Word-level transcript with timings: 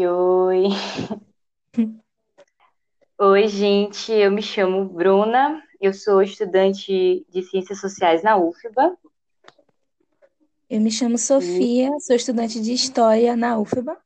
Oi, 0.00 0.06
oi. 0.06 0.64
Oi, 3.18 3.48
gente. 3.48 4.10
Eu 4.10 4.30
me 4.30 4.40
chamo 4.40 4.86
Bruna. 4.86 5.62
Eu 5.78 5.92
sou 5.92 6.22
estudante 6.22 7.26
de 7.28 7.42
Ciências 7.42 7.80
Sociais 7.80 8.22
na 8.22 8.36
UFBA. 8.38 8.96
Eu 10.70 10.80
me 10.80 10.90
chamo 10.90 11.18
Sofia, 11.18 11.90
sou 12.00 12.16
estudante 12.16 12.60
de 12.62 12.72
História 12.72 13.36
na 13.36 13.58
UFBA. 13.58 13.98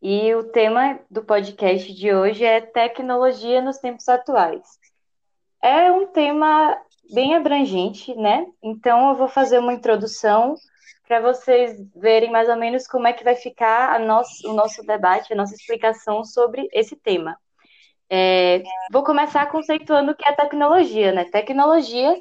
E 0.00 0.32
o 0.34 0.44
tema 0.44 1.00
do 1.10 1.24
podcast 1.24 1.92
de 1.92 2.14
hoje 2.14 2.44
é 2.44 2.60
tecnologia 2.60 3.60
nos 3.60 3.78
tempos 3.78 4.08
atuais. 4.08 4.78
É 5.60 5.90
um 5.90 6.06
tema 6.06 6.80
bem 7.12 7.34
abrangente, 7.34 8.14
né? 8.14 8.46
Então 8.62 9.08
eu 9.10 9.16
vou 9.16 9.28
fazer 9.28 9.58
uma 9.58 9.72
introdução 9.72 10.54
para 11.10 11.20
vocês 11.20 11.76
verem 11.96 12.30
mais 12.30 12.48
ou 12.48 12.54
menos 12.54 12.86
como 12.86 13.08
é 13.08 13.12
que 13.12 13.24
vai 13.24 13.34
ficar 13.34 13.98
nosso, 13.98 14.48
o 14.48 14.54
nosso 14.54 14.80
debate, 14.84 15.32
a 15.32 15.36
nossa 15.36 15.52
explicação 15.56 16.24
sobre 16.24 16.68
esse 16.72 16.94
tema. 16.94 17.36
É, 18.08 18.62
vou 18.92 19.02
começar 19.02 19.50
conceituando 19.50 20.12
o 20.12 20.14
que 20.14 20.24
é 20.24 20.32
tecnologia, 20.32 21.10
né? 21.10 21.24
Tecnologia 21.24 22.16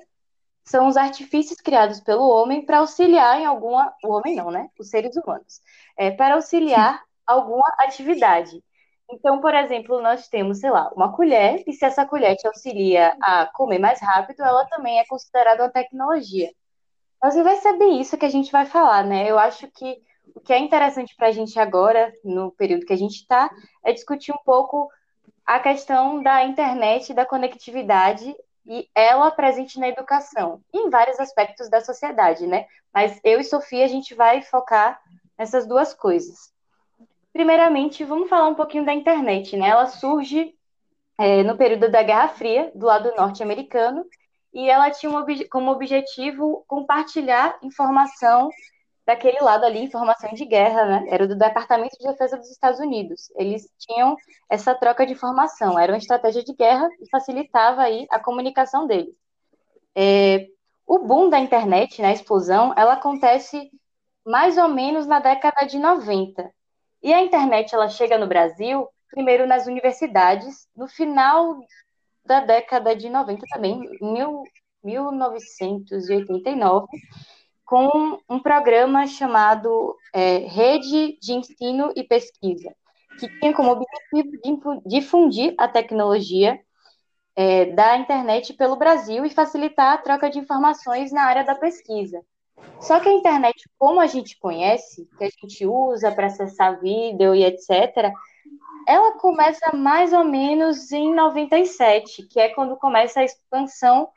são 0.66 0.88
os 0.88 0.98
artifícios 0.98 1.62
criados 1.62 2.00
pelo 2.00 2.28
homem 2.28 2.66
para 2.66 2.80
auxiliar 2.80 3.40
em 3.40 3.46
alguma. 3.46 3.94
O 4.04 4.12
homem 4.12 4.36
não, 4.36 4.50
né? 4.50 4.68
Os 4.80 4.90
seres 4.90 5.16
humanos. 5.16 5.62
É, 5.96 6.10
para 6.10 6.34
auxiliar 6.34 7.00
alguma 7.28 7.72
atividade. 7.78 8.60
Então, 9.12 9.40
por 9.40 9.54
exemplo, 9.54 10.02
nós 10.02 10.28
temos, 10.28 10.62
sei 10.62 10.72
lá, 10.72 10.90
uma 10.96 11.16
colher, 11.16 11.64
e 11.68 11.74
se 11.74 11.86
essa 11.86 12.08
colher 12.08 12.36
te 12.38 12.48
auxilia 12.48 13.16
a 13.22 13.46
comer 13.54 13.78
mais 13.78 14.02
rápido, 14.02 14.42
ela 14.42 14.66
também 14.66 15.00
é 15.00 15.06
considerada 15.06 15.62
uma 15.62 15.70
tecnologia. 15.70 16.50
Mas 17.22 17.36
não 17.36 17.44
vai 17.44 17.58
ser 17.58 17.78
bem 17.78 18.00
isso 18.00 18.18
que 18.18 18.26
a 18.26 18.30
gente 18.30 18.52
vai 18.52 18.66
falar, 18.66 19.04
né? 19.04 19.30
Eu 19.30 19.38
acho 19.38 19.68
que 19.68 20.02
o 20.34 20.40
que 20.40 20.54
é 20.54 20.60
interessante 20.60 21.16
para 21.16 21.28
a 21.28 21.32
gente 21.32 21.60
agora, 21.60 22.14
no 22.24 22.52
período 22.52 22.86
que 22.86 22.94
a 22.94 22.98
gente 22.98 23.16
está, 23.16 23.50
é 23.84 23.92
discutir 23.92 24.32
um 24.32 24.44
pouco 24.46 24.90
a 25.46 25.60
questão 25.60 26.22
da 26.22 26.44
internet, 26.46 27.14
da 27.14 27.26
conectividade 27.26 28.36
e 28.66 28.88
ela 28.94 29.32
presente 29.32 29.80
na 29.80 29.88
educação, 29.88 30.62
em 30.72 30.90
vários 30.90 31.20
aspectos 31.20 31.70
da 31.70 31.82
sociedade, 31.82 32.46
né? 32.46 32.68
Mas 32.94 33.20
eu 33.24 33.40
e 33.40 33.44
Sofia, 33.44 33.84
a 33.84 33.88
gente 33.88 34.14
vai 34.14 34.42
focar 34.42 35.02
nessas 35.38 35.66
duas 35.68 35.94
coisas. 35.94 36.54
Primeiramente, 37.34 38.04
vamos 38.04 38.30
falar 38.30 38.48
um 38.48 38.56
pouquinho 38.56 38.86
da 38.86 38.94
internet, 38.94 39.58
né? 39.58 39.70
Ela 39.70 39.88
surge 39.88 40.54
é, 41.18 41.44
no 41.44 41.58
período 41.58 41.90
da 41.90 42.04
Guerra 42.04 42.30
Fria, 42.30 42.72
do 42.76 42.86
lado 42.86 43.12
norte-americano, 43.16 44.06
e 44.54 44.70
ela 44.70 44.90
tinha 44.90 45.12
como 45.50 45.72
objetivo 45.72 46.64
compartilhar 46.68 47.58
informação 47.62 48.50
daquele 49.06 49.40
lado 49.42 49.66
ali, 49.66 49.80
informação 49.80 50.34
de 50.34 50.46
guerra, 50.46 50.86
né? 50.86 51.06
Era 51.10 51.28
do 51.28 51.36
Departamento 51.36 51.98
de 52.00 52.08
Defesa 52.08 52.38
dos 52.38 52.50
Estados 52.52 52.80
Unidos. 52.80 53.32
Eles 53.36 53.68
tinham 53.80 54.16
essa 54.50 54.76
troca 54.76 55.06
de 55.06 55.14
informação, 55.14 55.80
era 55.80 55.92
uma 55.92 55.98
estratégia 55.98 56.44
de 56.44 56.54
guerra 56.54 56.88
e 57.02 57.10
facilitava 57.10 57.82
aí 57.82 58.06
a 58.12 58.20
comunicação 58.20 58.86
deles. 58.86 59.16
É, 59.96 60.48
o 60.86 61.00
boom 61.00 61.30
da 61.30 61.40
internet, 61.40 62.02
né, 62.02 62.10
a 62.10 62.14
explosão, 62.14 62.74
ela 62.78 62.94
acontece 62.94 63.72
mais 64.26 64.58
ou 64.58 64.68
menos 64.68 65.08
na 65.08 65.20
década 65.20 65.66
de 65.66 65.80
90. 65.80 66.52
E 67.02 67.14
a 67.14 67.22
internet 67.22 67.74
ela 67.74 67.90
chega 67.90 68.18
no 68.18 68.28
Brasil 68.28 68.88
primeiro 69.10 69.48
nas 69.48 69.66
universidades, 69.66 70.68
no 70.76 70.88
final 70.88 71.60
da 72.30 72.40
década 72.42 72.96
de 72.96 73.10
90 73.10 73.44
também, 73.50 73.82
mil, 74.00 74.44
1989, 74.84 76.88
com 77.66 78.20
um 78.30 78.40
programa 78.40 79.08
chamado 79.08 79.98
é, 80.14 80.38
Rede 80.38 81.18
de 81.20 81.34
Ensino 81.34 81.92
e 81.96 82.04
Pesquisa, 82.04 82.72
que 83.20 83.28
tinha 83.40 83.52
como 83.52 83.72
objetivo 83.72 84.80
difundir 84.86 85.56
a 85.58 85.68
tecnologia 85.68 86.60
é, 87.36 87.66
da 87.66 87.98
internet 87.98 88.54
pelo 88.54 88.76
Brasil 88.76 89.26
e 89.26 89.32
facilitar 89.32 89.94
a 89.94 89.98
troca 89.98 90.30
de 90.30 90.38
informações 90.38 91.12
na 91.12 91.24
área 91.24 91.44
da 91.44 91.56
pesquisa. 91.56 92.22
Só 92.80 93.00
que 93.00 93.10
a 93.10 93.14
internet, 93.14 93.68
como 93.78 94.00
a 94.00 94.06
gente 94.06 94.38
conhece, 94.38 95.10
que 95.18 95.24
a 95.24 95.30
gente 95.30 95.66
usa 95.66 96.12
para 96.12 96.28
acessar 96.28 96.80
vídeo 96.80 97.34
e 97.34 97.44
etc., 97.44 98.14
ela 98.88 99.18
começa 99.18 99.76
mais 99.76 100.14
ou 100.14 100.24
menos 100.24 100.92
em 100.92 101.14
97, 101.14 102.28
que 102.28 102.40
é 102.40 102.50
quando 102.50 102.78
começa 102.78 103.20
a 103.20 103.24
expansão 103.24 104.10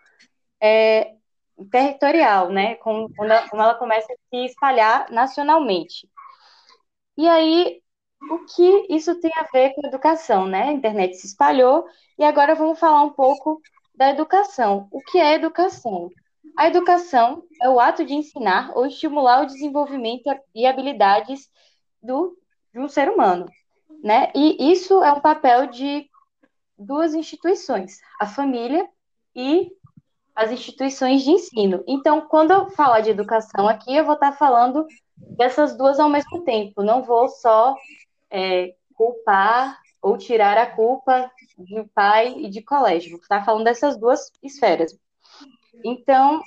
é, 0.60 1.14
territorial, 1.70 2.50
né? 2.50 2.76
Quando 2.76 3.12
ela, 3.18 3.48
ela 3.52 3.74
começa 3.74 4.12
a 4.12 4.16
se 4.30 4.44
espalhar 4.46 5.10
nacionalmente. 5.10 6.08
E 7.16 7.28
aí, 7.28 7.82
o 8.30 8.38
que 8.46 8.86
isso 8.90 9.18
tem 9.20 9.30
a 9.36 9.44
ver 9.52 9.74
com 9.74 9.84
a 9.84 9.88
educação, 9.88 10.46
né? 10.46 10.64
A 10.64 10.72
internet 10.72 11.16
se 11.16 11.26
espalhou 11.26 11.86
e 12.18 12.24
agora 12.24 12.54
vamos 12.54 12.78
falar 12.78 13.02
um 13.02 13.12
pouco 13.12 13.60
da 13.94 14.10
educação. 14.10 14.88
O 14.90 15.00
que 15.00 15.18
é 15.18 15.34
educação? 15.34 16.10
A 16.56 16.66
educação 16.68 17.44
é 17.60 17.68
o 17.68 17.80
ato 17.80 18.04
de 18.04 18.14
ensinar 18.14 18.72
ou 18.76 18.86
estimular 18.86 19.42
o 19.42 19.46
desenvolvimento 19.46 20.24
e 20.54 20.66
habilidades 20.66 21.50
do, 22.02 22.36
de 22.72 22.80
um 22.80 22.88
ser 22.88 23.08
humano 23.10 23.46
né? 24.02 24.32
E 24.34 24.72
isso 24.72 25.02
é 25.02 25.12
um 25.12 25.20
papel 25.20 25.66
de 25.68 26.10
duas 26.76 27.14
instituições, 27.14 28.00
a 28.18 28.26
família 28.26 28.88
e 29.34 29.70
as 30.34 30.50
instituições 30.50 31.22
de 31.22 31.30
ensino. 31.30 31.84
Então, 31.86 32.22
quando 32.22 32.50
eu 32.50 32.70
falar 32.70 33.00
de 33.00 33.10
educação 33.10 33.68
aqui, 33.68 33.94
eu 33.94 34.04
vou 34.04 34.14
estar 34.14 34.32
falando 34.32 34.86
dessas 35.16 35.76
duas 35.76 36.00
ao 36.00 36.08
mesmo 36.08 36.42
tempo. 36.42 36.82
Não 36.82 37.02
vou 37.02 37.28
só 37.28 37.76
é, 38.30 38.74
culpar 38.94 39.78
ou 40.00 40.18
tirar 40.18 40.58
a 40.58 40.66
culpa 40.66 41.30
de 41.56 41.84
pai 41.94 42.34
e 42.38 42.48
de 42.48 42.62
colégio. 42.62 43.12
Vou 43.12 43.20
estar 43.20 43.44
falando 43.44 43.64
dessas 43.64 43.96
duas 43.96 44.32
esferas. 44.42 44.98
Então, 45.84 46.42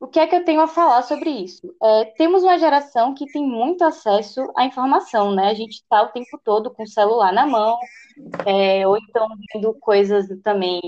o 0.00 0.08
que 0.08 0.18
é 0.18 0.26
que 0.26 0.34
eu 0.34 0.44
tenho 0.44 0.62
a 0.62 0.66
falar 0.66 1.02
sobre 1.02 1.28
isso? 1.30 1.76
É, 1.82 2.06
temos 2.16 2.42
uma 2.42 2.58
geração 2.58 3.14
que 3.14 3.30
tem 3.30 3.46
muito 3.46 3.84
acesso 3.84 4.50
à 4.56 4.64
informação, 4.64 5.34
né? 5.34 5.50
A 5.50 5.54
gente 5.54 5.74
está 5.74 6.02
o 6.02 6.08
tempo 6.08 6.40
todo 6.42 6.70
com 6.70 6.84
o 6.84 6.88
celular 6.88 7.32
na 7.34 7.46
mão, 7.46 7.78
é, 8.46 8.86
ou 8.88 8.96
então 8.96 9.28
vendo 9.52 9.74
coisas 9.74 10.26
também 10.42 10.80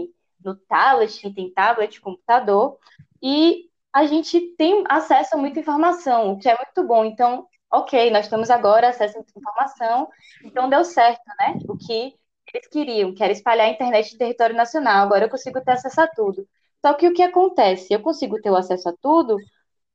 no 0.42 0.56
tablet, 0.56 1.20
quem 1.20 1.32
tem 1.32 1.52
tablet, 1.52 2.00
computador, 2.00 2.78
e 3.22 3.68
a 3.92 4.06
gente 4.06 4.40
tem 4.56 4.82
acesso 4.88 5.36
a 5.36 5.38
muita 5.38 5.60
informação, 5.60 6.32
o 6.32 6.38
que 6.38 6.48
é 6.48 6.56
muito 6.56 6.82
bom. 6.82 7.04
Então, 7.04 7.46
ok, 7.70 8.10
nós 8.10 8.28
temos 8.28 8.48
agora 8.48 8.88
acesso 8.88 9.18
a 9.18 9.20
muita 9.20 9.38
informação, 9.38 10.08
então 10.42 10.70
deu 10.70 10.84
certo, 10.84 11.20
né? 11.38 11.58
O 11.68 11.76
que 11.76 12.14
eles 12.54 12.68
queriam, 12.68 13.14
que 13.14 13.22
era 13.22 13.32
espalhar 13.32 13.66
a 13.66 13.70
internet 13.70 14.14
em 14.14 14.18
território 14.18 14.56
nacional, 14.56 15.04
agora 15.04 15.26
eu 15.26 15.30
consigo 15.30 15.60
ter 15.60 15.72
acesso 15.72 16.00
a 16.00 16.06
tudo. 16.06 16.48
Só 16.84 16.94
que 16.94 17.06
o 17.06 17.14
que 17.14 17.22
acontece? 17.22 17.94
Eu 17.94 18.00
consigo 18.00 18.40
ter 18.40 18.50
o 18.50 18.56
acesso 18.56 18.88
a 18.88 18.94
tudo, 19.00 19.36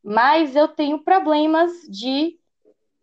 mas 0.03 0.55
eu 0.55 0.67
tenho 0.67 1.03
problemas 1.03 1.71
de 1.89 2.39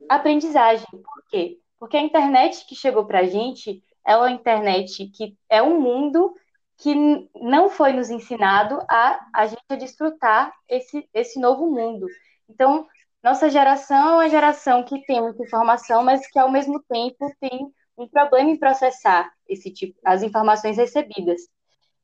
aprendizagem. 0.08 0.86
Por 0.90 1.24
quê? 1.28 1.60
Porque 1.78 1.96
a 1.96 2.02
internet 2.02 2.66
que 2.66 2.74
chegou 2.74 3.04
para 3.04 3.20
a 3.20 3.26
gente 3.26 3.82
é 4.06 4.16
uma 4.16 4.30
internet 4.30 5.06
que 5.08 5.36
é 5.48 5.62
um 5.62 5.80
mundo 5.80 6.34
que 6.78 6.94
não 7.40 7.68
foi 7.68 7.92
nos 7.92 8.10
ensinado 8.10 8.80
a 8.88 9.26
a 9.34 9.46
gente 9.46 9.62
a 9.68 9.76
desfrutar 9.76 10.52
esse, 10.68 11.08
esse 11.12 11.38
novo 11.38 11.70
mundo. 11.70 12.06
Então, 12.48 12.86
nossa 13.22 13.48
geração 13.48 13.96
é 13.96 14.14
uma 14.24 14.28
geração 14.28 14.82
que 14.82 15.04
tem 15.06 15.20
muita 15.20 15.42
informação, 15.42 16.02
mas 16.02 16.26
que 16.26 16.38
ao 16.38 16.50
mesmo 16.50 16.82
tempo 16.82 17.30
tem 17.40 17.72
um 17.96 18.08
problema 18.08 18.50
em 18.50 18.58
processar 18.58 19.32
esse 19.48 19.70
tipo, 19.70 19.98
as 20.04 20.22
informações 20.22 20.76
recebidas. 20.76 21.40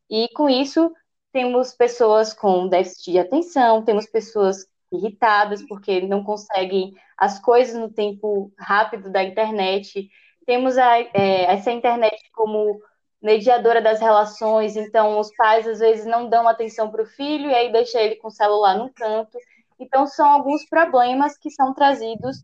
E 0.08 0.28
com 0.34 0.48
isso, 0.48 0.92
temos 1.32 1.72
pessoas 1.72 2.32
com 2.32 2.68
déficit 2.68 3.12
de 3.12 3.18
atenção, 3.18 3.84
temos 3.84 4.06
pessoas 4.06 4.66
irritadas 4.92 5.62
porque 5.68 6.00
não 6.00 6.24
conseguem 6.24 6.94
as 7.16 7.38
coisas 7.38 7.78
no 7.78 7.91
tempo 7.91 8.53
rápido 8.59 9.10
da 9.10 9.22
internet, 9.22 10.09
temos 10.47 10.77
a, 10.77 10.98
é, 10.98 11.44
essa 11.44 11.71
internet 11.71 12.18
como 12.32 12.80
mediadora 13.22 13.80
das 13.82 14.00
relações, 14.00 14.77
então 14.77 15.18
os 15.18 15.30
pais 15.36 15.66
às 15.66 15.78
vezes 15.78 16.06
não 16.06 16.28
dão 16.28 16.48
atenção 16.48 16.91
para 16.91 17.03
o 17.03 17.06
filho 17.06 17.50
e 17.50 17.54
aí 17.54 17.71
deixa 17.71 18.00
ele 18.00 18.16
com 18.16 18.28
o 18.28 18.33
celular 18.33 18.76
no 18.76 18.92
canto. 18.92 19.38
Então 19.78 20.06
são 20.06 20.28
alguns 20.28 20.65
problemas 20.68 21.36
que 21.38 21.50
são 21.50 21.74
trazidos 21.74 22.38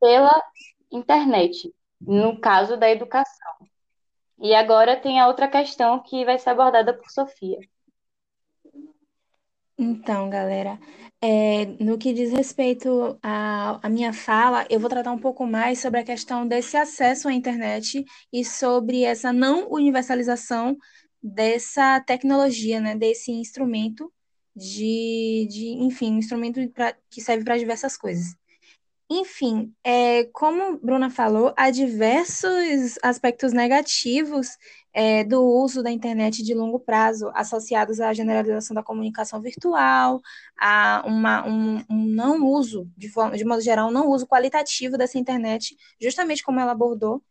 pela 0.00 0.30
internet, 0.90 1.72
no 2.00 2.38
caso 2.40 2.76
da 2.76 2.90
educação. 2.90 3.52
E 4.38 4.54
agora 4.54 4.96
tem 4.96 5.20
a 5.20 5.26
outra 5.26 5.48
questão 5.48 6.02
que 6.02 6.24
vai 6.24 6.38
ser 6.38 6.50
abordada 6.50 6.94
por 6.94 7.10
Sofia. 7.10 7.58
Então, 9.82 10.28
galera, 10.28 10.78
é, 11.22 11.64
no 11.82 11.96
que 11.96 12.12
diz 12.12 12.30
respeito 12.30 13.18
à, 13.22 13.80
à 13.82 13.88
minha 13.88 14.12
fala, 14.12 14.66
eu 14.68 14.78
vou 14.78 14.90
tratar 14.90 15.10
um 15.10 15.18
pouco 15.18 15.46
mais 15.46 15.78
sobre 15.80 16.00
a 16.00 16.04
questão 16.04 16.46
desse 16.46 16.76
acesso 16.76 17.28
à 17.28 17.32
internet 17.32 18.04
e 18.30 18.44
sobre 18.44 19.04
essa 19.04 19.32
não 19.32 19.70
universalização 19.72 20.76
dessa 21.22 21.98
tecnologia, 22.00 22.78
né, 22.78 22.94
desse 22.94 23.32
instrumento 23.32 24.12
de, 24.54 25.48
de 25.50 25.68
enfim, 25.82 26.12
um 26.12 26.18
instrumento 26.18 26.60
pra, 26.72 26.94
que 27.10 27.22
serve 27.22 27.42
para 27.42 27.56
diversas 27.56 27.96
coisas. 27.96 28.34
Enfim, 29.10 29.72
é, 29.82 30.24
como 30.24 30.78
Bruna 30.78 31.08
falou, 31.08 31.54
há 31.56 31.70
diversos 31.70 32.98
aspectos 33.02 33.54
negativos 33.54 34.58
é, 34.92 35.24
do 35.24 35.42
uso 35.42 35.82
da 35.82 35.90
internet 35.90 36.42
de 36.42 36.54
longo 36.54 36.80
prazo, 36.80 37.30
associados 37.34 38.00
à 38.00 38.12
generalização 38.12 38.74
da 38.74 38.82
comunicação 38.82 39.40
virtual, 39.40 40.20
a 40.58 41.02
uma, 41.06 41.46
um, 41.46 41.84
um 41.88 42.06
não 42.06 42.44
uso, 42.46 42.88
de, 42.96 43.08
forma, 43.08 43.36
de 43.36 43.44
modo 43.44 43.60
geral, 43.60 43.88
um 43.88 43.92
não 43.92 44.08
uso 44.08 44.26
qualitativo 44.26 44.98
dessa 44.98 45.18
internet, 45.18 45.76
justamente 46.00 46.42
como 46.42 46.60
ela 46.60 46.72
abordou, 46.72 47.22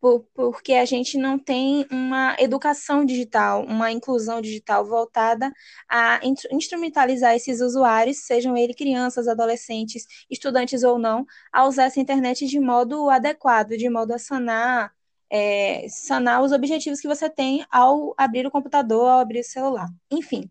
por, 0.00 0.24
porque 0.34 0.74
a 0.74 0.84
gente 0.84 1.18
não 1.18 1.38
tem 1.38 1.86
uma 1.90 2.36
educação 2.38 3.04
digital, 3.04 3.64
uma 3.64 3.90
inclusão 3.90 4.40
digital 4.40 4.84
voltada 4.84 5.52
a 5.88 6.20
instrumentalizar 6.52 7.34
esses 7.34 7.60
usuários, 7.60 8.18
sejam 8.18 8.56
eles 8.56 8.76
crianças, 8.76 9.26
adolescentes, 9.28 10.06
estudantes 10.30 10.82
ou 10.82 10.98
não, 10.98 11.26
a 11.52 11.66
usar 11.66 11.84
essa 11.84 12.00
internet 12.00 12.46
de 12.46 12.60
modo 12.60 13.10
adequado, 13.10 13.70
de 13.70 13.88
modo 13.90 14.12
a 14.12 14.18
sanar, 14.18 14.92
é, 15.30 15.86
sanar 15.88 16.42
os 16.42 16.52
objetivos 16.52 17.00
que 17.00 17.08
você 17.08 17.28
tem 17.28 17.64
ao 17.70 18.14
abrir 18.16 18.46
o 18.46 18.50
computador, 18.50 19.08
ao 19.08 19.18
abrir 19.20 19.40
o 19.40 19.44
celular. 19.44 19.88
Enfim. 20.10 20.50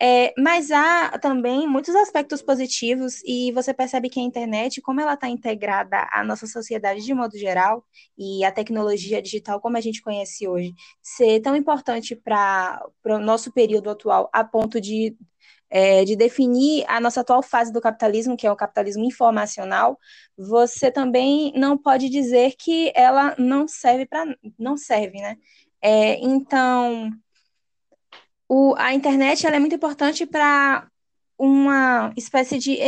É, 0.00 0.32
mas 0.38 0.70
há 0.70 1.18
também 1.18 1.66
muitos 1.66 1.92
aspectos 1.96 2.40
positivos 2.40 3.20
e 3.24 3.50
você 3.50 3.74
percebe 3.74 4.08
que 4.08 4.20
a 4.20 4.22
internet, 4.22 4.80
como 4.80 5.00
ela 5.00 5.14
está 5.14 5.28
integrada 5.28 6.08
à 6.12 6.22
nossa 6.22 6.46
sociedade 6.46 7.04
de 7.04 7.12
modo 7.12 7.36
geral 7.36 7.84
e 8.16 8.44
a 8.44 8.52
tecnologia 8.52 9.20
digital 9.20 9.60
como 9.60 9.76
a 9.76 9.80
gente 9.80 10.00
conhece 10.00 10.46
hoje, 10.46 10.72
ser 11.02 11.40
tão 11.40 11.56
importante 11.56 12.14
para 12.14 12.80
o 13.06 13.18
nosso 13.18 13.52
período 13.52 13.90
atual 13.90 14.30
a 14.32 14.44
ponto 14.44 14.80
de, 14.80 15.16
é, 15.70 16.04
de 16.04 16.16
definir 16.16 16.84
a 16.88 17.00
nossa 17.00 17.20
atual 17.20 17.42
fase 17.42 17.72
do 17.72 17.80
capitalismo, 17.80 18.36
que 18.36 18.46
é 18.46 18.52
o 18.52 18.56
capitalismo 18.56 19.04
informacional, 19.04 19.98
você 20.36 20.90
também 20.90 21.52
não 21.56 21.76
pode 21.76 22.08
dizer 22.08 22.54
que 22.58 22.92
ela 22.94 23.34
não 23.38 23.68
serve 23.68 24.06
para 24.06 24.24
não 24.58 24.76
serve, 24.76 25.20
né? 25.20 25.36
É, 25.82 26.18
então 26.24 27.10
o, 28.48 28.74
a 28.76 28.94
internet 28.94 29.46
ela 29.46 29.56
é 29.56 29.60
muito 29.60 29.74
importante 29.74 30.26
para 30.26 30.88
uma 31.38 32.12
espécie 32.16 32.58
de 32.58 32.78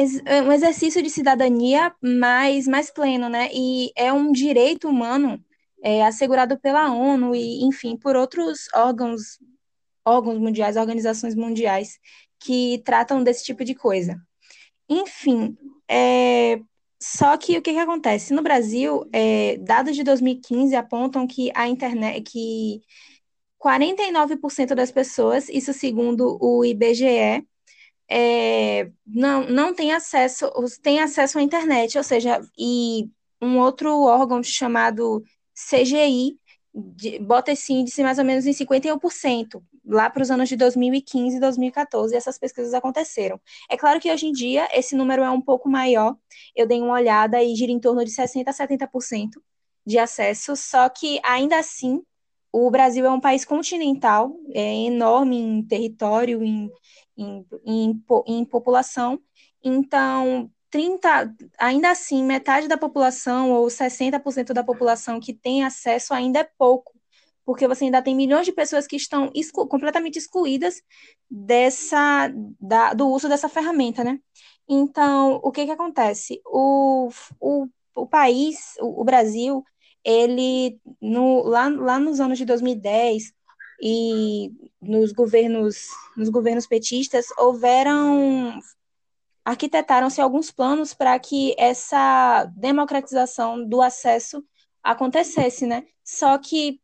um 0.45 0.53
exercício 0.53 1.03
de 1.03 1.09
cidadania 1.09 1.95
mais, 2.03 2.67
mais 2.67 2.91
pleno, 2.91 3.29
né? 3.29 3.49
E 3.53 3.93
é 3.95 4.13
um 4.13 4.33
direito 4.33 4.89
humano 4.89 5.43
é, 5.83 6.05
assegurado 6.05 6.59
pela 6.59 6.93
ONU 6.93 7.35
e, 7.35 7.65
enfim, 7.65 7.97
por 7.97 8.17
outros 8.17 8.69
órgãos, 8.75 9.39
órgãos 10.05 10.39
mundiais, 10.39 10.77
organizações 10.77 11.35
mundiais 11.37 11.99
que 12.41 12.83
tratam 12.85 13.23
desse 13.23 13.45
tipo 13.45 13.65
de 13.65 13.75
coisa. 13.75 14.21
Enfim, 14.89 15.57
é, 15.89 16.61
só 17.01 17.37
que 17.37 17.57
o 17.59 17.63
que, 17.63 17.73
que 17.73 17.79
acontece? 17.79 18.35
No 18.35 18.43
Brasil, 18.43 19.05
é, 19.13 19.57
dados 19.59 19.97
de 19.97 20.03
2015 20.03 20.75
apontam 20.75 21.27
que 21.27 21.51
a 21.55 21.69
internet, 21.69 22.23
que 22.23 22.83
49% 23.63 24.75
das 24.75 24.91
pessoas, 24.91 25.49
isso 25.49 25.73
segundo 25.73 26.39
o 26.41 26.65
IBGE, 26.65 27.47
é, 28.09 28.91
não, 29.07 29.49
não 29.49 29.75
tem 29.75 29.93
acesso, 29.93 30.51
tem 30.83 31.01
acesso 31.01 31.39
à 31.39 31.43
internet, 31.43 31.97
ou 31.97 32.05
seja, 32.05 32.41
e 32.59 33.09
um 33.41 33.59
outro 33.59 34.03
órgão 34.03 34.43
chamado 34.43 35.23
CGI 35.55 36.39
de, 36.75 37.19
bota 37.19 37.53
esse 37.53 37.73
índice 37.73 38.03
mais 38.03 38.19
ou 38.19 38.25
menos 38.25 38.47
em 38.47 38.53
51%, 38.53 39.63
lá 39.91 40.09
para 40.09 40.23
os 40.23 40.31
anos 40.31 40.49
de 40.49 40.57
2015 40.57 41.37
e 41.37 41.41
2014, 41.41 42.15
essas 42.15 42.39
pesquisas 42.39 42.73
aconteceram. 42.73 43.41
É 43.69 43.77
claro 43.77 44.01
que 44.01 44.11
hoje 44.11 44.27
em 44.27 44.33
dia 44.33 44.69
esse 44.73 44.95
número 44.95 45.23
é 45.23 45.31
um 45.31 45.41
pouco 45.41 45.69
maior, 45.69 46.17
eu 46.55 46.67
dei 46.67 46.81
uma 46.81 46.95
olhada 46.95 47.43
e 47.43 47.55
gira 47.55 47.73
em 47.73 47.81
torno 47.81 48.05
de 48.05 48.11
60% 48.11 48.49
a 48.49 48.53
70% 48.53 49.31
de 49.85 49.99
acesso, 49.99 50.55
só 50.57 50.89
que 50.89 51.21
ainda 51.25 51.59
assim 51.59 52.03
o 52.53 52.71
Brasil 52.71 53.07
é 53.07 53.11
um 53.11 53.21
país 53.21 53.45
continental, 53.45 54.37
é 54.53 54.75
enorme 54.87 55.37
em 55.39 55.63
território, 55.63 56.43
em, 56.43 56.71
em, 57.17 57.47
em, 57.65 58.05
em 58.27 58.45
população, 58.45 59.21
então 59.63 60.51
30, 60.71 61.35
ainda 61.59 61.91
assim, 61.91 62.23
metade 62.25 62.69
da 62.69 62.79
população 62.79 63.53
ou 63.53 63.67
60% 63.69 64.53
da 64.53 64.63
população 64.63 65.19
que 65.21 65.35
tem 65.35 65.65
acesso 65.65 66.15
ainda 66.15 66.41
é 66.41 66.45
pouco, 66.45 66.93
porque 67.45 67.67
você 67.67 67.85
ainda 67.85 68.03
tem 68.03 68.15
milhões 68.15 68.47
de 68.47 68.53
pessoas 68.53 68.87
que 68.87 68.97
estão 68.97 69.31
exclu 69.35 69.67
completamente 69.67 70.19
excluídas 70.19 70.83
dessa, 71.31 72.33
da, 72.61 72.95
do 72.95 73.09
uso 73.09 73.29
dessa 73.29 73.49
ferramenta, 73.49 74.05
né? 74.05 74.19
Então, 74.69 75.41
o 75.43 75.51
que 75.51 75.67
que 75.67 75.73
acontece? 75.73 76.41
O, 76.47 77.11
o, 77.41 77.67
o 77.97 78.07
país, 78.07 78.77
o, 78.81 79.01
o 79.01 79.05
Brasil, 79.05 79.65
ele, 80.05 80.81
no, 81.01 81.43
lá, 81.43 81.69
lá 81.69 81.99
nos 81.99 82.21
anos 82.21 82.39
de 82.39 82.45
2010 82.45 83.33
e 83.83 84.53
nos 84.81 85.13
governos, 85.13 85.89
nos 86.17 86.29
governos 86.29 86.67
petistas, 86.67 87.27
houveram, 87.39 88.61
arquitetaram-se 89.45 90.21
alguns 90.21 90.51
planos 90.51 90.95
para 90.95 91.19
que 91.19 91.55
essa 91.59 92.45
democratização 92.57 93.67
do 93.67 93.83
acesso 93.83 94.45
acontecesse, 94.83 95.67
né? 95.67 95.85
Só 96.05 96.39
que 96.39 96.81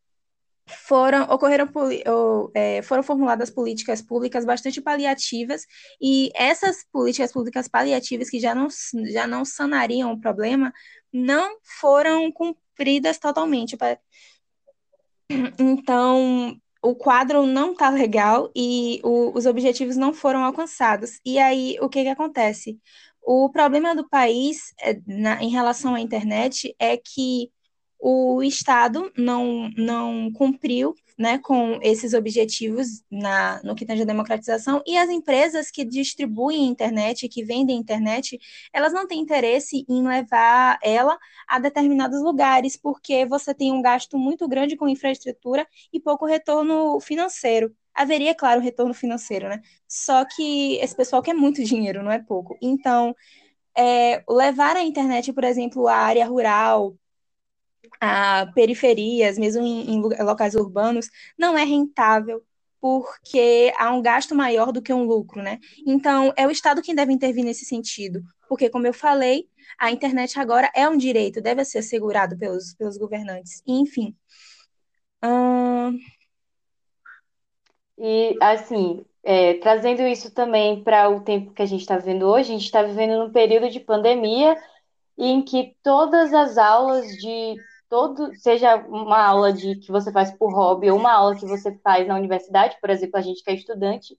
foram 0.68 1.22
ocorreram 1.24 1.68
ou, 2.06 2.50
é, 2.54 2.82
foram 2.82 3.02
formuladas 3.02 3.50
políticas 3.50 4.02
públicas 4.02 4.44
bastante 4.44 4.80
paliativas 4.80 5.62
e 6.00 6.30
essas 6.34 6.84
políticas 6.92 7.32
públicas 7.32 7.68
paliativas 7.68 8.28
que 8.28 8.40
já 8.40 8.54
não 8.54 8.68
já 9.12 9.26
não 9.26 9.44
sanariam 9.44 10.12
o 10.12 10.20
problema 10.20 10.72
não 11.12 11.58
foram 11.80 12.30
cumpridas 12.32 13.18
totalmente. 13.18 13.76
Então, 15.58 16.56
o 16.82 16.94
quadro 16.94 17.46
não 17.46 17.72
está 17.72 17.90
legal 17.90 18.50
e 18.54 19.00
o, 19.02 19.36
os 19.36 19.46
objetivos 19.46 19.96
não 19.96 20.12
foram 20.12 20.44
alcançados. 20.44 21.20
E 21.24 21.38
aí, 21.38 21.76
o 21.80 21.88
que, 21.88 22.02
que 22.02 22.08
acontece? 22.08 22.78
O 23.22 23.50
problema 23.50 23.94
do 23.94 24.08
país 24.08 24.72
é, 24.80 25.00
na, 25.06 25.42
em 25.42 25.48
relação 25.48 25.94
à 25.94 26.00
internet 26.00 26.74
é 26.78 26.96
que 26.96 27.50
o 28.08 28.40
Estado 28.40 29.10
não, 29.16 29.68
não 29.76 30.30
cumpriu 30.32 30.94
né, 31.18 31.38
com 31.38 31.80
esses 31.82 32.14
objetivos 32.14 33.02
na, 33.10 33.60
no 33.64 33.74
que 33.74 33.84
tange 33.84 34.02
a 34.02 34.04
democratização, 34.04 34.80
e 34.86 34.96
as 34.96 35.10
empresas 35.10 35.72
que 35.72 35.84
distribuem 35.84 36.68
internet, 36.68 37.28
que 37.28 37.42
vendem 37.42 37.76
internet, 37.76 38.38
elas 38.72 38.92
não 38.92 39.08
têm 39.08 39.18
interesse 39.20 39.84
em 39.88 40.06
levar 40.06 40.78
ela 40.84 41.18
a 41.48 41.58
determinados 41.58 42.22
lugares, 42.22 42.76
porque 42.76 43.26
você 43.26 43.52
tem 43.52 43.72
um 43.72 43.82
gasto 43.82 44.16
muito 44.16 44.46
grande 44.46 44.76
com 44.76 44.88
infraestrutura 44.88 45.66
e 45.92 45.98
pouco 45.98 46.26
retorno 46.26 47.00
financeiro. 47.00 47.74
Haveria, 47.92 48.36
claro, 48.36 48.60
retorno 48.60 48.94
financeiro, 48.94 49.48
né? 49.48 49.60
Só 49.88 50.24
que 50.24 50.76
esse 50.76 50.94
pessoal 50.94 51.22
quer 51.22 51.34
muito 51.34 51.64
dinheiro, 51.64 52.04
não 52.04 52.12
é 52.12 52.22
pouco. 52.22 52.56
Então, 52.62 53.16
é, 53.76 54.22
levar 54.28 54.76
a 54.76 54.84
internet, 54.84 55.32
por 55.32 55.42
exemplo, 55.42 55.88
à 55.88 55.96
área 55.96 56.24
rural, 56.26 56.94
a 58.00 58.46
periferias, 58.54 59.38
mesmo 59.38 59.62
em, 59.62 59.94
em 59.94 60.00
locais 60.22 60.54
urbanos, 60.54 61.08
não 61.38 61.56
é 61.56 61.64
rentável 61.64 62.42
porque 62.80 63.72
há 63.76 63.92
um 63.92 64.02
gasto 64.02 64.34
maior 64.34 64.70
do 64.70 64.82
que 64.82 64.92
um 64.92 65.04
lucro, 65.04 65.42
né? 65.42 65.58
Então, 65.86 66.32
é 66.36 66.46
o 66.46 66.50
Estado 66.50 66.82
quem 66.82 66.94
deve 66.94 67.12
intervir 67.12 67.44
nesse 67.44 67.64
sentido, 67.64 68.22
porque, 68.48 68.70
como 68.70 68.86
eu 68.86 68.94
falei, 68.94 69.48
a 69.78 69.90
internet 69.90 70.38
agora 70.38 70.70
é 70.74 70.88
um 70.88 70.96
direito, 70.96 71.40
deve 71.40 71.64
ser 71.64 71.78
assegurado 71.78 72.38
pelos, 72.38 72.74
pelos 72.74 72.96
governantes. 72.96 73.62
enfim. 73.66 74.14
Hum... 75.24 75.98
E, 77.98 78.36
assim, 78.40 79.04
é, 79.24 79.54
trazendo 79.54 80.02
isso 80.02 80.30
também 80.30 80.84
para 80.84 81.08
o 81.08 81.20
tempo 81.20 81.52
que 81.52 81.62
a 81.62 81.66
gente 81.66 81.80
está 81.80 81.96
vivendo 81.96 82.24
hoje, 82.24 82.50
a 82.50 82.52
gente 82.52 82.66
está 82.66 82.82
vivendo 82.82 83.18
num 83.18 83.32
período 83.32 83.70
de 83.70 83.80
pandemia 83.80 84.56
em 85.18 85.42
que 85.42 85.74
todas 85.82 86.32
as 86.32 86.58
aulas 86.58 87.06
de 87.16 87.56
todo, 87.88 88.34
seja 88.36 88.76
uma 88.76 89.22
aula 89.22 89.52
de 89.52 89.76
que 89.76 89.90
você 89.90 90.12
faz 90.12 90.30
por 90.32 90.52
hobby 90.52 90.90
ou 90.90 90.98
uma 90.98 91.12
aula 91.12 91.36
que 91.36 91.46
você 91.46 91.76
faz 91.78 92.06
na 92.06 92.16
universidade, 92.16 92.76
por 92.80 92.90
exemplo, 92.90 93.18
a 93.18 93.22
gente 93.22 93.42
que 93.42 93.50
é 93.50 93.54
estudante, 93.54 94.18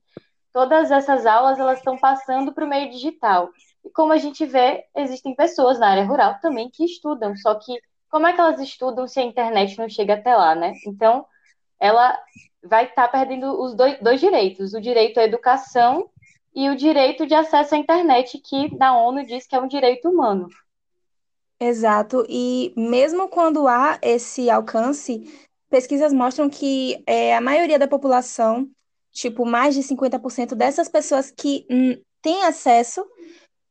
todas 0.54 0.92
essas 0.92 1.26
aulas 1.26 1.60
elas 1.60 1.80
estão 1.80 1.98
passando 1.98 2.54
para 2.54 2.66
o 2.66 2.68
meio 2.68 2.90
digital. 2.90 3.50
E 3.84 3.90
como 3.90 4.14
a 4.14 4.18
gente 4.18 4.46
vê, 4.46 4.86
existem 4.96 5.36
pessoas 5.36 5.80
na 5.80 5.90
área 5.90 6.06
rural 6.06 6.40
também 6.42 6.70
que 6.70 6.84
estudam, 6.84 7.36
só 7.36 7.56
que 7.56 7.80
como 8.10 8.28
é 8.28 8.34
que 8.34 8.40
elas 8.40 8.60
estudam 8.60 9.08
se 9.08 9.20
a 9.20 9.24
internet 9.24 9.78
não 9.78 9.90
chega 9.90 10.16
até 10.16 10.36
lá, 10.36 10.56
né? 10.56 10.74
Então, 10.86 11.26
ela 11.80 12.18
vai 12.64 12.86
estar 12.86 13.08
tá 13.08 13.08
perdendo 13.08 13.62
os 13.62 13.76
dois, 13.76 14.00
dois 14.02 14.20
direitos, 14.20 14.74
o 14.74 14.82
direito 14.82 15.20
à 15.20 15.24
educação 15.24 16.10
e 16.56 16.70
o 16.70 16.76
direito 16.76 17.28
de 17.28 17.36
acesso 17.36 17.76
à 17.76 17.78
internet, 17.78 18.40
que 18.40 18.76
na 18.78 18.98
ONU 18.98 19.26
diz 19.26 19.46
que 19.46 19.56
é 19.56 19.62
um 19.62 19.68
direito 19.68 20.10
humano. 20.10 20.48
Exato, 21.60 22.24
e 22.30 22.72
mesmo 22.78 23.28
quando 23.28 23.68
há 23.68 23.98
esse 24.04 24.48
alcance, 24.48 25.24
pesquisas 25.70 26.14
mostram 26.14 26.50
que 26.50 27.04
é, 27.08 27.36
a 27.36 27.42
maioria 27.42 27.80
da 27.80 27.88
população, 27.88 28.70
tipo, 29.12 29.44
mais 29.44 29.74
de 29.74 29.82
50% 29.82 30.54
dessas 30.54 30.88
pessoas 30.88 31.32
que 31.32 31.66
têm 32.22 32.44
acesso, 32.44 33.04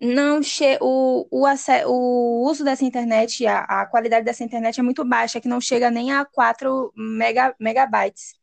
não 0.01 0.43
che 0.43 0.77
o, 0.81 1.27
o, 1.31 1.47
o 1.87 2.51
uso 2.51 2.65
dessa 2.65 2.85
internet, 2.85 3.47
a, 3.47 3.61
a 3.61 3.87
qualidade 3.87 4.25
dessa 4.25 4.43
internet 4.45 4.81
é 4.81 4.83
muito 4.83 5.05
baixa, 5.05 5.41
que 5.41 5.49
não 5.49 5.61
chega 5.61 5.91
nem 5.91 6.13
a 6.13 6.25
4 6.25 6.93
mega, 6.97 7.55
megabytes. 7.59 8.35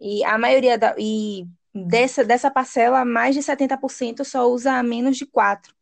E 0.00 0.22
a 0.24 0.36
maioria 0.38 0.76
da, 0.78 0.94
e 0.98 1.46
dessa, 1.74 2.22
dessa 2.22 2.50
parcela, 2.50 3.04
mais 3.04 3.34
de 3.34 3.42
70% 3.42 4.24
só 4.24 4.46
usa 4.48 4.82
menos 4.82 5.16
de 5.16 5.26
4 5.26 5.74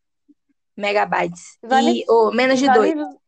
megabytes. 0.76 1.58
Vale, 1.62 2.00
e, 2.00 2.04
ou 2.08 2.32
menos 2.32 2.58
de 2.58 2.66
vale, 2.66 2.94
2. 2.94 3.22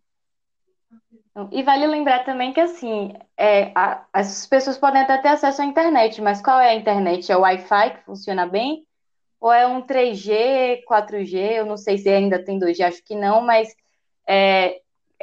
E 1.51 1.63
vale 1.63 1.87
lembrar 1.87 2.25
também 2.25 2.53
que, 2.53 2.61
assim, 2.61 3.13
é, 3.37 3.73
a, 3.75 4.05
as 4.13 4.47
pessoas 4.47 4.79
podem 4.79 5.03
até 5.03 5.19
ter 5.19 5.29
acesso 5.29 5.63
à 5.63 5.65
internet, 5.65 6.23
mas 6.23 6.41
qual 6.41 6.61
é 6.61 6.71
a 6.71 6.75
internet? 6.75 7.31
É 7.31 7.37
o 7.37 7.41
Wi-Fi 7.41 7.91
que 7.91 8.05
funciona 8.05 8.47
bem? 8.47 8.87
Ou 9.41 9.53
é 9.53 9.67
um 9.67 9.83
3G, 9.83 10.85
4G? 10.89 11.35
Eu 11.35 11.67
não 11.67 11.77
sei 11.77 11.99
se 11.99 12.09
ainda 12.09 12.43
tem 12.43 12.59
2G, 12.59 12.83
acho 12.83 13.05
que 13.05 13.17
não, 13.17 13.41
mas 13.41 13.75
é, 14.27 14.81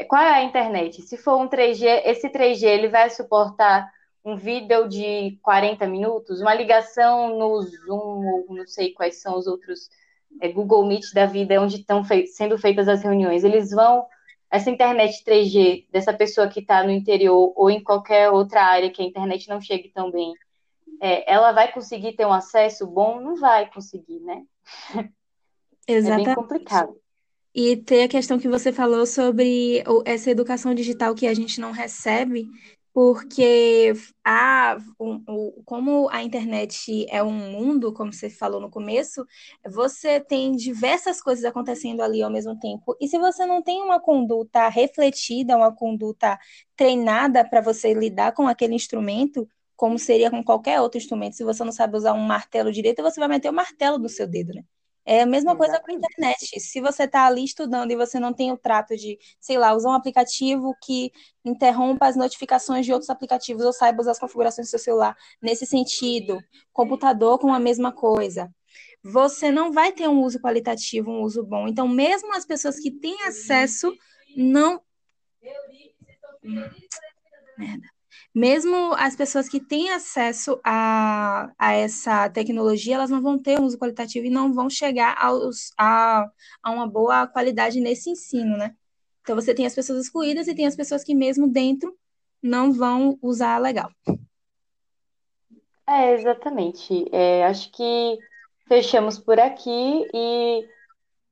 qual 0.08 0.22
é 0.22 0.34
a 0.34 0.44
internet? 0.44 1.02
Se 1.02 1.18
for 1.18 1.38
um 1.38 1.48
3G, 1.48 2.02
esse 2.06 2.30
3G 2.30 2.64
ele 2.66 2.90
vai 2.90 3.10
suportar 3.10 3.90
um 4.24 4.36
vídeo 4.36 4.88
de 4.88 5.40
40 5.42 5.88
minutos, 5.88 6.42
uma 6.42 6.54
ligação 6.54 7.38
no 7.38 7.62
Zoom, 7.62 8.46
não 8.50 8.68
sei 8.68 8.94
quais 8.94 9.20
são 9.22 9.38
os 9.38 9.48
outros 9.48 9.90
é, 10.40 10.50
Google 10.50 10.86
Meet 10.86 11.14
da 11.14 11.26
vida, 11.26 11.62
onde 11.62 11.78
estão 11.78 12.04
fei 12.04 12.28
sendo 12.28 12.58
feitas 12.58 12.88
as 12.88 13.02
reuniões. 13.04 13.44
Eles 13.44 13.72
vão 13.72 14.06
essa 14.50 14.70
internet 14.70 15.24
3G 15.26 15.86
dessa 15.90 16.14
pessoa 16.14 16.48
que 16.48 16.60
está 16.60 16.84
no 16.84 16.92
interior 16.92 17.54
ou 17.56 17.70
em 17.70 17.82
qualquer 17.82 18.30
outra 18.30 18.62
área 18.64 18.92
que 18.92 19.02
a 19.02 19.06
internet 19.06 19.48
não 19.48 19.62
chegue 19.62 19.90
tão 19.94 20.12
bem, 20.12 20.34
é, 21.02 21.34
ela 21.34 21.52
vai 21.52 21.72
conseguir 21.72 22.14
ter 22.14 22.28
um 22.28 22.34
acesso 22.34 22.86
bom? 22.86 23.20
Não 23.20 23.36
vai 23.36 23.70
conseguir, 23.72 24.20
né? 24.20 24.44
Exatamente. 25.88 26.22
É 26.32 26.36
bem 26.36 26.36
complicado. 26.36 26.96
E 27.54 27.76
tem 27.76 28.04
a 28.04 28.08
questão 28.08 28.40
que 28.40 28.48
você 28.48 28.72
falou 28.72 29.06
sobre 29.06 29.84
essa 30.06 30.30
educação 30.30 30.74
digital 30.74 31.14
que 31.14 31.28
a 31.28 31.34
gente 31.34 31.60
não 31.60 31.72
recebe, 31.72 32.48
porque 32.94 33.94
a, 34.24 34.78
o, 35.00 35.62
como 35.64 36.10
a 36.10 36.22
internet 36.24 37.06
é 37.10 37.24
um 37.24 37.32
mundo, 37.32 37.94
como 37.94 38.12
você 38.12 38.30
falou 38.30 38.60
no 38.60 38.70
começo, 38.70 39.26
você 39.66 40.20
tem 40.20 40.52
diversas 40.52 41.22
coisas 41.22 41.46
acontecendo 41.46 42.02
ali 42.02 42.22
ao 42.22 42.30
mesmo 42.32 42.58
tempo. 42.60 42.96
E 43.00 43.08
se 43.08 43.18
você 43.18 43.46
não 43.46 43.62
tem 43.62 43.82
uma 43.82 44.00
conduta 44.00 44.68
refletida, 44.70 45.56
uma 45.56 45.74
conduta 45.74 46.38
treinada 46.76 47.48
para 47.48 47.62
você 47.62 47.94
lidar 47.94 48.34
com 48.34 48.48
aquele 48.48 48.76
instrumento, 48.76 49.48
como 49.76 49.98
seria 49.98 50.30
com 50.30 50.44
qualquer 50.44 50.82
outro 50.82 50.98
instrumento, 50.98 51.36
se 51.36 51.44
você 51.44 51.64
não 51.64 51.72
sabe 51.72 51.98
usar 51.98 52.14
um 52.14 52.20
martelo 52.20 52.72
direito, 52.72 53.02
você 53.02 53.20
vai 53.20 53.30
meter 53.30 53.50
o 53.50 53.54
martelo 53.54 53.98
no 53.98 54.10
seu 54.10 54.28
dedo, 54.28 54.54
né? 54.54 54.64
É 55.06 55.22
a 55.22 55.26
mesma 55.26 55.56
coisa 55.56 55.80
com 55.80 55.92
a 55.92 55.94
internet. 55.94 56.60
Se 56.60 56.80
você 56.80 57.04
está 57.04 57.26
ali 57.26 57.44
estudando 57.44 57.92
e 57.92 57.96
você 57.96 58.20
não 58.20 58.34
tem 58.34 58.52
o 58.52 58.58
trato 58.58 58.96
de, 58.96 59.18
sei 59.40 59.58
lá, 59.58 59.74
usar 59.74 59.90
um 59.90 59.94
aplicativo 59.94 60.76
que 60.84 61.12
interrompa 61.44 62.08
as 62.08 62.16
notificações 62.16 62.86
de 62.86 62.94
outros 62.94 63.10
aplicativos 63.10 63.66
ou 63.66 63.74
saiba 63.74 64.02
usar 64.02 64.12
as 64.12 64.20
configurações 64.20 64.68
do 64.68 64.70
seu 64.70 64.80
celular 64.80 65.16
nesse 65.42 65.66
sentido, 65.66 66.40
computador 66.72 67.40
com 67.40 67.52
a 67.54 67.60
mesma 67.60 67.92
coisa, 67.92 68.54
você 69.04 69.52
não 69.52 69.72
vai 69.72 69.92
ter 69.92 70.08
um 70.08 70.22
uso 70.22 70.40
qualitativo, 70.40 71.10
um 71.10 71.22
uso 71.22 71.44
bom. 71.44 71.68
Então, 71.68 71.88
mesmo 71.88 72.36
as 72.36 72.46
pessoas 72.46 72.80
que 72.80 72.92
têm 72.92 73.24
acesso 73.24 73.92
não. 74.36 74.82
Merda 77.58 77.91
mesmo 78.34 78.94
as 78.94 79.16
pessoas 79.16 79.50
que 79.50 79.60
têm 79.60 79.92
acesso 79.92 80.60
a, 80.64 81.52
a 81.58 81.74
essa 81.74 82.30
tecnologia, 82.30 82.96
elas 82.96 83.10
não 83.10 83.22
vão 83.22 83.38
ter 83.38 83.60
um 83.60 83.66
uso 83.66 83.78
qualitativo 83.78 84.26
e 84.26 84.30
não 84.30 84.54
vão 84.54 84.70
chegar 84.70 85.16
aos, 85.20 85.74
a, 85.78 86.30
a 86.64 86.72
uma 86.72 86.88
boa 86.88 87.28
qualidade 87.28 87.82
nesse 87.82 88.10
ensino, 88.10 88.58
né? 88.58 88.74
Então, 89.22 89.36
você 89.36 89.54
tem 89.54 89.66
as 89.66 89.76
pessoas 89.76 90.06
excluídas 90.06 90.48
e 90.48 90.56
tem 90.56 90.66
as 90.66 90.76
pessoas 90.76 91.04
que, 91.04 91.14
mesmo 91.14 91.48
dentro, 91.48 91.96
não 92.42 92.72
vão 92.72 93.20
usar 93.22 93.58
legal. 93.60 93.90
É, 95.88 96.14
exatamente. 96.14 97.06
É, 97.12 97.46
acho 97.46 97.72
que 97.72 98.18
fechamos 98.68 99.20
por 99.20 99.40
aqui 99.40 100.08
e 100.14 100.68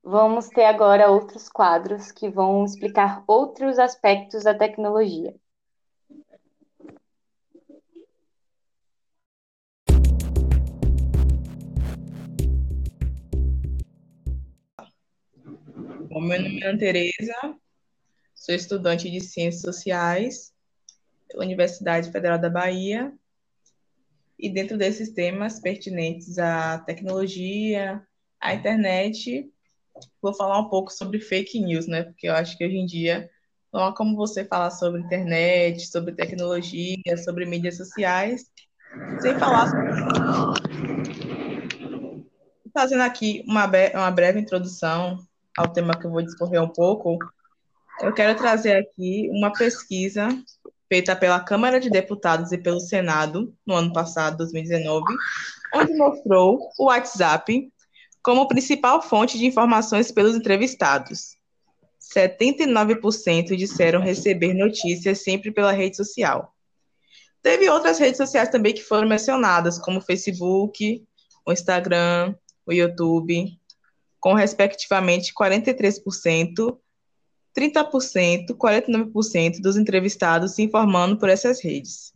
vamos 0.04 0.48
ter 0.48 0.64
agora 0.64 1.10
outros 1.10 1.48
quadros 1.48 2.12
que 2.12 2.28
vão 2.28 2.64
explicar 2.64 3.24
outros 3.26 3.78
aspectos 3.78 4.44
da 4.44 4.54
tecnologia. 4.54 5.34
Bom, 16.10 16.20
meu 16.20 16.42
nome 16.42 16.60
é 16.60 16.66
Ana 16.66 16.76
Tereza, 16.76 17.32
sou 18.34 18.52
estudante 18.52 19.08
de 19.08 19.20
Ciências 19.20 19.62
Sociais 19.62 20.52
Universidade 21.36 22.10
Federal 22.10 22.36
da 22.36 22.50
Bahia 22.50 23.12
e 24.36 24.50
dentro 24.50 24.76
desses 24.76 25.12
temas 25.12 25.60
pertinentes 25.60 26.36
à 26.36 26.80
tecnologia, 26.80 28.04
à 28.40 28.52
internet, 28.52 29.48
vou 30.20 30.34
falar 30.34 30.58
um 30.58 30.68
pouco 30.68 30.90
sobre 30.90 31.20
fake 31.20 31.60
news, 31.60 31.86
né? 31.86 32.02
Porque 32.02 32.28
eu 32.28 32.34
acho 32.34 32.58
que 32.58 32.66
hoje 32.66 32.76
em 32.76 32.86
dia 32.86 33.30
não 33.72 33.84
há 33.84 33.94
como 33.94 34.16
você 34.16 34.44
falar 34.44 34.72
sobre 34.72 35.00
internet, 35.00 35.86
sobre 35.86 36.12
tecnologia, 36.12 37.16
sobre 37.24 37.46
mídias 37.46 37.76
sociais, 37.76 38.50
sem 39.20 39.38
falar 39.38 39.68
sobre... 39.70 39.90
Fazendo 42.74 43.04
aqui 43.04 43.44
uma, 43.46 43.70
uma 43.94 44.10
breve 44.10 44.40
introdução 44.40 45.24
ao 45.56 45.68
tema 45.68 45.98
que 45.98 46.06
eu 46.06 46.10
vou 46.10 46.22
discorrer 46.22 46.62
um 46.62 46.68
pouco, 46.68 47.18
eu 48.00 48.12
quero 48.12 48.36
trazer 48.36 48.76
aqui 48.76 49.28
uma 49.30 49.52
pesquisa 49.52 50.28
feita 50.88 51.14
pela 51.14 51.38
Câmara 51.38 51.78
de 51.78 51.90
Deputados 51.90 52.50
e 52.50 52.58
pelo 52.58 52.80
Senado 52.80 53.54
no 53.66 53.74
ano 53.74 53.92
passado, 53.92 54.38
2019, 54.38 55.04
onde 55.74 55.94
mostrou 55.94 56.58
o 56.78 56.86
WhatsApp 56.86 57.70
como 58.22 58.48
principal 58.48 59.02
fonte 59.02 59.38
de 59.38 59.46
informações 59.46 60.10
pelos 60.10 60.34
entrevistados. 60.34 61.36
79% 62.14 63.56
disseram 63.56 64.00
receber 64.00 64.54
notícias 64.54 65.22
sempre 65.22 65.52
pela 65.52 65.72
rede 65.72 65.96
social. 65.96 66.54
Teve 67.42 67.68
outras 67.68 67.98
redes 67.98 68.16
sociais 68.16 68.48
também 68.48 68.74
que 68.74 68.82
foram 68.82 69.08
mencionadas, 69.08 69.78
como 69.78 69.98
o 69.98 70.02
Facebook, 70.02 71.06
o 71.46 71.52
Instagram, 71.52 72.34
o 72.66 72.72
YouTube, 72.72 73.59
com 74.20 74.34
respectivamente 74.34 75.32
43%, 75.34 76.78
30%, 77.56 78.46
49% 78.56 79.60
dos 79.60 79.76
entrevistados 79.76 80.52
se 80.54 80.62
informando 80.62 81.18
por 81.18 81.28
essas 81.28 81.60
redes. 81.60 82.12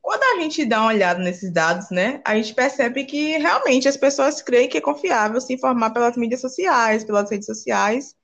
Quando 0.00 0.22
a 0.22 0.40
gente 0.40 0.64
dá 0.64 0.82
uma 0.82 0.90
olhada 0.90 1.18
nesses 1.18 1.52
dados, 1.52 1.90
né, 1.90 2.22
a 2.24 2.36
gente 2.36 2.54
percebe 2.54 3.04
que 3.04 3.36
realmente 3.38 3.88
as 3.88 3.96
pessoas 3.96 4.40
creem 4.40 4.68
que 4.68 4.78
é 4.78 4.80
confiável 4.80 5.40
se 5.40 5.52
informar 5.52 5.90
pelas 5.90 6.16
mídias 6.16 6.40
sociais, 6.40 7.02
pelas 7.02 7.28
redes 7.28 7.46
sociais 7.46 8.14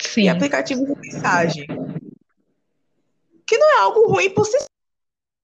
Sim. 0.00 0.22
e 0.22 0.28
aplicativos 0.28 0.86
de 0.86 0.94
mensagem. 1.00 1.66
Que 3.44 3.58
não 3.58 3.76
é 3.76 3.80
algo 3.80 4.06
ruim 4.06 4.30
por 4.30 4.46
si 4.46 4.56
só, 4.56 4.66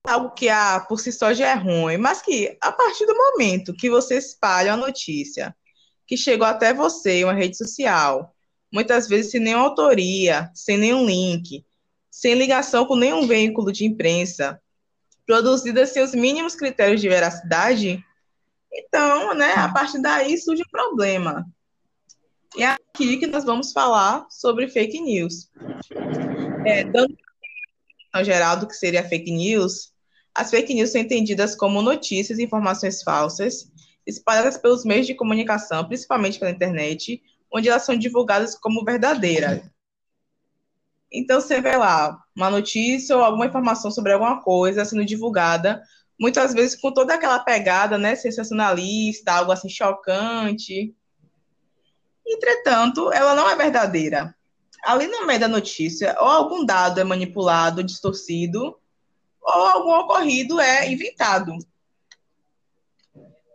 algo 0.06 0.30
que 0.30 0.48
ah, 0.48 0.86
por 0.88 1.00
si 1.00 1.10
só 1.10 1.34
já 1.34 1.48
é 1.48 1.54
ruim, 1.54 1.96
mas 1.96 2.22
que 2.22 2.56
a 2.60 2.70
partir 2.70 3.04
do 3.04 3.16
momento 3.16 3.74
que 3.74 3.90
você 3.90 4.18
espalha 4.18 4.74
uma 4.74 4.86
notícia 4.86 5.52
que 6.08 6.16
chegou 6.16 6.46
até 6.46 6.72
você 6.72 7.20
em 7.20 7.24
uma 7.24 7.34
rede 7.34 7.56
social, 7.58 8.34
muitas 8.72 9.06
vezes 9.06 9.30
sem 9.30 9.40
nenhuma 9.40 9.66
autoria, 9.66 10.50
sem 10.54 10.78
nenhum 10.78 11.04
link, 11.04 11.64
sem 12.10 12.34
ligação 12.34 12.86
com 12.86 12.96
nenhum 12.96 13.26
veículo 13.26 13.70
de 13.70 13.84
imprensa, 13.84 14.58
produzida 15.26 15.84
sem 15.84 16.02
os 16.02 16.14
mínimos 16.14 16.54
critérios 16.54 17.02
de 17.02 17.08
veracidade, 17.10 18.02
então, 18.72 19.34
né, 19.34 19.52
a 19.52 19.68
partir 19.70 20.00
daí 20.00 20.38
surge 20.38 20.62
um 20.62 20.70
problema. 20.70 21.46
E 22.56 22.62
é 22.62 22.68
aqui 22.68 23.18
que 23.18 23.26
nós 23.26 23.44
vamos 23.44 23.72
falar 23.72 24.26
sobre 24.30 24.66
fake 24.66 25.00
news. 25.00 25.50
É, 26.66 26.84
dando 26.84 27.14
ao 28.12 28.24
geral 28.24 28.56
do 28.56 28.66
que 28.66 28.74
seria 28.74 29.06
fake 29.06 29.30
news, 29.30 29.92
as 30.34 30.50
fake 30.50 30.72
news 30.72 30.90
são 30.90 31.00
entendidas 31.00 31.54
como 31.54 31.82
notícias 31.82 32.38
e 32.38 32.44
informações 32.44 33.02
falsas 33.02 33.70
espalhadas 34.08 34.56
pelos 34.56 34.84
meios 34.84 35.06
de 35.06 35.14
comunicação, 35.14 35.86
principalmente 35.86 36.38
pela 36.38 36.50
internet, 36.50 37.22
onde 37.52 37.68
elas 37.68 37.84
são 37.84 37.96
divulgadas 37.96 38.54
como 38.58 38.84
verdadeiras. 38.84 39.62
Então, 41.12 41.40
você 41.40 41.60
vê 41.60 41.76
lá 41.76 42.18
uma 42.34 42.50
notícia 42.50 43.16
ou 43.16 43.22
alguma 43.22 43.46
informação 43.46 43.90
sobre 43.90 44.12
alguma 44.12 44.42
coisa 44.42 44.84
sendo 44.84 45.04
divulgada, 45.04 45.82
muitas 46.18 46.54
vezes 46.54 46.74
com 46.74 46.90
toda 46.90 47.14
aquela 47.14 47.38
pegada 47.38 47.98
né, 47.98 48.16
sensacionalista, 48.16 49.32
algo 49.32 49.52
assim 49.52 49.68
chocante. 49.68 50.94
Entretanto, 52.26 53.12
ela 53.12 53.34
não 53.34 53.48
é 53.48 53.56
verdadeira. 53.56 54.34
Ali 54.84 55.06
no 55.06 55.26
meio 55.26 55.40
da 55.40 55.48
notícia, 55.48 56.16
ou 56.18 56.26
algum 56.26 56.64
dado 56.64 57.00
é 57.00 57.04
manipulado, 57.04 57.82
distorcido, 57.82 58.78
ou 59.42 59.66
algum 59.66 59.92
ocorrido 59.92 60.60
é 60.60 60.90
inventado. 60.90 61.52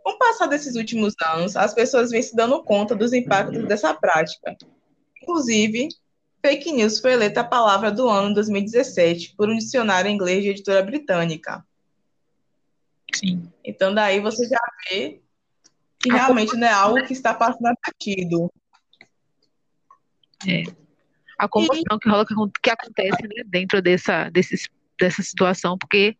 Com 0.04 0.10
o 0.10 0.18
passar 0.18 0.46
desses 0.46 0.76
últimos 0.76 1.14
anos, 1.26 1.56
as 1.56 1.72
pessoas 1.72 2.10
vêm 2.10 2.20
se 2.20 2.36
dando 2.36 2.62
conta 2.62 2.94
dos 2.94 3.14
impactos 3.14 3.66
dessa 3.66 3.94
prática. 3.94 4.54
Inclusive, 5.22 5.88
fake 6.44 6.72
news 6.72 7.00
foi 7.00 7.14
eleita 7.14 7.40
a 7.40 7.44
palavra 7.44 7.90
do 7.90 8.06
ano 8.06 8.28
em 8.28 8.34
2017 8.34 9.34
por 9.34 9.48
um 9.48 9.56
dicionário 9.56 10.10
inglês 10.10 10.42
de 10.42 10.50
editora 10.50 10.82
britânica. 10.82 11.64
Sim. 13.14 13.50
Então, 13.64 13.94
daí 13.94 14.20
você 14.20 14.46
já 14.46 14.60
vê 14.90 15.22
que 15.98 16.12
realmente 16.12 16.54
não 16.54 16.68
é 16.68 16.72
algo 16.72 17.02
que 17.06 17.14
está 17.14 17.32
passando 17.32 17.74
batido. 17.86 18.52
É. 20.46 20.64
A 21.38 21.48
comoção 21.48 21.98
que 21.98 22.10
rola, 22.10 22.26
que 22.62 22.70
acontece 22.70 23.22
né, 23.22 23.42
dentro 23.46 23.80
dessa, 23.80 24.28
desses, 24.28 24.68
dessa 25.00 25.22
situação, 25.22 25.78
porque 25.78 26.14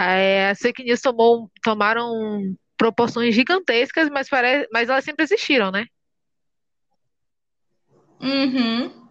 é, 0.00 0.48
as 0.48 0.58
fake 0.58 0.82
news 0.82 1.02
tomou, 1.02 1.50
tomaram 1.62 2.56
proporções 2.76 3.34
gigantescas, 3.34 4.08
mas, 4.10 4.28
pare... 4.28 4.68
mas 4.72 4.88
elas 4.88 5.04
sempre 5.04 5.24
existiram, 5.24 5.70
né? 5.70 5.86
Uhum. 8.20 9.04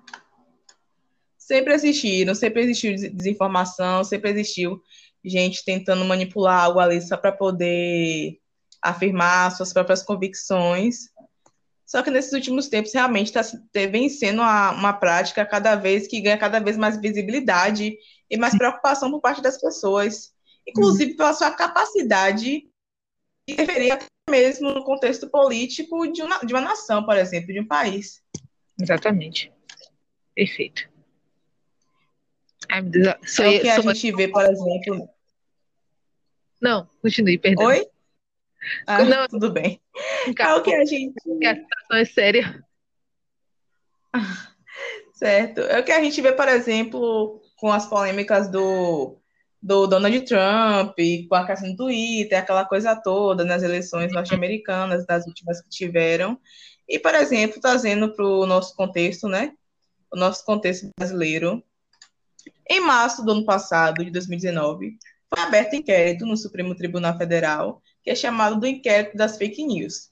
Sempre 1.38 1.74
existiram, 1.74 2.34
sempre 2.34 2.62
existiu 2.64 2.96
desinformação, 2.96 4.04
sempre 4.04 4.32
existiu 4.32 4.82
gente 5.24 5.64
tentando 5.64 6.04
manipular 6.06 6.64
algo 6.64 6.80
ali 6.80 7.02
só 7.02 7.16
para 7.16 7.32
poder 7.32 8.40
afirmar 8.82 9.52
suas 9.52 9.72
próprias 9.72 10.04
convicções. 10.04 11.10
Só 11.86 12.02
que 12.02 12.10
nesses 12.10 12.34
últimos 12.34 12.68
tempos 12.68 12.94
realmente 12.94 13.28
está 13.28 13.42
vem 13.74 14.10
sendo 14.10 14.42
uma, 14.42 14.72
uma 14.72 14.94
prática 14.94 15.46
cada 15.46 15.76
vez 15.76 16.08
que 16.08 16.22
ganha 16.22 16.38
cada 16.38 16.60
vez 16.60 16.76
mais 16.76 17.00
visibilidade 17.00 17.96
e 18.30 18.38
mais 18.38 18.58
preocupação 18.58 19.12
por 19.12 19.22
parte 19.22 19.42
das 19.42 19.62
pessoas, 19.62 20.34
inclusive 20.68 21.14
pela 21.14 21.34
sua 21.34 21.52
capacidade 21.52 22.68
interferir 23.48 23.98
mesmo 24.30 24.72
no 24.72 24.84
contexto 24.84 25.30
político 25.30 26.08
de 26.08 26.22
uma, 26.22 26.40
de 26.40 26.54
uma 26.54 26.62
nação, 26.62 27.06
por 27.06 27.18
exemplo, 27.18 27.54
de 27.54 27.60
um 27.60 27.68
país. 27.68 28.22
Exatamente. 28.80 29.52
Perfeito. 30.34 30.90
Ai, 32.70 32.82
meu 32.82 32.92
Deus. 32.92 33.16
Sou, 33.26 33.46
é 33.46 33.58
o 33.58 33.62
que 33.62 33.70
a 33.70 33.82
gente 33.82 34.12
vê, 34.16 34.28
por 34.28 34.44
exemplo. 34.44 35.10
Não, 36.62 36.88
continue, 37.02 37.38
perdão. 37.38 37.66
Oi? 37.66 37.86
Ah, 38.88 39.04
não, 39.04 39.28
tudo 39.28 39.52
bem. 39.52 39.82
Calma, 40.36 40.56
é 40.56 40.60
o 40.60 40.64
que 40.64 40.74
a 40.74 40.86
gente. 40.86 41.14
a 41.46 41.56
situação 41.56 41.98
é 41.98 42.06
séria. 42.06 42.66
Certo. 45.14 45.62
É 45.62 45.80
o 45.80 45.84
que 45.84 45.92
a 45.92 46.02
gente 46.02 46.22
vê, 46.22 46.32
por 46.32 46.48
exemplo, 46.48 47.42
com 47.58 47.72
as 47.72 47.86
polêmicas 47.86 48.50
do, 48.50 49.22
do 49.64 49.88
Donald 49.88 50.20
Trump, 50.26 50.98
com 51.30 51.36
a 51.36 51.48
questão 51.48 51.70
do 51.70 51.78
Twitter, 51.78 52.38
aquela 52.38 52.66
coisa 52.66 52.96
toda 52.98 53.46
nas 53.46 53.64
eleições 53.64 54.12
norte-americanas, 54.12 55.06
das 55.06 55.26
últimas 55.26 55.62
que 55.62 55.70
tiveram. 55.70 56.38
E, 56.88 57.00
por 57.00 57.16
exemplo, 57.16 57.62
trazendo 57.62 58.14
para 58.14 58.26
o 58.26 58.46
nosso 58.46 58.76
contexto, 58.76 59.30
né? 59.30 59.54
O 60.12 60.18
nosso 60.18 60.44
contexto 60.44 60.90
brasileiro. 61.00 61.64
Em 62.70 62.82
março 62.82 63.24
do 63.24 63.32
ano 63.32 63.46
passado, 63.46 64.04
de 64.04 64.12
2019, 64.12 64.98
foi 65.34 65.44
aberto 65.44 65.76
inquérito 65.78 66.26
no 66.26 66.36
Supremo 66.36 66.76
Tribunal 66.76 67.18
Federal 67.18 67.82
que 68.04 68.10
é 68.10 68.16
chamado 68.16 68.60
do 68.60 68.68
inquérito 68.68 69.16
das 69.16 69.38
fake 69.38 69.66
news. 69.66 70.12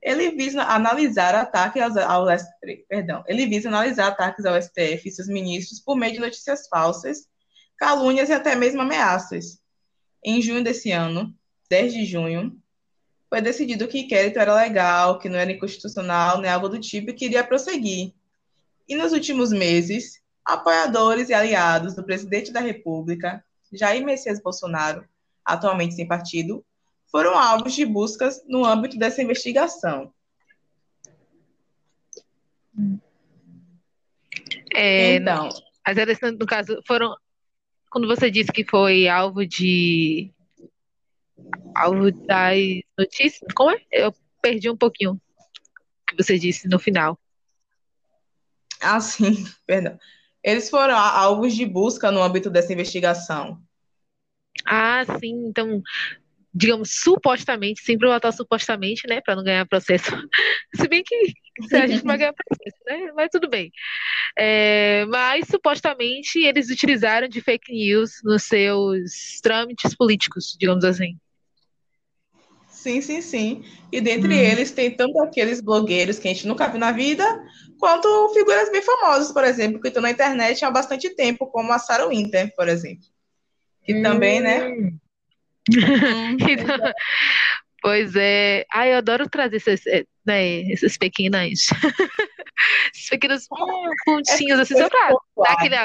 Ele 0.00 0.30
visa 0.30 0.62
analisar 0.62 1.34
ataques 1.34 1.82
ao, 1.82 2.26
perdão, 2.88 3.24
ele 3.26 3.46
visa 3.46 3.68
analisar 3.68 4.06
ataques 4.06 4.46
ao 4.46 4.60
STF 4.62 5.02
e 5.04 5.10
seus 5.10 5.28
ministros 5.28 5.80
por 5.80 5.96
meio 5.96 6.14
de 6.14 6.20
notícias 6.20 6.68
falsas, 6.68 7.28
calúnias 7.80 8.28
e 8.28 8.32
até 8.32 8.54
mesmo 8.54 8.82
ameaças. 8.82 9.58
Em 10.22 10.42
junho 10.42 10.62
desse 10.62 10.92
ano, 10.92 11.34
10 11.70 11.94
de 11.94 12.04
junho, 12.04 12.60
foi 13.30 13.40
decidido 13.40 13.88
que 13.88 13.96
o 13.96 14.00
inquérito 14.00 14.38
era 14.38 14.54
legal, 14.54 15.18
que 15.18 15.30
não 15.30 15.38
era 15.38 15.50
inconstitucional, 15.50 16.40
nem 16.40 16.50
algo 16.50 16.68
do 16.68 16.78
tipo, 16.78 17.10
e 17.10 17.14
que 17.14 17.24
iria 17.24 17.42
prosseguir. 17.42 18.12
E 18.86 18.94
nos 18.94 19.12
últimos 19.12 19.50
meses, 19.50 20.20
apoiadores 20.44 21.30
e 21.30 21.34
aliados 21.34 21.94
do 21.94 22.04
presidente 22.04 22.52
da 22.52 22.60
República, 22.60 23.42
Jair 23.72 24.04
Messias 24.04 24.42
Bolsonaro, 24.42 25.08
atualmente 25.44 25.94
sem 25.94 26.06
partido, 26.06 26.62
foram 27.10 27.38
alvos 27.38 27.72
de 27.72 27.86
buscas 27.86 28.44
no 28.46 28.64
âmbito 28.64 28.98
dessa 28.98 29.22
investigação. 29.22 30.12
É, 34.74 35.14
então, 35.14 35.48
as 35.84 35.96
eleições, 35.96 36.36
no 36.38 36.46
caso, 36.46 36.80
foram. 36.86 37.16
Quando 37.90 38.06
você 38.06 38.30
disse 38.30 38.52
que 38.52 38.64
foi 38.64 39.08
alvo 39.08 39.44
de. 39.44 40.32
alvo 41.74 42.12
das 42.12 42.58
notícias, 42.96 43.52
como 43.54 43.72
é? 43.72 43.80
Eu 43.90 44.14
perdi 44.40 44.70
um 44.70 44.76
pouquinho 44.76 45.12
o 45.12 45.20
que 46.06 46.16
você 46.16 46.38
disse 46.38 46.68
no 46.68 46.78
final. 46.78 47.18
Ah, 48.80 49.00
sim, 49.00 49.44
perdão. 49.66 49.98
Eles 50.42 50.70
foram 50.70 50.96
alvos 50.96 51.54
de 51.54 51.66
busca 51.66 52.10
no 52.10 52.22
âmbito 52.22 52.48
dessa 52.48 52.72
investigação. 52.72 53.60
Ah, 54.64 55.04
sim. 55.18 55.48
Então, 55.48 55.82
digamos, 56.52 57.00
supostamente, 57.00 57.82
sempre 57.82 58.08
botar 58.08 58.32
supostamente, 58.32 59.06
né, 59.08 59.20
para 59.20 59.36
não 59.36 59.44
ganhar 59.44 59.66
processo. 59.66 60.10
Se 60.74 60.88
bem 60.88 61.02
que 61.04 61.14
a 61.72 61.86
gente 61.86 62.04
vai 62.04 62.18
ganhar 62.18 62.32
processo, 62.32 62.78
né? 62.86 63.12
Mas 63.14 63.28
tudo 63.30 63.48
bem. 63.48 63.70
É, 64.36 65.04
mas 65.06 65.46
supostamente 65.48 66.38
eles 66.40 66.70
utilizaram 66.70 67.28
de 67.28 67.40
fake 67.40 67.72
news 67.72 68.12
nos 68.24 68.44
seus 68.44 69.40
trâmites 69.42 69.94
políticos, 69.94 70.56
digamos 70.58 70.84
assim. 70.84 71.16
Sim, 72.68 73.00
sim, 73.02 73.20
sim. 73.20 73.64
E 73.92 74.00
dentre 74.00 74.32
hum. 74.32 74.38
eles 74.38 74.70
tem 74.70 74.90
tanto 74.90 75.20
aqueles 75.20 75.60
blogueiros 75.60 76.18
que 76.18 76.26
a 76.26 76.32
gente 76.32 76.48
nunca 76.48 76.66
viu 76.66 76.80
na 76.80 76.92
vida, 76.92 77.24
quanto 77.78 78.32
figuras 78.32 78.70
bem 78.72 78.80
famosas, 78.80 79.30
por 79.32 79.44
exemplo, 79.44 79.80
que 79.80 79.88
estão 79.88 80.02
na 80.02 80.10
internet 80.10 80.64
há 80.64 80.70
bastante 80.70 81.14
tempo, 81.14 81.46
como 81.46 81.72
a 81.72 81.78
Sarah 81.78 82.08
Winter, 82.08 82.54
por 82.56 82.68
exemplo. 82.68 83.04
Que 83.84 83.94
hum. 83.94 84.02
também, 84.02 84.40
né, 84.40 84.68
hum. 84.68 84.99
então, 86.50 86.92
pois 87.82 88.14
é. 88.16 88.64
Ai, 88.72 88.92
eu 88.92 88.98
adoro 88.98 89.28
trazer 89.28 89.56
esses, 89.56 89.86
é, 89.86 90.04
né, 90.26 90.44
esses 90.70 90.96
pequenas. 90.96 91.68
esses 92.94 93.08
pequenos 93.08 93.46
hum, 93.50 93.90
pontinhos 94.04 94.60
assim, 94.60 94.76
só 94.76 94.88
pra 94.88 95.08
dar 95.08 95.52
aquele, 95.52 95.76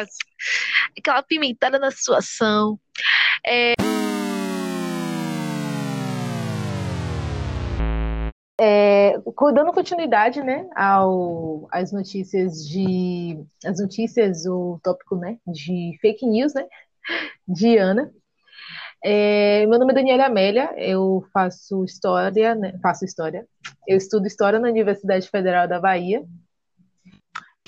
aquela 0.98 1.24
pimentada 1.24 1.80
na 1.80 1.92
situação. 1.92 2.80
É... 3.46 3.74
É, 8.58 9.18
dando 9.54 9.74
continuidade, 9.74 10.42
né, 10.42 10.66
ao, 10.76 11.68
às 11.70 11.92
notícias 11.92 12.66
de, 12.66 13.38
as 13.66 13.82
notícias, 13.82 14.46
o 14.46 14.80
tópico, 14.82 15.18
né, 15.18 15.38
de 15.46 15.98
fake 16.02 16.26
news, 16.26 16.54
né, 16.54 16.66
de 17.46 17.78
Ana. 17.78 18.14
É, 19.08 19.68
meu 19.68 19.78
nome 19.78 19.92
é 19.92 19.96
Daniela 19.98 20.26
Amélia, 20.26 20.74
eu 20.78 21.24
faço 21.32 21.84
história, 21.84 22.56
né, 22.56 22.74
faço 22.82 23.06
história. 23.06 23.48
Eu 23.88 23.98
estudo 23.98 24.26
história 24.26 24.58
na 24.58 24.68
Universidade 24.68 25.30
Federal 25.30 25.68
da 25.68 25.80
Bahia. 25.80 26.26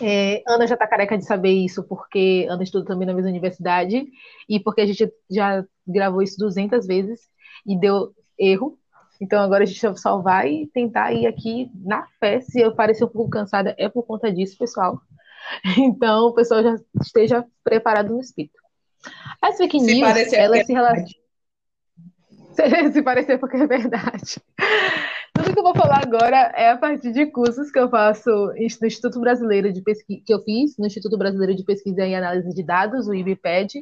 É, 0.01 0.41
Ana 0.47 0.65
já 0.65 0.73
está 0.73 0.87
careca 0.87 1.15
de 1.15 1.23
saber 1.23 1.51
isso, 1.51 1.83
porque 1.83 2.47
Ana 2.49 2.63
estuda 2.63 2.85
também 2.85 3.05
na 3.05 3.13
mesma 3.13 3.29
universidade 3.29 4.07
e 4.49 4.59
porque 4.59 4.81
a 4.81 4.87
gente 4.87 5.13
já 5.29 5.63
gravou 5.85 6.23
isso 6.23 6.39
200 6.39 6.87
vezes 6.87 7.21
e 7.67 7.79
deu 7.79 8.15
erro. 8.35 8.75
Então 9.21 9.39
agora 9.39 9.63
a 9.63 9.67
gente 9.67 9.99
só 9.99 10.17
vai 10.19 10.67
tentar 10.73 11.13
ir 11.13 11.27
aqui 11.27 11.69
na 11.75 12.07
fé. 12.19 12.41
Se 12.41 12.59
eu 12.59 12.73
parecer 12.73 13.05
um 13.05 13.09
pouco 13.09 13.29
cansada, 13.29 13.75
é 13.77 13.87
por 13.87 14.01
conta 14.01 14.33
disso, 14.33 14.57
pessoal. 14.57 14.99
Então 15.77 16.29
o 16.29 16.33
pessoal 16.33 16.63
já 16.63 16.75
esteja 16.99 17.45
preparado 17.63 18.11
no 18.11 18.19
espírito. 18.19 18.57
As 19.39 19.55
fake 19.55 19.77
news, 19.77 20.33
elas 20.33 20.65
se 20.65 20.73
relacionam. 20.73 21.26
se 22.91 23.01
parecer 23.01 23.37
porque 23.39 23.57
é 23.57 23.67
verdade. 23.67 24.41
Tudo 25.33 25.53
que 25.53 25.59
eu 25.59 25.63
vou 25.63 25.75
falar 25.75 26.01
agora 26.03 26.51
é 26.55 26.71
a 26.71 26.77
partir 26.77 27.11
de 27.11 27.27
cursos 27.27 27.71
que 27.71 27.79
eu 27.79 27.89
faço 27.89 28.29
no 28.29 28.87
Instituto 28.87 29.19
Brasileiro 29.19 29.71
de 29.71 29.81
Pesquisa, 29.81 30.21
que 30.25 30.33
eu 30.33 30.41
fiz 30.43 30.77
no 30.77 30.87
Instituto 30.87 31.17
Brasileiro 31.17 31.55
de 31.55 31.63
Pesquisa 31.63 32.05
e 32.05 32.15
Análise 32.15 32.53
de 32.53 32.63
Dados, 32.63 33.07
o 33.07 33.13
IBPED, 33.13 33.79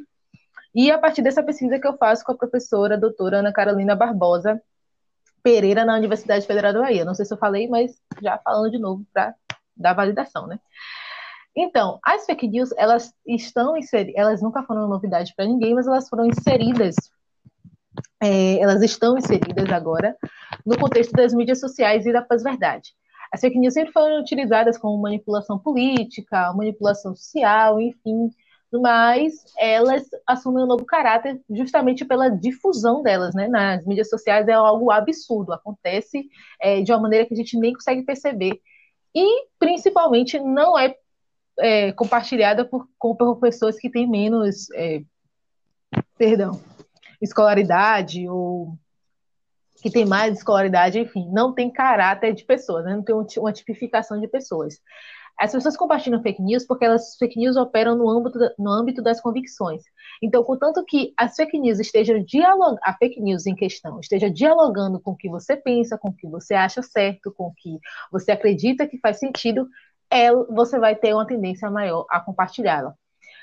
e 0.74 0.90
a 0.90 0.98
partir 0.98 1.22
dessa 1.22 1.42
pesquisa 1.42 1.78
que 1.78 1.86
eu 1.86 1.96
faço 1.96 2.24
com 2.24 2.32
a 2.32 2.36
professora 2.36 2.98
doutora 2.98 3.38
Ana 3.38 3.52
Carolina 3.52 3.96
Barbosa 3.96 4.60
Pereira 5.42 5.84
na 5.84 5.96
Universidade 5.96 6.46
Federal 6.46 6.72
da 6.72 6.80
Bahia. 6.80 7.04
Não 7.04 7.14
sei 7.14 7.24
se 7.24 7.32
eu 7.32 7.38
falei, 7.38 7.68
mas 7.68 7.98
já 8.20 8.36
falando 8.38 8.70
de 8.70 8.78
novo 8.78 9.06
para 9.12 9.34
dar 9.74 9.94
validação, 9.94 10.46
né? 10.46 10.58
Então, 11.56 11.98
as 12.04 12.26
fake 12.26 12.46
news, 12.48 12.70
elas 12.76 13.14
estão 13.26 13.76
inseridas, 13.76 14.14
elas 14.18 14.42
nunca 14.42 14.62
foram 14.64 14.86
novidade 14.86 15.32
para 15.34 15.46
ninguém, 15.46 15.74
mas 15.74 15.86
elas 15.86 16.06
foram 16.08 16.26
inseridas 16.26 16.96
é, 18.22 18.58
elas 18.58 18.82
estão 18.82 19.18
inseridas 19.18 19.70
agora 19.70 20.16
no 20.64 20.78
contexto 20.78 21.12
das 21.12 21.34
mídias 21.34 21.60
sociais 21.60 22.06
e 22.06 22.12
da 22.12 22.22
pós-verdade. 22.22 22.90
As 23.32 23.40
fake 23.40 23.58
news 23.58 23.74
sempre 23.74 23.92
foram 23.92 24.20
utilizadas 24.20 24.78
como 24.78 25.00
manipulação 25.00 25.58
política, 25.58 26.52
manipulação 26.52 27.14
social, 27.14 27.80
enfim, 27.80 28.30
mas 28.72 29.44
elas 29.58 30.04
assumem 30.26 30.64
um 30.64 30.66
novo 30.66 30.84
caráter 30.84 31.40
justamente 31.50 32.04
pela 32.04 32.28
difusão 32.28 33.02
delas, 33.02 33.34
né? 33.34 33.48
Nas 33.48 33.84
mídias 33.84 34.08
sociais 34.08 34.48
é 34.48 34.52
algo 34.52 34.90
absurdo, 34.90 35.52
acontece 35.52 36.28
é, 36.60 36.82
de 36.82 36.92
uma 36.92 37.00
maneira 37.00 37.26
que 37.26 37.34
a 37.34 37.36
gente 37.36 37.58
nem 37.58 37.72
consegue 37.72 38.02
perceber. 38.02 38.60
E, 39.14 39.46
principalmente, 39.58 40.38
não 40.38 40.78
é, 40.78 40.94
é 41.58 41.92
compartilhada 41.92 42.64
por, 42.64 42.88
por, 42.98 43.36
pessoas 43.36 43.78
que 43.78 43.90
têm 43.90 44.08
menos, 44.08 44.70
é, 44.72 45.02
perdão, 46.18 46.60
escolaridade 47.20 48.28
ou 48.28 48.76
que 49.82 49.90
tem 49.90 50.06
mais 50.06 50.38
escolaridade, 50.38 50.98
enfim, 50.98 51.28
não 51.30 51.52
tem 51.52 51.70
caráter 51.70 52.34
de 52.34 52.44
pessoas, 52.44 52.84
né? 52.84 52.96
não 52.96 53.02
tem 53.02 53.14
uma 53.38 53.52
tipificação 53.52 54.18
de 54.18 54.26
pessoas. 54.26 54.80
As 55.38 55.52
pessoas 55.52 55.76
compartilham 55.76 56.22
fake 56.22 56.40
news 56.40 56.64
porque 56.64 56.84
elas 56.86 57.14
fake 57.18 57.38
news 57.38 57.56
operam 57.56 57.94
no 57.94 58.08
âmbito, 58.08 58.38
no 58.58 58.70
âmbito 58.70 59.02
das 59.02 59.20
convicções. 59.20 59.82
Então, 60.22 60.42
contanto 60.42 60.82
que 60.86 61.12
as 61.14 61.36
fake 61.36 61.58
news 61.58 61.78
estejam 61.78 62.22
dialogando, 62.24 62.78
a 62.82 62.94
fake 62.94 63.20
news 63.20 63.46
em 63.46 63.54
questão 63.54 64.00
esteja 64.00 64.30
dialogando 64.30 64.98
com 64.98 65.10
o 65.10 65.16
que 65.16 65.28
você 65.28 65.54
pensa, 65.54 65.98
com 65.98 66.08
o 66.08 66.14
que 66.14 66.26
você 66.26 66.54
acha 66.54 66.82
certo, 66.82 67.30
com 67.32 67.48
o 67.48 67.54
que 67.54 67.78
você 68.10 68.32
acredita 68.32 68.86
que 68.86 68.98
faz 68.98 69.18
sentido, 69.18 69.68
é, 70.10 70.32
você 70.32 70.78
vai 70.78 70.96
ter 70.96 71.12
uma 71.12 71.26
tendência 71.26 71.70
maior 71.70 72.06
a 72.08 72.18
compartilhá-la. 72.18 72.94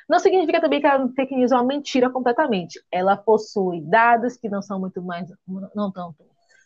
Não 0.10 0.20
significa 0.20 0.62
também 0.62 0.82
que 0.82 0.88
a 0.88 1.08
fake 1.10 1.36
news 1.36 1.52
é 1.52 1.56
uma 1.56 1.64
mentira 1.64 2.10
completamente. 2.10 2.84
Ela 2.92 3.16
possui 3.16 3.82
dados 3.82 4.38
que 4.38 4.50
não 4.50 4.62
são 4.62 4.80
muito 4.80 5.02
mais, 5.02 5.32
não 5.76 5.92
tanto 5.92 6.24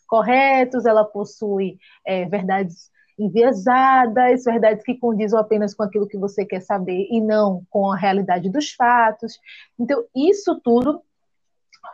corretos, 0.08 0.86
ela 0.86 1.04
possui 1.04 1.78
é, 2.06 2.26
verdades 2.26 2.89
enviesadas, 3.19 4.43
verdades 4.43 4.84
que 4.84 4.95
condizem 4.95 5.38
apenas 5.39 5.73
com 5.73 5.84
aquilo 5.84 6.08
que 6.08 6.17
você 6.17 6.45
quer 6.45 6.62
saber 6.62 7.08
e 7.10 7.19
não 7.19 7.63
com 7.69 7.91
a 7.91 7.97
realidade 7.97 8.50
dos 8.50 8.71
fatos. 8.71 9.39
Então, 9.78 10.06
isso 10.15 10.60
tudo 10.63 11.02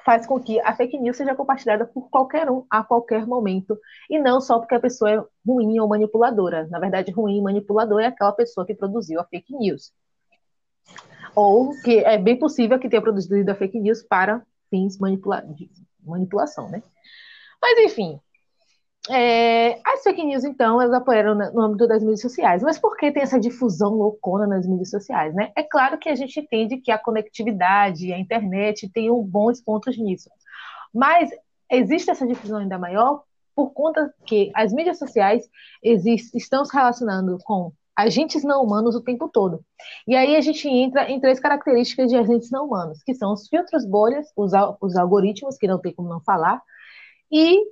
faz 0.05 0.25
com 0.25 0.39
que 0.39 0.59
a 0.61 0.75
fake 0.75 0.97
news 0.97 1.17
seja 1.17 1.35
compartilhada 1.35 1.85
por 1.85 2.09
qualquer 2.09 2.49
um 2.49 2.65
a 2.69 2.83
qualquer 2.83 3.25
momento 3.25 3.77
e 4.09 4.19
não 4.19 4.41
só 4.41 4.59
porque 4.59 4.75
a 4.75 4.79
pessoa 4.79 5.11
é 5.11 5.23
ruim 5.45 5.79
ou 5.79 5.87
manipuladora. 5.87 6.67
Na 6.67 6.79
verdade, 6.79 7.11
ruim 7.11 7.37
e 7.37 7.41
manipulador 7.41 8.01
é 8.01 8.07
aquela 8.07 8.33
pessoa 8.33 8.65
que 8.65 8.75
produziu 8.75 9.19
a 9.19 9.25
fake 9.25 9.55
news. 9.55 9.93
Ou 11.35 11.71
que 11.81 11.99
é 11.99 12.17
bem 12.17 12.37
possível 12.37 12.79
que 12.79 12.89
tenha 12.89 13.01
produzido 13.01 13.51
a 13.51 13.55
fake 13.55 13.79
news 13.79 14.03
para 14.03 14.41
fins 14.69 14.97
manipula 14.97 15.41
de 15.41 15.69
manipulação, 16.05 16.69
né? 16.69 16.81
Mas 17.61 17.79
enfim, 17.79 18.19
é, 19.09 19.81
as 19.85 20.01
fake 20.01 20.23
news, 20.23 20.45
então, 20.45 20.81
elas 20.81 20.93
apoiaram 20.93 21.35
no 21.35 21.61
âmbito 21.61 21.87
das 21.87 22.01
mídias 22.01 22.21
sociais. 22.21 22.63
Mas 22.63 22.79
por 22.79 22.95
que 22.95 23.11
tem 23.11 23.23
essa 23.23 23.39
difusão 23.39 23.93
loucona 23.93 24.47
nas 24.47 24.65
mídias 24.65 24.89
sociais, 24.89 25.33
né? 25.33 25.51
É 25.57 25.63
claro 25.63 25.97
que 25.97 26.07
a 26.09 26.15
gente 26.15 26.39
entende 26.39 26.77
que 26.77 26.91
a 26.91 26.97
conectividade, 26.97 28.13
a 28.13 28.19
internet 28.19 28.89
tem 28.89 29.11
um 29.11 29.21
bons 29.21 29.61
pontos 29.61 29.97
nisso. 29.97 30.29
Mas 30.93 31.29
existe 31.69 32.11
essa 32.11 32.25
difusão 32.25 32.59
ainda 32.59 32.77
maior 32.77 33.23
por 33.55 33.71
conta 33.71 34.13
que 34.25 34.51
as 34.53 34.71
mídias 34.71 34.97
sociais 34.97 35.47
estão 35.83 36.65
se 36.65 36.73
relacionando 36.73 37.37
com 37.43 37.71
agentes 37.95 38.43
não 38.43 38.63
humanos 38.63 38.95
o 38.95 39.01
tempo 39.01 39.29
todo. 39.29 39.63
E 40.07 40.15
aí 40.15 40.35
a 40.35 40.41
gente 40.41 40.67
entra 40.67 41.09
em 41.09 41.19
três 41.19 41.39
características 41.39 42.09
de 42.09 42.17
agentes 42.17 42.49
não 42.49 42.65
humanos, 42.65 43.03
que 43.03 43.13
são 43.13 43.33
os 43.33 43.47
filtros 43.47 43.85
bolhas, 43.85 44.27
os, 44.35 44.51
os 44.81 44.95
algoritmos, 44.95 45.57
que 45.57 45.67
não 45.67 45.79
tem 45.79 45.93
como 45.93 46.09
não 46.09 46.21
falar, 46.21 46.61
e 47.31 47.63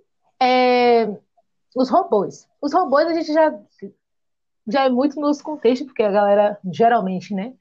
é, 0.41 1.07
os 1.75 1.89
robôs. 1.89 2.47
Os 2.61 2.73
robôs 2.73 3.07
a 3.07 3.13
gente 3.13 3.31
já, 3.33 3.59
já 4.67 4.85
é 4.85 4.89
muito 4.89 5.19
nos 5.19 5.41
contextos, 5.41 5.87
porque 5.87 6.03
a 6.03 6.11
galera 6.11 6.57
geralmente, 6.71 7.33
né, 7.33 7.53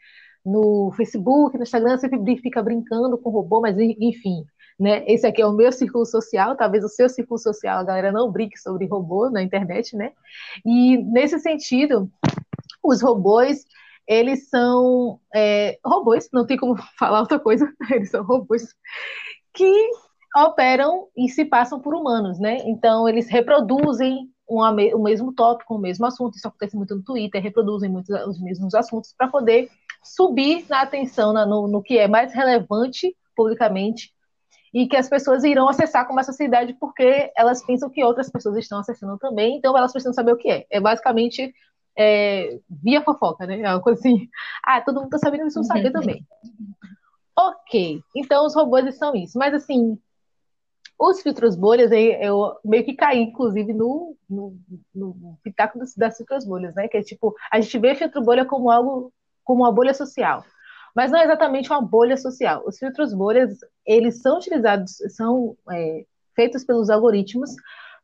no 0.45 0.91
Facebook, 0.97 1.57
no 1.57 1.63
Instagram, 1.63 1.99
sempre 1.99 2.37
fica 2.39 2.63
brincando 2.63 3.19
com 3.19 3.31
robô, 3.31 3.61
mas 3.61 3.77
enfim, 3.79 4.45
né, 4.79 5.05
esse 5.07 5.27
aqui 5.27 5.43
é 5.43 5.47
o 5.47 5.53
meu 5.53 5.71
círculo 5.71 6.07
social, 6.07 6.57
talvez 6.57 6.83
o 6.83 6.89
seu 6.89 7.09
círculo 7.09 7.39
social 7.39 7.79
a 7.79 7.85
galera 7.85 8.11
não 8.11 8.33
brinque 8.33 8.59
sobre 8.59 8.87
robô 8.87 9.29
na 9.29 9.43
internet, 9.43 9.95
né, 9.95 10.13
e 10.65 10.97
nesse 10.97 11.39
sentido, 11.39 12.11
os 12.83 13.03
robôs, 13.03 13.65
eles 14.07 14.49
são 14.49 15.21
é, 15.35 15.79
robôs, 15.85 16.29
não 16.33 16.47
tem 16.47 16.57
como 16.57 16.77
falar 16.99 17.21
outra 17.21 17.39
coisa, 17.39 17.71
eles 17.91 18.11
são 18.11 18.25
robôs 18.25 18.75
que 19.55 19.91
operam 20.37 21.09
e 21.17 21.29
se 21.29 21.45
passam 21.45 21.81
por 21.81 21.95
humanos, 21.95 22.39
né? 22.39 22.59
Então, 22.65 23.09
eles 23.09 23.29
reproduzem 23.29 24.31
uma, 24.49 24.71
o 24.73 25.03
mesmo 25.03 25.33
tópico, 25.33 25.75
o 25.75 25.79
mesmo 25.79 26.07
assunto. 26.07 26.37
Isso 26.37 26.49
acontece 26.49 26.77
muito 26.77 26.95
no 26.95 27.03
Twitter, 27.03 27.43
reproduzem 27.43 27.91
muitos 27.91 28.11
os 28.27 28.41
mesmos 28.41 28.75
assuntos 28.75 29.15
para 29.17 29.29
poder 29.29 29.69
subir 30.03 30.65
na 30.69 30.83
atenção 30.83 31.33
na, 31.33 31.45
no, 31.45 31.69
no 31.69 31.83
que 31.83 31.99
é 31.99 32.09
mais 32.09 32.33
relevante 32.33 33.15
publicamente 33.37 34.13
e 34.73 34.87
que 34.87 34.97
as 34.97 35.09
pessoas 35.09 35.45
irão 35.45 35.69
acessar 35.69 36.07
com 36.07 36.15
mais 36.15 36.27
facilidade 36.27 36.75
porque 36.75 37.31
elas 37.37 37.65
pensam 37.65 37.91
que 37.91 38.05
outras 38.05 38.31
pessoas 38.31 38.57
estão 38.57 38.79
acessando 38.79 39.19
também, 39.19 39.57
então 39.57 39.77
elas 39.77 39.93
precisam 39.93 40.13
saber 40.13 40.33
o 40.33 40.37
que 40.37 40.49
é. 40.49 40.67
É 40.71 40.81
basicamente 40.81 41.53
é, 42.03 42.59
via 42.71 43.03
fofoca, 43.03 43.47
né? 43.47 43.61
É 43.61 43.69
uma 43.69 43.83
coisa 43.83 44.01
assim. 44.01 44.27
Ah, 44.65 44.81
todo 44.81 45.01
mundo 45.01 45.11
tá 45.11 45.19
sabendo, 45.19 45.43
eles 45.43 45.55
vão 45.55 45.63
saber 45.63 45.91
também. 45.91 46.27
Ok, 47.39 48.03
então 48.17 48.47
os 48.47 48.55
robôs 48.55 48.97
são 48.97 49.15
isso. 49.15 49.39
Mas 49.39 49.53
assim, 49.53 49.99
os 50.99 51.21
filtros 51.21 51.55
bolhas, 51.55 51.93
eu 51.93 52.57
meio 52.65 52.85
que 52.85 52.95
caí, 52.95 53.21
inclusive, 53.21 53.75
no, 53.75 54.17
no, 54.29 54.57
no 54.95 55.39
pitaco 55.45 55.79
das 55.97 56.17
filtros 56.17 56.47
bolhas, 56.47 56.75
né? 56.75 56.89
Que 56.89 56.97
é 56.97 57.03
tipo, 57.03 57.35
a 57.53 57.61
gente 57.61 57.79
vê 57.79 57.95
filtro 57.95 58.23
bolha 58.23 58.47
como 58.47 58.71
algo, 58.71 59.13
como 59.45 59.63
uma 59.63 59.73
bolha 59.73 59.93
social. 59.93 60.43
Mas 60.97 61.13
não 61.13 61.19
é 61.19 61.25
exatamente 61.25 61.71
uma 61.71 61.83
bolha 61.83 62.17
social. 62.17 62.63
Os 62.67 62.79
filtros 62.79 63.13
bolhas, 63.13 63.59
eles 63.87 64.23
são 64.23 64.39
utilizados, 64.39 64.97
são 65.15 65.55
é, 65.71 66.07
feitos 66.35 66.65
pelos 66.65 66.89
algoritmos 66.89 67.51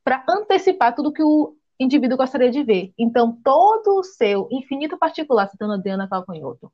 para 0.05 0.23
antecipar 0.29 0.95
tudo 0.95 1.13
que 1.13 1.23
o 1.23 1.57
indivíduo 1.79 2.17
gostaria 2.17 2.51
de 2.51 2.62
ver. 2.62 2.93
Então, 2.99 3.39
todo 3.45 3.99
o 3.99 4.05
seu 4.05 4.49
infinito 4.51 4.97
particular, 4.99 5.49
citando 5.49 5.75
a 5.75 5.77
Diana 5.77 6.09
Calcanhoto, 6.09 6.73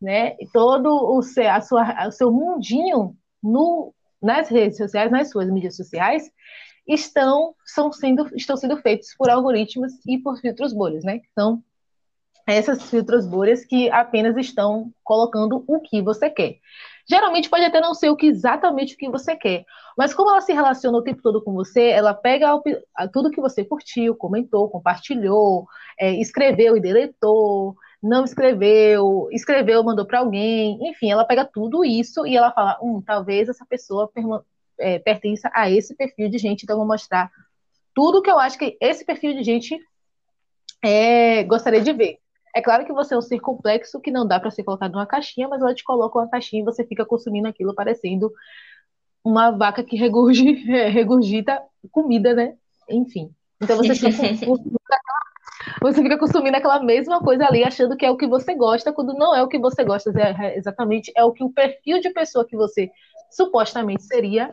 né? 0.00 0.36
Todo 0.52 0.88
o 0.88 1.22
seu, 1.22 1.50
a 1.50 1.60
sua, 1.60 2.06
o 2.06 2.12
seu 2.12 2.32
mundinho 2.32 3.16
no 3.42 3.94
nas 4.20 4.48
redes 4.48 4.76
sociais, 4.76 5.12
nas 5.12 5.30
suas 5.30 5.48
mídias 5.48 5.76
sociais, 5.76 6.28
estão, 6.86 7.54
são 7.64 7.92
sendo, 7.92 8.28
estão 8.34 8.56
sendo 8.56 8.76
feitos 8.78 9.14
por 9.16 9.30
algoritmos 9.30 9.92
e 10.06 10.18
por 10.18 10.38
filtros 10.40 10.72
bolhas, 10.72 11.04
né? 11.04 11.20
São 11.34 11.62
essas 12.46 12.82
filtros 12.90 13.26
bolhas 13.26 13.64
que 13.64 13.90
apenas 13.90 14.36
estão 14.36 14.90
colocando 15.04 15.62
o 15.66 15.80
que 15.80 16.00
você 16.02 16.30
quer. 16.30 16.58
Geralmente 17.10 17.48
pode 17.48 17.64
até 17.64 17.80
não 17.80 17.94
ser 17.94 18.10
o 18.10 18.16
que 18.16 18.26
exatamente 18.26 18.94
o 18.94 18.98
que 18.98 19.08
você 19.08 19.34
quer, 19.34 19.64
mas 19.96 20.12
como 20.12 20.28
ela 20.28 20.42
se 20.42 20.52
relaciona 20.52 20.98
o 20.98 21.02
tempo 21.02 21.22
todo 21.22 21.42
com 21.42 21.54
você, 21.54 21.88
ela 21.88 22.12
pega 22.12 22.60
tudo 23.12 23.30
que 23.30 23.40
você 23.40 23.64
curtiu, 23.64 24.14
comentou, 24.14 24.68
compartilhou, 24.68 25.66
é, 25.98 26.12
escreveu 26.20 26.76
e 26.76 26.80
deletou, 26.80 27.74
não 28.02 28.24
escreveu, 28.24 29.28
escreveu, 29.32 29.82
mandou 29.82 30.04
para 30.04 30.18
alguém, 30.18 30.78
enfim, 30.88 31.10
ela 31.10 31.24
pega 31.24 31.46
tudo 31.46 31.82
isso 31.82 32.26
e 32.26 32.36
ela 32.36 32.52
fala, 32.52 32.78
hum, 32.82 33.02
talvez 33.04 33.48
essa 33.48 33.64
pessoa 33.64 34.10
é, 34.78 34.98
pertença 34.98 35.50
a 35.54 35.70
esse 35.70 35.96
perfil 35.96 36.28
de 36.28 36.36
gente, 36.36 36.64
então 36.64 36.74
eu 36.74 36.78
vou 36.78 36.86
mostrar 36.86 37.30
tudo 37.94 38.22
que 38.22 38.30
eu 38.30 38.38
acho 38.38 38.58
que 38.58 38.76
esse 38.80 39.02
perfil 39.04 39.32
de 39.32 39.42
gente 39.42 39.78
é, 40.84 41.42
gostaria 41.44 41.80
de 41.80 41.92
ver. 41.92 42.18
É 42.58 42.60
claro 42.60 42.84
que 42.84 42.92
você 42.92 43.14
é 43.14 43.16
um 43.16 43.22
ser 43.22 43.38
complexo 43.38 44.00
que 44.00 44.10
não 44.10 44.26
dá 44.26 44.40
para 44.40 44.50
ser 44.50 44.64
colocado 44.64 44.90
numa 44.90 45.06
caixinha, 45.06 45.46
mas 45.46 45.62
ela 45.62 45.72
te 45.72 45.84
coloca 45.84 46.18
uma 46.18 46.28
caixinha 46.28 46.60
e 46.60 46.64
você 46.64 46.84
fica 46.84 47.06
consumindo 47.06 47.46
aquilo 47.46 47.72
parecendo 47.72 48.32
uma 49.24 49.52
vaca 49.52 49.84
que 49.84 49.94
regurgita 50.90 51.62
comida, 51.92 52.34
né? 52.34 52.56
Enfim. 52.90 53.30
Então 53.62 53.76
você 53.76 53.94
fica 53.94 54.10
consumindo 54.44 54.76
você 55.80 56.02
fica 56.02 56.18
consumindo 56.18 56.56
aquela 56.56 56.82
mesma 56.82 57.20
coisa 57.20 57.46
ali, 57.46 57.62
achando 57.62 57.96
que 57.96 58.04
é 58.04 58.10
o 58.10 58.16
que 58.16 58.26
você 58.26 58.56
gosta, 58.56 58.92
quando 58.92 59.14
não 59.14 59.36
é 59.36 59.40
o 59.40 59.46
que 59.46 59.60
você 59.60 59.84
gosta, 59.84 60.10
é, 60.18 60.46
é 60.46 60.58
exatamente 60.58 61.12
é 61.16 61.24
o 61.24 61.32
que 61.32 61.44
o 61.44 61.52
perfil 61.52 62.00
de 62.00 62.10
pessoa 62.10 62.44
que 62.44 62.56
você 62.56 62.90
supostamente 63.30 64.02
seria 64.02 64.52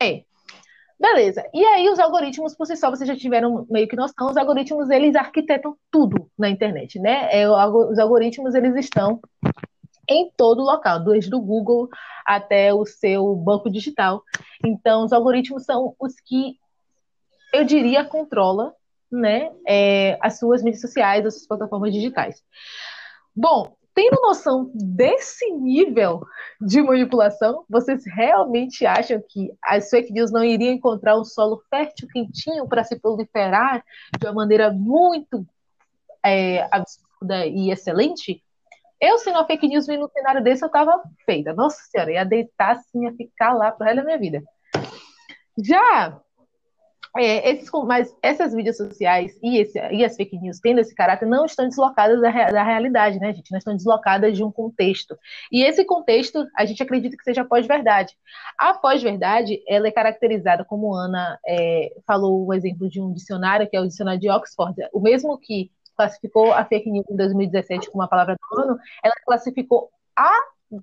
é. 0.00 0.24
Beleza. 0.98 1.44
E 1.52 1.62
aí 1.62 1.88
os 1.90 1.98
algoritmos, 1.98 2.54
por 2.56 2.66
si 2.66 2.74
só, 2.74 2.88
vocês 2.88 3.06
já 3.06 3.14
tiveram 3.14 3.66
meio 3.68 3.86
que 3.86 3.96
noção, 3.96 4.30
os 4.30 4.36
algoritmos, 4.36 4.88
eles 4.88 5.14
arquitetam 5.14 5.76
tudo 5.90 6.30
na 6.38 6.48
internet, 6.48 6.98
né? 6.98 7.28
É, 7.30 7.48
os 7.48 7.98
algoritmos, 7.98 8.54
eles 8.54 8.74
estão 8.76 9.20
em 10.08 10.30
todo 10.36 10.62
local, 10.62 11.00
desde 11.00 11.34
o 11.34 11.40
Google 11.40 11.88
até 12.24 12.72
o 12.72 12.86
seu 12.86 13.34
banco 13.34 13.70
digital. 13.70 14.22
Então, 14.64 15.04
os 15.04 15.12
algoritmos 15.12 15.64
são 15.64 15.94
os 15.98 16.14
que, 16.20 16.56
eu 17.52 17.64
diria, 17.64 18.04
controla 18.04 18.72
né, 19.10 19.50
é, 19.66 20.18
as 20.20 20.38
suas 20.38 20.62
mídias 20.62 20.80
sociais, 20.80 21.26
as 21.26 21.34
suas 21.34 21.46
plataformas 21.46 21.92
digitais. 21.92 22.42
Bom, 23.34 23.75
tendo 23.96 24.20
noção 24.20 24.70
desse 24.74 25.50
nível 25.52 26.20
de 26.60 26.82
manipulação, 26.82 27.64
vocês 27.66 28.04
realmente 28.04 28.84
acham 28.84 29.22
que 29.26 29.50
as 29.64 29.88
fake 29.88 30.12
news 30.12 30.30
não 30.30 30.44
iriam 30.44 30.74
encontrar 30.74 31.18
um 31.18 31.24
solo 31.24 31.62
fértil, 31.70 32.06
quentinho, 32.12 32.68
para 32.68 32.84
se 32.84 33.00
proliferar 33.00 33.82
de 34.20 34.26
uma 34.26 34.34
maneira 34.34 34.70
muito 34.70 35.46
é, 36.22 36.68
absurda 36.70 37.46
e 37.46 37.70
excelente? 37.70 38.44
Eu, 39.00 39.16
sendo 39.18 39.36
uma 39.38 39.46
fake 39.46 39.66
news 39.66 39.86
no 39.88 40.10
cenário 40.10 40.44
desse, 40.44 40.62
eu 40.62 40.70
tava 40.70 41.02
feita. 41.24 41.54
Nossa 41.54 41.80
senhora, 41.90 42.12
ia 42.12 42.24
deitar 42.24 42.72
assim, 42.72 43.04
ia 43.04 43.14
ficar 43.14 43.54
lá 43.54 43.72
pro 43.72 43.86
resto 43.86 43.96
da 43.96 44.04
minha 44.04 44.18
vida. 44.18 44.42
Já 45.58 46.20
é, 47.18 47.50
esses, 47.50 47.70
mas 47.86 48.14
essas 48.22 48.54
mídias 48.54 48.76
sociais 48.76 49.38
e, 49.42 49.58
esse, 49.58 49.78
e, 49.78 50.04
as 50.04 50.16
fake 50.16 50.38
news 50.38 50.60
tendo 50.60 50.80
esse 50.80 50.94
caráter 50.94 51.26
não 51.26 51.44
estão 51.44 51.68
deslocadas 51.68 52.20
da, 52.20 52.30
da, 52.30 52.62
realidade, 52.62 53.18
né, 53.18 53.32
gente? 53.32 53.50
Não 53.50 53.58
estão 53.58 53.76
deslocadas 53.76 54.36
de 54.36 54.44
um 54.44 54.50
contexto. 54.50 55.16
E 55.50 55.62
esse 55.62 55.84
contexto, 55.84 56.46
a 56.56 56.64
gente 56.64 56.82
acredita 56.82 57.16
que 57.16 57.24
seja 57.24 57.44
pós-verdade. 57.44 58.14
A 58.58 58.74
pós-verdade, 58.74 59.62
ela 59.68 59.88
é 59.88 59.90
caracterizada, 59.90 60.64
como 60.64 60.94
Ana 60.94 61.38
é, 61.46 61.92
falou 62.06 62.46
o 62.46 62.54
exemplo 62.54 62.88
de 62.88 63.00
um 63.00 63.12
dicionário, 63.12 63.68
que 63.68 63.76
é 63.76 63.80
o 63.80 63.86
dicionário 63.86 64.20
de 64.20 64.30
Oxford, 64.30 64.76
o 64.92 65.00
mesmo 65.00 65.38
que 65.38 65.70
classificou 65.96 66.52
a 66.52 66.64
fake 66.64 66.90
news 66.90 67.06
em 67.10 67.16
2017 67.16 67.90
como 67.90 68.02
uma 68.02 68.08
palavra 68.08 68.36
do 68.36 68.60
ano, 68.60 68.78
ela 69.02 69.14
classificou 69.24 69.90
a 70.14 70.30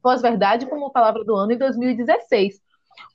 pós-verdade 0.02 0.66
como 0.66 0.92
palavra 0.92 1.24
do 1.24 1.36
ano 1.36 1.52
em 1.52 1.58
2016. 1.58 2.60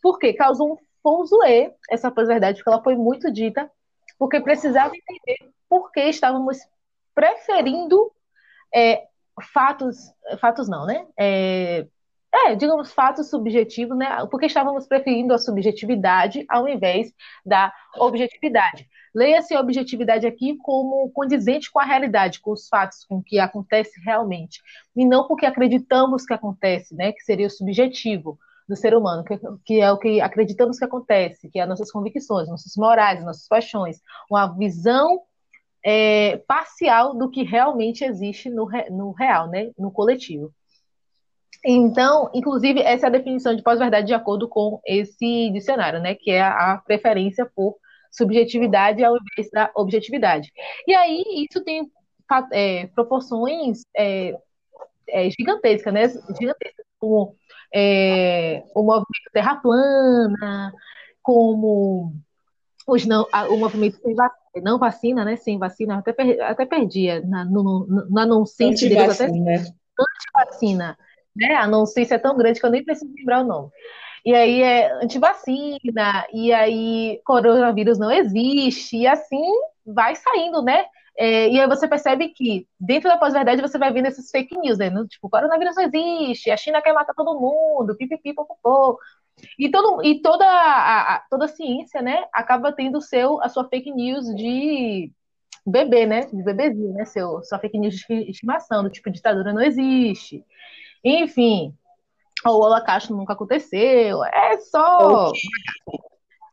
Por 0.02 0.18
quê? 0.18 0.32
Causou 0.32 0.74
um 0.74 0.76
fuzuê 1.02 1.72
essa 1.90 2.10
pós-verdade, 2.10 2.58
porque 2.58 2.70
ela 2.70 2.82
foi 2.82 2.96
muito 2.96 3.30
dita, 3.30 3.70
porque 4.18 4.40
precisava 4.40 4.92
entender 4.96 5.50
por 5.68 5.92
que 5.92 6.00
estávamos 6.00 6.58
preferindo 7.14 8.10
é, 8.74 9.06
fatos, 9.52 9.96
fatos 10.40 10.68
não, 10.68 10.86
né? 10.86 11.06
É, 11.18 11.86
é, 12.32 12.54
digamos, 12.54 12.92
fatos 12.92 13.30
subjetivos, 13.30 13.96
né? 13.96 14.26
Porque 14.30 14.46
estávamos 14.46 14.86
preferindo 14.86 15.32
a 15.32 15.38
subjetividade 15.38 16.44
ao 16.48 16.68
invés 16.68 17.12
da 17.44 17.72
objetividade. 17.96 18.86
Leia-se 19.14 19.54
a 19.54 19.60
objetividade 19.60 20.26
aqui 20.26 20.56
como 20.58 21.10
condizente 21.10 21.70
com 21.70 21.80
a 21.80 21.84
realidade, 21.84 22.40
com 22.40 22.52
os 22.52 22.68
fatos, 22.68 23.04
com 23.04 23.16
o 23.16 23.22
que 23.22 23.38
acontece 23.38 23.98
realmente. 24.04 24.60
E 24.94 25.04
não 25.06 25.26
porque 25.26 25.46
acreditamos 25.46 26.26
que 26.26 26.34
acontece, 26.34 26.94
né? 26.94 27.12
Que 27.12 27.20
seria 27.20 27.46
o 27.46 27.50
subjetivo 27.50 28.38
do 28.68 28.76
ser 28.76 28.94
humano, 28.94 29.24
que, 29.24 29.38
que 29.64 29.80
é 29.80 29.90
o 29.90 29.98
que 29.98 30.20
acreditamos 30.20 30.78
que 30.78 30.84
acontece, 30.84 31.48
que 31.48 31.58
é 31.58 31.62
as 31.62 31.68
nossas 31.68 31.90
convicções, 31.90 32.48
nossas 32.48 32.76
morais, 32.76 33.24
nossas 33.24 33.48
paixões. 33.48 34.00
Uma 34.30 34.46
visão 34.46 35.22
é, 35.84 36.36
parcial 36.46 37.16
do 37.16 37.30
que 37.30 37.42
realmente 37.42 38.04
existe 38.04 38.50
no, 38.50 38.68
no 38.90 39.12
real, 39.12 39.48
né? 39.48 39.70
No 39.78 39.90
coletivo. 39.90 40.52
Então, 41.64 42.30
inclusive, 42.34 42.80
essa 42.80 43.06
é 43.06 43.08
a 43.08 43.12
definição 43.12 43.54
de 43.56 43.62
pós-verdade 43.62 44.06
de 44.06 44.14
acordo 44.14 44.48
com 44.48 44.80
esse 44.86 45.50
dicionário, 45.50 46.00
né? 46.00 46.14
Que 46.14 46.30
é 46.30 46.42
a 46.42 46.80
preferência 46.84 47.50
por 47.54 47.76
subjetividade 48.12 49.02
ao 49.02 49.16
invés 49.16 49.50
da 49.50 49.70
objetividade. 49.74 50.52
E 50.86 50.94
aí, 50.94 51.24
isso 51.50 51.64
tem 51.64 51.90
é, 52.52 52.86
proporções 52.88 53.82
é, 53.96 54.34
é, 55.08 55.30
gigantescas, 55.30 55.92
né? 55.92 56.08
Gigantescas, 56.38 56.86
como 56.98 57.34
é, 57.74 58.64
o 58.74 58.82
movimento 58.82 59.30
Terra 59.32 59.56
Plana, 59.56 60.72
como 61.22 62.12
os 62.86 63.04
não, 63.06 63.26
o 63.50 63.56
movimento 63.56 63.98
sem 64.00 64.14
vacina, 64.14 64.62
não 64.62 64.78
vacina, 64.78 65.24
né? 65.24 65.36
Sem 65.36 65.58
vacina, 65.58 65.98
até, 65.98 66.12
per, 66.12 66.40
até 66.42 66.64
perdia 66.64 67.20
na, 67.20 67.44
no, 67.44 67.86
no, 67.86 68.26
nonsense 68.26 68.88
deles, 68.88 69.20
até 69.20 69.26
antivacina 69.26 70.96
né? 71.38 71.54
A 71.54 71.66
não 71.66 71.86
se 71.86 72.02
é 72.02 72.18
tão 72.18 72.36
grande 72.36 72.60
que 72.60 72.66
eu 72.66 72.70
nem 72.70 72.84
preciso 72.84 73.12
lembrar 73.14 73.42
o 73.42 73.46
nome. 73.46 73.70
E 74.24 74.34
aí 74.34 74.62
é 74.62 74.92
antivacina, 75.02 76.26
e 76.32 76.52
aí 76.52 77.20
coronavírus 77.24 77.98
não 77.98 78.10
existe, 78.10 78.98
e 78.98 79.06
assim 79.06 79.44
vai 79.86 80.16
saindo, 80.16 80.60
né? 80.60 80.84
É, 81.20 81.48
e 81.48 81.60
aí 81.60 81.66
você 81.66 81.88
percebe 81.88 82.28
que 82.28 82.68
dentro 82.78 83.08
da 83.08 83.18
pós-verdade 83.18 83.60
você 83.60 83.76
vai 83.76 83.92
vendo 83.92 84.06
esses 84.06 84.30
fake 84.30 84.56
news, 84.56 84.78
né? 84.78 84.88
Tipo, 85.08 85.28
coronavírus 85.28 85.74
não 85.74 85.82
existe, 85.82 86.48
a 86.48 86.56
China 86.56 86.80
quer 86.80 86.92
matar 86.92 87.12
todo 87.12 87.40
mundo, 87.40 87.96
pipipi, 87.96 88.32
popopô. 88.32 88.96
E, 89.58 89.68
todo, 89.68 90.04
e 90.04 90.22
toda, 90.22 90.44
a, 90.44 91.16
a, 91.16 91.18
toda 91.28 91.46
a 91.46 91.48
ciência, 91.48 92.00
né, 92.00 92.24
acaba 92.32 92.72
tendo 92.72 93.00
seu, 93.00 93.42
a 93.42 93.48
sua 93.48 93.68
fake 93.68 93.90
news 93.90 94.26
de 94.34 95.10
bebê, 95.66 96.06
né? 96.06 96.20
De 96.26 96.42
bebezinho, 96.42 96.92
né? 96.92 97.04
Seu, 97.04 97.42
sua 97.42 97.58
fake 97.58 97.78
news 97.78 97.96
de 97.96 98.30
estimação, 98.30 98.84
do 98.84 98.90
tipo, 98.90 99.10
ditadura 99.10 99.52
não 99.52 99.62
existe. 99.62 100.44
Enfim, 101.04 101.74
o 102.46 102.50
holocausto 102.50 103.14
nunca 103.14 103.32
aconteceu. 103.32 104.22
É 104.24 104.56
só. 104.58 105.32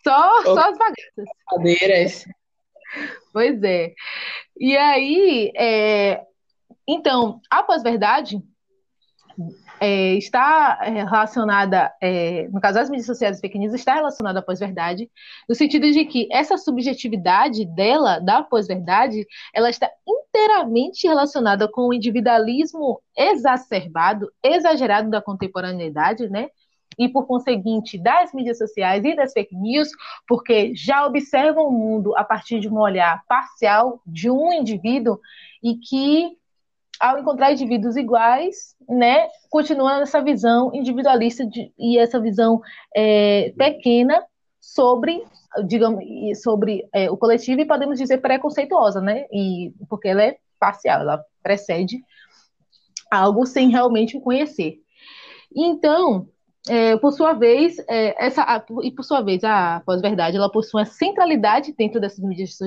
Só, 0.03 0.43
só 0.43 0.69
as 0.69 0.77
bagaças. 0.77 1.25
Cadeiras. 1.49 2.25
Pois 3.33 3.61
é. 3.63 3.93
E 4.57 4.77
aí, 4.77 5.51
é... 5.55 6.21
então, 6.87 7.41
a 7.49 7.63
pós-verdade 7.63 8.41
é, 9.79 10.13
está 10.13 10.75
relacionada, 10.81 11.93
é, 12.01 12.47
no 12.47 12.61
caso 12.61 12.75
das 12.75 12.89
mídias 12.89 13.05
sociais 13.05 13.41
news, 13.41 13.73
está 13.73 13.95
relacionada 13.95 14.39
à 14.39 14.41
pós-verdade, 14.41 15.09
no 15.47 15.55
sentido 15.55 15.91
de 15.91 16.05
que 16.05 16.27
essa 16.31 16.57
subjetividade 16.57 17.65
dela, 17.65 18.19
da 18.19 18.41
pós-verdade, 18.41 19.25
ela 19.53 19.69
está 19.69 19.89
inteiramente 20.07 21.07
relacionada 21.07 21.67
com 21.67 21.89
o 21.89 21.93
individualismo 21.93 23.01
exacerbado, 23.17 24.31
exagerado 24.43 25.09
da 25.09 25.21
contemporaneidade, 25.21 26.29
né? 26.29 26.49
E, 26.97 27.09
por 27.09 27.25
conseguinte, 27.25 27.97
das 27.97 28.33
mídias 28.33 28.57
sociais 28.57 29.03
e 29.03 29.15
das 29.15 29.33
fake 29.33 29.55
news, 29.55 29.89
porque 30.27 30.73
já 30.75 31.05
observam 31.05 31.67
o 31.67 31.71
mundo 31.71 32.15
a 32.15 32.23
partir 32.23 32.59
de 32.59 32.69
um 32.69 32.77
olhar 32.77 33.23
parcial 33.27 34.01
de 34.05 34.29
um 34.29 34.53
indivíduo 34.53 35.19
e 35.63 35.75
que 35.75 36.37
ao 36.99 37.19
encontrar 37.19 37.51
indivíduos 37.51 37.95
iguais, 37.95 38.75
né, 38.87 39.27
continua 39.49 40.01
essa 40.01 40.21
visão 40.21 40.73
individualista 40.73 41.45
de, 41.45 41.71
e 41.77 41.97
essa 41.97 42.19
visão 42.19 42.61
é, 42.95 43.53
pequena 43.57 44.23
sobre, 44.61 45.23
digamos, 45.67 46.03
sobre 46.41 46.87
é, 46.93 47.09
o 47.11 47.17
coletivo 47.17 47.61
e 47.61 47.65
podemos 47.65 47.99
dizer 47.99 48.19
preconceituosa, 48.19 49.01
né, 49.01 49.25
e 49.31 49.73
porque 49.89 50.07
ela 50.07 50.23
é 50.23 50.37
parcial, 50.59 51.01
ela 51.01 51.23
precede 51.43 52.01
algo 53.11 53.45
sem 53.45 53.69
realmente 53.69 54.19
conhecer. 54.19 54.79
Então, 55.55 56.27
é, 56.67 56.97
por 56.97 57.11
sua 57.11 57.33
vez, 57.33 57.77
é, 57.87 58.25
essa, 58.25 58.41
a, 58.41 58.63
e 58.83 58.91
por 58.91 59.03
sua 59.03 59.21
vez, 59.21 59.43
a 59.43 59.81
pós-verdade, 59.85 60.37
ela 60.37 60.51
possui 60.51 60.79
uma 60.79 60.85
centralidade 60.85 61.73
dentro 61.77 61.99
dessas 61.99 62.19
mídias 62.19 62.57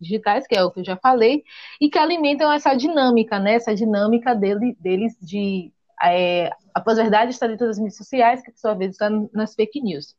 digitais, 0.00 0.46
que 0.46 0.54
é 0.54 0.62
o 0.62 0.70
que 0.70 0.80
eu 0.80 0.84
já 0.84 0.96
falei, 0.96 1.42
e 1.80 1.88
que 1.88 1.98
alimentam 1.98 2.52
essa 2.52 2.74
dinâmica, 2.74 3.38
né, 3.38 3.54
essa 3.54 3.74
dinâmica 3.74 4.34
dele, 4.34 4.76
deles 4.80 5.16
de... 5.20 5.72
É, 6.04 6.50
a 6.74 6.80
pós-verdade 6.80 7.30
está 7.30 7.46
dentro 7.46 7.66
das 7.66 7.78
mídias 7.78 7.96
sociais, 7.96 8.42
que 8.42 8.50
por 8.50 8.58
sua 8.58 8.74
vez 8.74 8.92
está 8.92 9.08
nas 9.32 9.54
fake 9.54 9.80
news. 9.80 10.16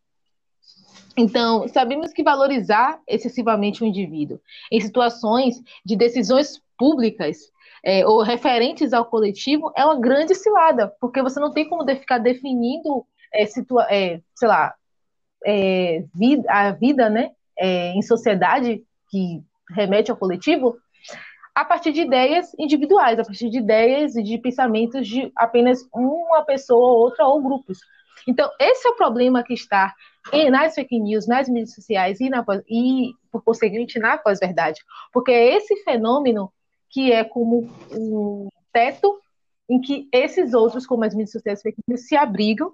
Então, 1.15 1.67
sabemos 1.67 2.12
que 2.12 2.23
valorizar 2.23 2.99
excessivamente 3.08 3.84
o 3.84 3.86
indivíduo 3.86 4.39
em 4.71 4.82
situações 4.82 5.62
de 5.86 5.95
decisões 5.95 6.60
públicas 6.78 7.38
é, 7.84 8.06
ou 8.08 8.22
referentes 8.22 8.93
ao 8.93 9.06
coletivo 9.06 9.72
é 9.76 9.84
uma 9.84 10.00
grande 10.00 10.34
cilada, 10.34 10.93
porque 11.02 11.22
você 11.22 11.39
não 11.39 11.52
tem 11.52 11.67
como 11.67 11.86
ficar 11.96 12.17
definindo, 12.17 13.06
é, 13.34 13.46
situa 13.46 13.86
é, 13.89 14.22
sei 14.36 14.48
lá, 14.48 14.74
é, 15.46 16.04
vida, 16.15 16.50
a 16.50 16.72
vida 16.72 17.10
né, 17.10 17.32
é, 17.60 17.89
em 17.89 18.02
sociedade 18.02 18.84
que 19.10 19.43
remete 19.69 20.10
ao 20.10 20.17
coletivo 20.17 20.78
a 21.54 21.65
partir 21.65 21.91
de 21.91 22.02
ideias 22.02 22.52
individuais, 22.58 23.19
a 23.19 23.24
partir 23.24 23.50
de 23.50 23.60
ideias 23.60 24.15
e 24.15 24.24
de 24.24 24.38
pensamentos 24.38 25.08
de 25.08 25.32
apenas 25.36 25.88
uma 25.93 26.43
pessoa 26.43 26.93
ou 26.93 26.98
outra 27.00 27.28
ou 27.28 27.41
grupos. 27.43 27.80
Então, 28.28 28.50
esse 28.60 28.88
é 28.88 28.91
o 28.91 28.96
problema 28.96 29.43
que 29.43 29.54
está 29.54 29.93
nas 30.50 30.74
fake 30.74 31.00
news, 31.00 31.28
nas 31.28 31.50
mídias 31.50 31.76
sociais 31.76 32.19
e, 32.22 32.30
na, 32.30 32.43
e 32.67 33.12
por 33.32 33.43
conseguinte, 33.43 34.00
na 34.00 34.17
pós-verdade. 34.17 34.82
Porque 35.12 35.32
é 35.32 35.56
esse 35.58 35.76
fenômeno 35.84 36.52
que 36.93 37.12
é 37.12 37.23
como 37.23 37.67
um 37.91 38.47
teto 38.71 39.19
em 39.67 39.82
que 39.82 40.08
esses 40.13 40.53
outros, 40.53 40.86
como 40.86 41.03
as 41.03 41.15
mídias 41.15 41.32
sociais 41.32 41.62
se 41.97 42.15
abrigam 42.15 42.71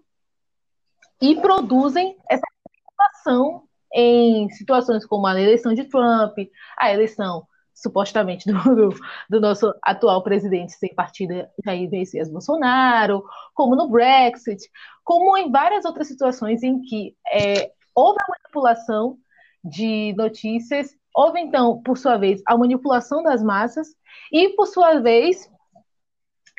e 1.21 1.35
produzem 1.39 2.17
essa 2.29 2.45
situação 2.89 3.63
em 3.93 4.49
situações 4.49 5.05
como 5.05 5.25
a 5.25 5.39
eleição 5.39 5.73
de 5.73 5.85
Trump, 5.85 6.37
a 6.77 6.93
eleição 6.93 7.47
supostamente 7.73 8.45
do, 8.51 8.61
do, 8.75 8.89
do, 9.29 9.39
nosso 9.39 9.73
atual 9.81 10.21
presidente 10.21 10.73
sem 10.73 10.93
partida 10.93 11.49
Jair 11.63 11.89
Messias 11.89 12.29
Bolsonaro, 12.29 13.23
como 13.53 13.75
no 13.75 13.87
Brexit, 13.87 14.69
como 15.01 15.37
em 15.37 15.49
várias 15.49 15.85
outras 15.85 16.09
situações 16.09 16.61
em 16.61 16.81
que 16.81 17.15
é, 17.31 17.71
houve 17.95 18.17
a 18.21 18.31
manipulação 18.31 19.17
de 19.63 20.13
notícias, 20.17 20.98
houve 21.19 21.41
então, 21.41 21.81
por 21.83 21.97
sua 21.97 22.17
vez, 22.17 22.41
a 22.45 22.57
manipulação 22.57 23.21
das 23.21 23.43
massas 23.43 23.89
e, 24.31 24.49
por 24.55 24.65
sua 24.65 24.99
vez, 24.99 25.51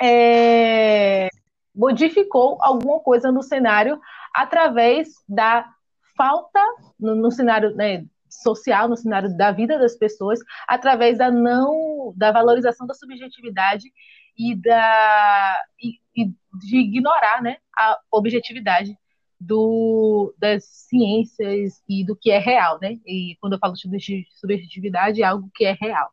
é, 0.02 1.28
modificou 1.74 2.58
alguma 2.60 3.00
coisa 3.00 3.32
no 3.32 3.42
cenário 3.42 3.98
através 4.34 5.08
da 5.26 5.66
falta, 6.14 6.60
no, 6.98 7.16
no 7.16 7.30
cenário, 7.30 7.74
né, 7.74 8.04
social, 8.28 8.86
no 8.86 8.98
cenário 8.98 9.34
da 9.34 9.50
vida 9.50 9.78
das 9.78 9.96
pessoas, 9.96 10.38
através 10.68 11.16
da 11.16 11.30
não 11.30 12.12
da 12.14 12.30
valorização 12.30 12.86
da 12.86 12.92
subjetividade 12.92 13.90
e 14.36 14.54
da 14.54 15.64
e, 15.82 15.98
e 16.14 16.26
de 16.58 16.76
ignorar, 16.76 17.42
né, 17.42 17.56
a 17.74 17.98
objetividade 18.12 18.94
do, 19.40 20.34
das 20.38 20.64
ciências 20.64 21.82
e 21.88 22.04
do 22.04 22.14
que 22.14 22.30
é 22.30 22.38
real, 22.38 22.78
né? 22.80 22.98
E 23.06 23.36
quando 23.40 23.54
eu 23.54 23.58
falo 23.58 23.72
de 23.72 24.26
subjetividade, 24.38 25.22
é 25.22 25.24
algo 25.24 25.50
que 25.54 25.64
é 25.64 25.72
real. 25.72 26.10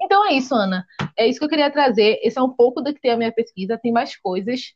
Então 0.00 0.24
é 0.26 0.34
isso, 0.34 0.54
Ana. 0.54 0.86
É 1.16 1.26
isso 1.26 1.38
que 1.38 1.44
eu 1.44 1.48
queria 1.48 1.70
trazer. 1.70 2.20
Esse 2.22 2.38
é 2.38 2.42
um 2.42 2.50
pouco 2.50 2.80
do 2.80 2.94
que 2.94 3.00
tem 3.00 3.10
a 3.10 3.16
minha 3.16 3.32
pesquisa. 3.32 3.78
Tem 3.78 3.92
mais 3.92 4.16
coisas. 4.16 4.74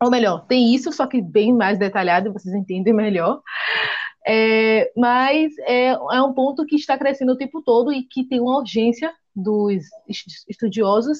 Ou 0.00 0.10
melhor, 0.10 0.46
tem 0.46 0.74
isso, 0.74 0.92
só 0.92 1.06
que 1.06 1.20
bem 1.20 1.52
mais 1.52 1.78
detalhado, 1.78 2.32
vocês 2.32 2.54
entendem 2.54 2.92
melhor. 2.92 3.40
É, 4.26 4.92
mas 4.96 5.52
é, 5.60 5.90
é 5.90 6.22
um 6.22 6.32
ponto 6.32 6.64
que 6.64 6.76
está 6.76 6.96
crescendo 6.96 7.32
o 7.32 7.36
tempo 7.36 7.62
todo 7.62 7.92
e 7.92 8.04
que 8.04 8.24
tem 8.24 8.40
uma 8.40 8.58
urgência 8.58 9.12
dos 9.34 9.84
estudiosos 10.48 11.18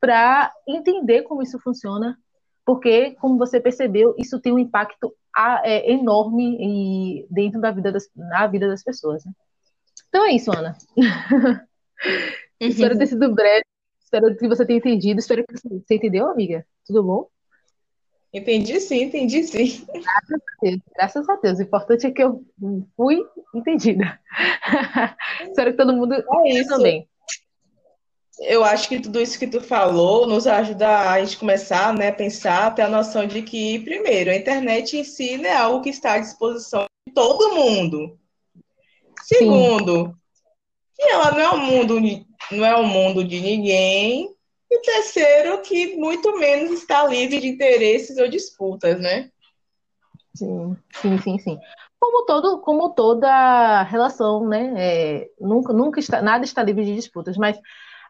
para 0.00 0.52
entender 0.66 1.22
como 1.22 1.42
isso 1.42 1.58
funciona, 1.60 2.18
porque, 2.64 3.12
como 3.20 3.38
você 3.38 3.60
percebeu, 3.60 4.14
isso 4.18 4.40
tem 4.40 4.52
um 4.52 4.58
impacto 4.58 5.14
é, 5.64 5.90
enorme 5.90 7.26
dentro 7.30 7.60
da 7.60 7.70
vida 7.70 7.90
das, 7.92 8.08
na 8.14 8.46
vida 8.46 8.68
das 8.68 8.82
pessoas. 8.82 9.24
Né? 9.24 9.32
Então 10.08 10.26
é 10.26 10.32
isso, 10.32 10.50
Ana. 10.50 10.76
espero 12.60 12.98
ter 12.98 13.06
sido 13.06 13.34
breve, 13.34 13.64
espero 14.02 14.36
que 14.36 14.48
você 14.48 14.66
tenha 14.66 14.78
entendido, 14.78 15.20
espero 15.20 15.44
que 15.46 15.56
você, 15.56 15.68
você 15.68 15.94
entendeu, 15.94 16.28
amiga? 16.28 16.66
Tudo 16.86 17.02
bom? 17.02 17.28
Entendi 18.32 18.80
sim, 18.80 19.02
entendi 19.02 19.42
sim. 19.42 19.84
Graças 19.92 20.32
a 20.32 20.62
Deus, 20.62 20.80
graças 20.96 21.28
a 21.28 21.36
Deus. 21.36 21.58
O 21.58 21.62
importante 21.62 22.06
é 22.06 22.10
que 22.10 22.22
eu 22.22 22.42
fui 22.96 23.22
entendida. 23.54 24.18
espero 25.48 25.72
que 25.72 25.76
todo 25.76 25.92
mundo 25.92 26.14
é 26.14 26.48
isso 26.48 26.68
também 26.68 27.08
eu 28.40 28.64
acho 28.64 28.88
que 28.88 29.00
tudo 29.00 29.20
isso 29.20 29.38
que 29.38 29.46
tu 29.46 29.60
falou 29.60 30.26
nos 30.26 30.46
ajuda 30.46 31.10
a 31.10 31.22
gente 31.22 31.36
começar 31.36 31.92
né, 31.94 32.08
a 32.08 32.12
pensar, 32.12 32.66
a 32.66 32.70
ter 32.70 32.82
a 32.82 32.88
noção 32.88 33.26
de 33.26 33.42
que, 33.42 33.78
primeiro, 33.80 34.30
a 34.30 34.36
internet 34.36 34.96
em 34.96 35.04
si 35.04 35.36
não 35.36 35.48
é 35.48 35.56
algo 35.56 35.82
que 35.82 35.90
está 35.90 36.14
à 36.14 36.18
disposição 36.18 36.86
de 37.06 37.14
todo 37.14 37.54
mundo. 37.54 38.18
Segundo, 39.22 40.06
Sim. 40.06 40.14
que 40.96 41.08
ela 41.08 41.30
não 41.32 41.40
é 41.40 41.50
um 41.52 41.58
mundo, 41.58 42.00
não 42.50 42.64
é 42.64 42.76
um 42.76 42.86
mundo 42.86 43.24
de 43.24 43.40
ninguém. 43.40 44.34
E 44.70 44.80
terceiro, 44.80 45.60
que 45.60 45.96
muito 45.96 46.36
menos 46.38 46.80
está 46.80 47.06
livre 47.06 47.38
de 47.38 47.48
interesses 47.48 48.16
ou 48.16 48.26
disputas, 48.26 48.98
né? 48.98 49.30
Sim, 50.34 50.76
sim, 50.94 51.18
sim, 51.18 51.38
sim. 51.38 51.58
Como, 52.00 52.24
todo, 52.24 52.60
como 52.62 52.90
toda 52.94 53.82
relação, 53.82 54.48
né? 54.48 54.72
É, 54.76 55.30
nunca, 55.38 55.72
nunca 55.72 56.00
está, 56.00 56.22
nada 56.22 56.44
está 56.44 56.62
livre 56.62 56.84
de 56.84 56.94
disputas, 56.94 57.36
mas 57.36 57.60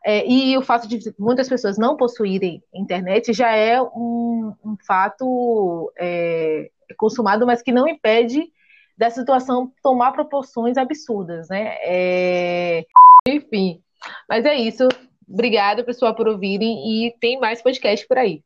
é, 0.05 0.27
e 0.27 0.57
o 0.59 0.62
fato 0.62 0.88
de 0.88 0.99
muitas 1.19 1.49
pessoas 1.49 1.79
não 1.79 1.97
possuírem 1.97 2.62
internet 2.75 3.33
já 3.33 3.55
é 3.55 3.81
um, 3.81 4.55
um 4.65 4.77
fato 4.87 5.93
é, 5.97 6.71
consumado, 6.97 7.47
mas 7.47 7.62
que 7.62 7.73
não 7.73 7.87
impede 7.87 8.51
da 8.97 9.11
situação 9.11 9.73
tomar 9.83 10.12
proporções 10.12 10.77
absurdas, 10.77 11.49
né? 11.49 11.77
É... 11.83 12.85
Enfim, 13.27 13.83
mas 14.29 14.45
é 14.45 14.55
isso. 14.55 14.87
Obrigada, 15.29 15.85
pessoal, 15.85 16.15
por 16.15 16.29
ouvirem 16.29 17.07
e 17.07 17.17
tem 17.19 17.38
mais 17.41 17.62
podcast 17.62 18.07
por 18.07 18.19
aí. 18.19 18.43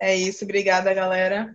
É 0.00 0.14
isso, 0.16 0.44
obrigada, 0.44 0.92
galera. 0.92 1.54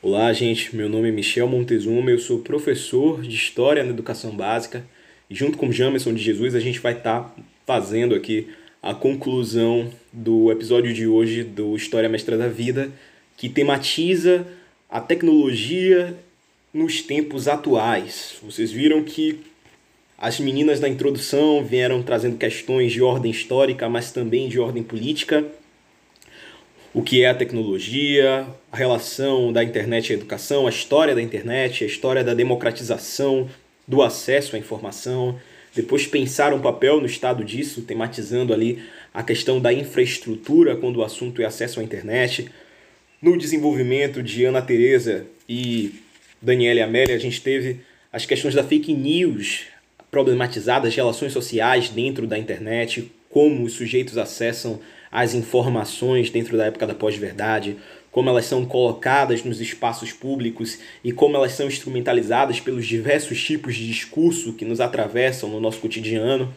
Olá, 0.00 0.32
gente. 0.32 0.76
Meu 0.76 0.88
nome 0.88 1.08
é 1.08 1.10
Michel 1.10 1.48
Montezuma, 1.48 2.08
eu 2.08 2.20
sou 2.20 2.38
professor 2.38 3.20
de 3.20 3.34
História 3.34 3.82
na 3.82 3.90
Educação 3.90 4.30
Básica 4.30 4.84
e 5.28 5.34
junto 5.34 5.58
com 5.58 5.72
Jamerson 5.72 6.14
de 6.14 6.22
Jesus 6.22 6.54
a 6.54 6.60
gente 6.60 6.78
vai 6.78 6.92
estar 6.92 7.20
tá 7.20 7.42
fazendo 7.66 8.14
aqui 8.14 8.46
a 8.80 8.94
conclusão 8.94 9.90
do 10.12 10.52
episódio 10.52 10.94
de 10.94 11.08
hoje 11.08 11.42
do 11.42 11.74
História 11.74 12.08
Mestra 12.08 12.38
da 12.38 12.46
Vida, 12.46 12.92
que 13.36 13.48
tematiza 13.48 14.46
a 14.88 15.00
tecnologia 15.00 16.16
nos 16.72 17.02
tempos 17.02 17.48
atuais. 17.48 18.36
Vocês 18.40 18.70
viram 18.70 19.02
que 19.02 19.40
as 20.16 20.38
meninas 20.38 20.78
da 20.78 20.88
introdução 20.88 21.64
vieram 21.64 22.04
trazendo 22.04 22.38
questões 22.38 22.92
de 22.92 23.02
ordem 23.02 23.32
histórica, 23.32 23.88
mas 23.88 24.12
também 24.12 24.48
de 24.48 24.60
ordem 24.60 24.84
política 24.84 25.44
o 26.98 27.02
que 27.02 27.22
é 27.22 27.28
a 27.28 27.34
tecnologia, 27.34 28.44
a 28.72 28.76
relação 28.76 29.52
da 29.52 29.62
internet 29.62 30.12
a 30.12 30.16
educação, 30.16 30.66
a 30.66 30.70
história 30.70 31.14
da 31.14 31.22
internet, 31.22 31.84
a 31.84 31.86
história 31.86 32.24
da 32.24 32.34
democratização 32.34 33.48
do 33.86 34.02
acesso 34.02 34.56
à 34.56 34.58
informação, 34.58 35.38
depois 35.72 36.08
pensar 36.08 36.52
um 36.52 36.60
papel 36.60 37.00
no 37.00 37.06
estado 37.06 37.44
disso, 37.44 37.82
tematizando 37.82 38.52
ali 38.52 38.82
a 39.14 39.22
questão 39.22 39.60
da 39.60 39.72
infraestrutura 39.72 40.74
quando 40.74 40.96
o 40.96 41.04
assunto 41.04 41.40
é 41.40 41.44
acesso 41.44 41.78
à 41.78 41.84
internet. 41.84 42.50
No 43.22 43.38
desenvolvimento 43.38 44.20
de 44.20 44.44
Ana 44.44 44.60
Teresa 44.60 45.24
e 45.48 45.94
Daniela 46.42 46.80
e 46.80 46.82
Amélia, 46.82 47.14
a 47.14 47.20
gente 47.20 47.40
teve 47.40 47.76
as 48.12 48.26
questões 48.26 48.56
da 48.56 48.64
fake 48.64 48.92
news 48.92 49.66
problematizadas, 50.10 50.96
relações 50.96 51.32
sociais 51.32 51.90
dentro 51.90 52.26
da 52.26 52.36
internet, 52.36 53.08
como 53.30 53.62
os 53.62 53.74
sujeitos 53.74 54.18
acessam 54.18 54.80
as 55.10 55.34
informações 55.34 56.30
dentro 56.30 56.56
da 56.56 56.66
época 56.66 56.86
da 56.86 56.94
pós-verdade, 56.94 57.76
como 58.10 58.28
elas 58.28 58.46
são 58.46 58.64
colocadas 58.64 59.44
nos 59.44 59.60
espaços 59.60 60.12
públicos 60.12 60.78
e 61.04 61.12
como 61.12 61.36
elas 61.36 61.52
são 61.52 61.66
instrumentalizadas 61.66 62.58
pelos 62.58 62.86
diversos 62.86 63.42
tipos 63.42 63.76
de 63.76 63.86
discurso 63.86 64.54
que 64.54 64.64
nos 64.64 64.80
atravessam 64.80 65.48
no 65.48 65.60
nosso 65.60 65.80
cotidiano. 65.80 66.52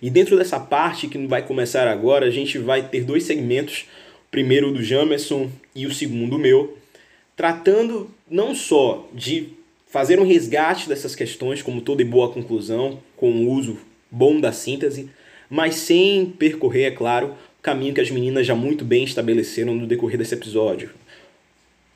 E 0.00 0.10
dentro 0.10 0.36
dessa 0.36 0.58
parte 0.58 1.08
que 1.08 1.18
vai 1.26 1.42
começar 1.42 1.86
agora, 1.88 2.26
a 2.26 2.30
gente 2.30 2.58
vai 2.58 2.82
ter 2.82 3.04
dois 3.04 3.24
segmentos, 3.24 3.86
o 4.26 4.30
primeiro 4.30 4.72
do 4.72 4.82
Jamerson 4.82 5.50
e 5.74 5.86
o 5.86 5.94
segundo 5.94 6.38
meu, 6.38 6.76
tratando 7.36 8.10
não 8.30 8.54
só 8.54 9.08
de 9.12 9.50
fazer 9.86 10.20
um 10.20 10.26
resgate 10.26 10.88
dessas 10.88 11.14
questões, 11.14 11.62
como 11.62 11.80
toda 11.80 12.02
e 12.02 12.04
boa 12.04 12.30
conclusão, 12.30 13.00
com 13.16 13.30
o 13.30 13.50
uso 13.50 13.78
bom 14.10 14.40
da 14.40 14.52
síntese, 14.52 15.10
mas 15.48 15.76
sem 15.76 16.26
percorrer, 16.26 16.84
é 16.84 16.90
claro, 16.90 17.34
caminho 17.62 17.94
que 17.94 18.00
as 18.00 18.10
meninas 18.10 18.46
já 18.46 18.54
muito 18.54 18.84
bem 18.84 19.04
estabeleceram 19.04 19.74
no 19.74 19.86
decorrer 19.86 20.18
desse 20.18 20.34
episódio. 20.34 20.90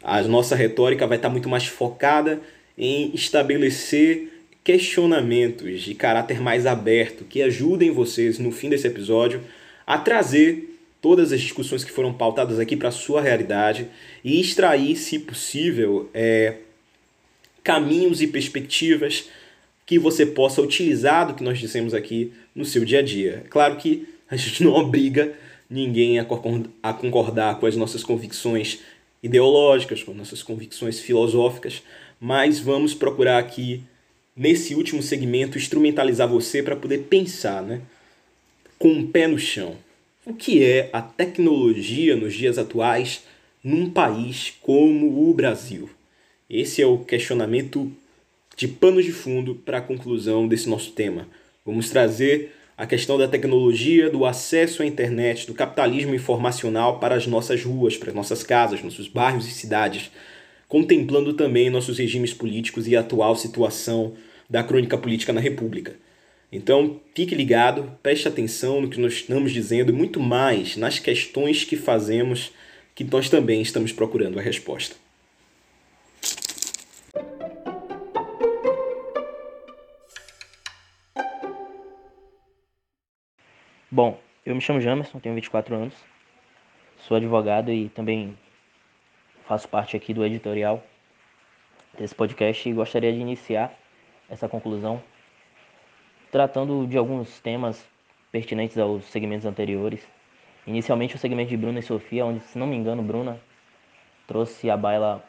A 0.02 0.20
nossa 0.22 0.56
retórica 0.56 1.06
vai 1.06 1.16
estar 1.16 1.28
muito 1.28 1.48
mais 1.48 1.66
focada 1.66 2.40
em 2.76 3.10
estabelecer 3.14 4.28
questionamentos 4.64 5.82
de 5.82 5.94
caráter 5.94 6.40
mais 6.40 6.66
aberto 6.66 7.24
que 7.24 7.42
ajudem 7.42 7.90
vocês 7.90 8.38
no 8.38 8.50
fim 8.50 8.68
desse 8.68 8.86
episódio 8.86 9.42
a 9.86 9.98
trazer 9.98 10.78
todas 11.00 11.32
as 11.32 11.40
discussões 11.40 11.82
que 11.82 11.90
foram 11.90 12.12
pautadas 12.12 12.60
aqui 12.60 12.76
para 12.76 12.88
a 12.88 12.92
sua 12.92 13.20
realidade 13.20 13.88
e 14.24 14.40
extrair, 14.40 14.94
se 14.96 15.18
possível, 15.18 16.08
é, 16.14 16.58
caminhos 17.64 18.22
e 18.22 18.26
perspectivas 18.28 19.28
que 19.84 19.98
você 19.98 20.24
possa 20.24 20.62
utilizar 20.62 21.26
do 21.26 21.34
que 21.34 21.42
nós 21.42 21.58
dissemos 21.58 21.92
aqui 21.92 22.32
no 22.54 22.64
seu 22.64 22.84
dia 22.84 23.00
a 23.00 23.02
dia. 23.02 23.44
Claro 23.50 23.76
que 23.76 24.06
a 24.30 24.36
gente 24.36 24.62
não 24.62 24.72
obriga 24.74 25.32
ninguém 25.72 26.18
a 26.18 26.24
concordar 26.92 27.58
com 27.58 27.66
as 27.66 27.74
nossas 27.74 28.04
convicções 28.04 28.80
ideológicas, 29.22 30.02
com 30.02 30.12
nossas 30.12 30.42
convicções 30.42 31.00
filosóficas, 31.00 31.82
mas 32.20 32.60
vamos 32.60 32.92
procurar 32.92 33.38
aqui, 33.38 33.82
nesse 34.36 34.74
último 34.74 35.02
segmento, 35.02 35.56
instrumentalizar 35.56 36.28
você 36.28 36.62
para 36.62 36.76
poder 36.76 37.06
pensar, 37.08 37.62
né? 37.62 37.80
Com 38.78 38.88
o 38.88 38.98
um 38.98 39.06
pé 39.06 39.26
no 39.26 39.38
chão. 39.38 39.76
O 40.26 40.34
que 40.34 40.62
é 40.62 40.90
a 40.92 41.00
tecnologia 41.00 42.14
nos 42.14 42.34
dias 42.34 42.58
atuais 42.58 43.24
num 43.64 43.90
país 43.90 44.54
como 44.60 45.28
o 45.28 45.32
Brasil? 45.32 45.88
Esse 46.50 46.82
é 46.82 46.86
o 46.86 46.98
questionamento 46.98 47.90
de 48.56 48.68
pano 48.68 49.02
de 49.02 49.10
fundo 49.10 49.54
para 49.54 49.78
a 49.78 49.82
conclusão 49.82 50.46
desse 50.46 50.68
nosso 50.68 50.92
tema. 50.92 51.26
Vamos 51.64 51.88
trazer 51.88 52.52
a 52.82 52.86
questão 52.86 53.16
da 53.16 53.28
tecnologia, 53.28 54.10
do 54.10 54.26
acesso 54.26 54.82
à 54.82 54.86
internet, 54.86 55.46
do 55.46 55.54
capitalismo 55.54 56.16
informacional 56.16 56.98
para 56.98 57.14
as 57.14 57.28
nossas 57.28 57.62
ruas, 57.62 57.96
para 57.96 58.08
as 58.08 58.14
nossas 58.14 58.42
casas, 58.42 58.82
nossos 58.82 59.06
bairros 59.06 59.46
e 59.46 59.52
cidades, 59.52 60.10
contemplando 60.66 61.32
também 61.34 61.70
nossos 61.70 61.96
regimes 61.96 62.34
políticos 62.34 62.88
e 62.88 62.96
a 62.96 63.00
atual 63.00 63.36
situação 63.36 64.14
da 64.50 64.64
crônica 64.64 64.98
política 64.98 65.32
na 65.32 65.40
República. 65.40 65.94
Então, 66.50 67.00
fique 67.14 67.36
ligado, 67.36 67.88
preste 68.02 68.26
atenção 68.26 68.80
no 68.80 68.90
que 68.90 68.98
nós 68.98 69.12
estamos 69.12 69.52
dizendo 69.52 69.92
e 69.92 69.94
muito 69.94 70.18
mais 70.18 70.76
nas 70.76 70.98
questões 70.98 71.62
que 71.62 71.76
fazemos, 71.76 72.50
que 72.96 73.04
nós 73.04 73.28
também 73.28 73.62
estamos 73.62 73.92
procurando 73.92 74.40
a 74.40 74.42
resposta. 74.42 74.96
Bom, 83.94 84.18
eu 84.46 84.54
me 84.54 84.60
chamo 84.62 84.80
Jamerson, 84.80 85.20
tenho 85.20 85.34
24 85.34 85.74
anos, 85.74 85.94
sou 87.00 87.14
advogado 87.14 87.70
e 87.70 87.90
também 87.90 88.38
faço 89.44 89.68
parte 89.68 89.94
aqui 89.94 90.14
do 90.14 90.24
editorial 90.24 90.82
desse 91.98 92.14
podcast 92.14 92.66
e 92.66 92.72
gostaria 92.72 93.12
de 93.12 93.18
iniciar 93.18 93.70
essa 94.30 94.48
conclusão 94.48 95.02
tratando 96.30 96.86
de 96.86 96.96
alguns 96.96 97.38
temas 97.40 97.86
pertinentes 98.30 98.78
aos 98.78 99.04
segmentos 99.04 99.44
anteriores. 99.44 100.08
Inicialmente 100.66 101.14
o 101.14 101.18
segmento 101.18 101.50
de 101.50 101.56
Bruna 101.58 101.80
e 101.80 101.82
Sofia, 101.82 102.24
onde, 102.24 102.40
se 102.44 102.56
não 102.56 102.66
me 102.66 102.76
engano, 102.76 103.02
Bruna 103.02 103.38
trouxe 104.26 104.70
à 104.70 104.76
baila 104.78 105.22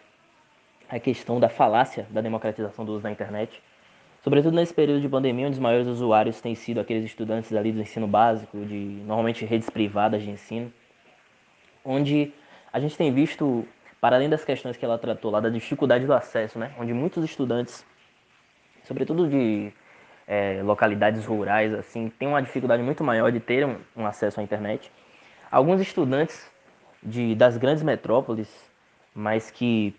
a 0.87 0.97
questão 1.01 1.37
da 1.37 1.49
falácia 1.49 2.07
da 2.11 2.21
democratização 2.21 2.85
do 2.85 2.93
uso 2.93 3.03
da 3.03 3.11
internet. 3.11 3.61
Sobretudo 4.23 4.55
nesse 4.55 4.73
período 4.73 5.01
de 5.01 5.09
pandemia, 5.09 5.47
onde 5.47 5.55
os 5.55 5.59
maiores 5.59 5.85
usuários 5.85 6.39
têm 6.39 6.55
sido 6.55 6.79
aqueles 6.79 7.03
estudantes 7.03 7.51
ali 7.53 7.73
do 7.73 7.81
ensino 7.81 8.07
básico, 8.07 8.57
de 8.65 9.03
normalmente 9.05 9.43
redes 9.43 9.69
privadas 9.69 10.23
de 10.23 10.29
ensino, 10.29 10.71
onde 11.83 12.31
a 12.71 12.79
gente 12.79 12.95
tem 12.95 13.13
visto, 13.13 13.67
para 13.99 14.15
além 14.15 14.29
das 14.29 14.45
questões 14.45 14.77
que 14.77 14.85
ela 14.85 14.97
tratou 14.97 15.29
lá, 15.29 15.41
da 15.41 15.49
dificuldade 15.49 16.05
do 16.05 16.13
acesso, 16.13 16.57
né? 16.57 16.71
onde 16.79 16.93
muitos 16.93 17.21
estudantes, 17.25 17.85
sobretudo 18.85 19.27
de 19.27 19.73
é, 20.25 20.61
localidades 20.63 21.25
rurais, 21.25 21.73
assim, 21.73 22.07
têm 22.17 22.29
uma 22.29 22.41
dificuldade 22.41 22.81
muito 22.81 23.03
maior 23.03 23.29
de 23.29 23.41
ter 23.41 23.65
um, 23.65 23.75
um 23.93 24.05
acesso 24.05 24.39
à 24.39 24.43
internet. 24.43 24.89
Alguns 25.51 25.81
estudantes 25.81 26.49
de, 27.03 27.35
das 27.35 27.57
grandes 27.57 27.83
metrópoles, 27.83 28.47
mas 29.13 29.51
que 29.51 29.93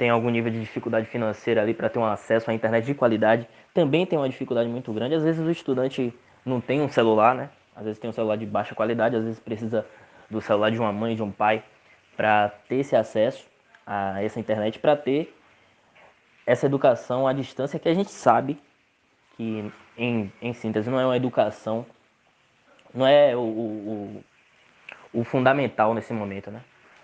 têm 0.00 0.08
algum 0.08 0.30
nível 0.30 0.50
de 0.50 0.58
dificuldade 0.58 1.06
financeira 1.06 1.60
ali 1.60 1.74
para 1.74 1.90
ter 1.90 1.98
um 1.98 2.06
acesso 2.06 2.50
à 2.50 2.54
internet 2.54 2.86
de 2.86 2.94
qualidade, 2.94 3.46
também 3.74 4.06
tem 4.06 4.18
uma 4.18 4.30
dificuldade 4.30 4.66
muito 4.66 4.90
grande. 4.94 5.14
Às 5.14 5.22
vezes 5.22 5.46
o 5.46 5.50
estudante 5.50 6.10
não 6.42 6.58
tem 6.58 6.80
um 6.80 6.88
celular, 6.88 7.34
né? 7.34 7.50
Às 7.76 7.84
vezes 7.84 7.98
tem 7.98 8.08
um 8.08 8.12
celular 8.12 8.36
de 8.36 8.46
baixa 8.46 8.74
qualidade, 8.74 9.14
às 9.14 9.24
vezes 9.24 9.38
precisa 9.38 9.84
do 10.30 10.40
celular 10.40 10.70
de 10.70 10.78
uma 10.78 10.90
mãe, 10.90 11.14
de 11.14 11.22
um 11.22 11.30
pai, 11.30 11.62
para 12.16 12.48
ter 12.66 12.76
esse 12.76 12.96
acesso 12.96 13.46
a 13.86 14.22
essa 14.22 14.40
internet, 14.40 14.78
para 14.78 14.96
ter 14.96 15.36
essa 16.46 16.64
educação 16.64 17.28
à 17.28 17.34
distância 17.34 17.78
que 17.78 17.88
a 17.88 17.92
gente 17.92 18.10
sabe 18.10 18.58
que, 19.36 19.70
em, 19.98 20.32
em 20.40 20.54
síntese, 20.54 20.88
não 20.88 20.98
é 20.98 21.04
uma 21.04 21.16
educação, 21.16 21.84
não 22.94 23.06
é 23.06 23.36
o, 23.36 23.40
o, 23.40 24.24
o 25.12 25.24
fundamental 25.24 25.92
nesse 25.92 26.14
momento, 26.14 26.50
né? 26.50 26.62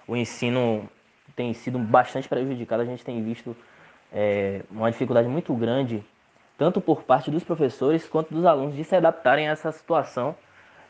O 0.09 0.16
ensino 0.16 0.88
tem 1.37 1.53
sido 1.53 1.78
bastante 1.78 2.28
prejudicado, 2.28 2.82
a 2.82 2.87
gente 2.87 3.05
tem 3.05 3.22
visto 3.22 3.55
é, 4.11 4.62
uma 4.70 4.91
dificuldade 4.91 5.28
muito 5.28 5.55
grande, 5.55 6.03
tanto 6.57 6.80
por 6.80 7.03
parte 7.03 7.30
dos 7.30 7.45
professores 7.45 8.09
quanto 8.09 8.34
dos 8.34 8.47
alunos, 8.47 8.74
de 8.74 8.82
se 8.82 8.97
adaptarem 8.97 9.47
a 9.47 9.53
essa 9.53 9.70
situação 9.70 10.34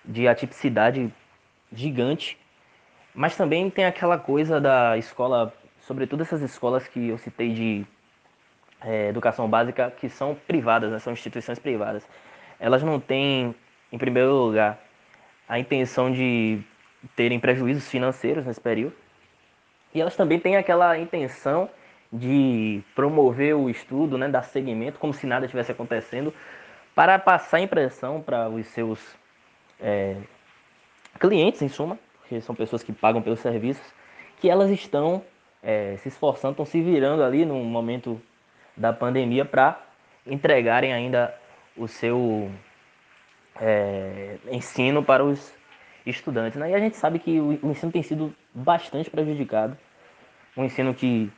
de 0.05 0.29
atipicidade 0.29 1.13
gigante. 1.73 2.39
Mas 3.13 3.37
também 3.37 3.69
tem 3.69 3.85
aquela 3.85 4.19
coisa 4.19 4.61
da 4.61 4.97
escola, 4.97 5.53
sobretudo 5.81 6.23
essas 6.23 6.41
escolas 6.41 6.87
que 6.87 7.09
eu 7.09 7.19
citei 7.19 7.53
de 7.53 7.87
é, 8.81 9.09
educação 9.09 9.49
básica 9.49 9.91
que 9.91 10.09
são 10.09 10.37
privadas, 10.47 10.93
né, 10.93 10.99
são 11.01 11.13
instituições 11.13 11.59
privadas. 11.59 12.07
Elas 12.61 12.83
não 12.83 13.01
têm, 13.01 13.55
em 13.91 13.99
primeiro 13.99 14.33
lugar, 14.33 14.79
a 15.49 15.59
intenção 15.59 16.13
de 16.13 16.61
terem 17.17 17.41
prejuízos 17.41 17.89
financeiros 17.89 18.47
nesse 18.47 18.61
período. 18.61 18.95
E 19.97 20.01
elas 20.03 20.15
também 20.15 20.39
têm 20.39 20.59
aquela 20.59 20.99
intenção 20.99 21.71
de 22.13 22.83
promover 22.95 23.57
o 23.57 23.71
estudo, 23.71 24.19
né, 24.19 24.29
dar 24.29 24.43
seguimento, 24.43 24.99
como 24.99 25.15
se 25.15 25.27
nada 25.27 25.47
estivesse 25.47 25.73
acontecendo, 25.73 26.35
para 26.95 27.19
passar 27.19 27.61
impressão 27.61 28.21
para 28.21 28.47
os 28.47 28.67
seus 28.67 29.01
é, 29.81 30.17
clientes, 31.19 31.63
em 31.63 31.69
suma, 31.69 31.99
porque 32.19 32.43
são 32.43 32.55
pessoas 32.55 32.83
que 32.83 32.93
pagam 32.93 33.23
pelos 33.23 33.41
serviços, 33.41 33.83
que 34.39 34.51
elas 34.51 34.69
estão 34.69 35.25
é, 35.63 35.97
se 35.97 36.09
esforçando, 36.09 36.53
estão 36.53 36.67
se 36.67 36.79
virando 36.83 37.25
ali 37.25 37.47
num 37.47 37.65
momento 37.65 38.21
da 38.77 38.93
pandemia 38.93 39.47
para 39.47 39.81
entregarem 40.27 40.93
ainda 40.93 41.35
o 41.75 41.89
seu 41.89 42.51
é, 43.59 44.37
ensino 44.53 45.03
para 45.03 45.25
os 45.25 45.55
estudantes. 46.05 46.61
Né? 46.61 46.73
E 46.73 46.75
a 46.75 46.79
gente 46.79 46.99
sabe 46.99 47.19
que 47.19 47.41
o 47.41 47.71
ensino 47.71 47.91
tem 47.91 48.03
sido 48.03 48.31
bastante 48.53 49.09
prejudicado. 49.09 49.75
Um 50.57 50.65
ensino 50.65 50.95
que 50.95 51.31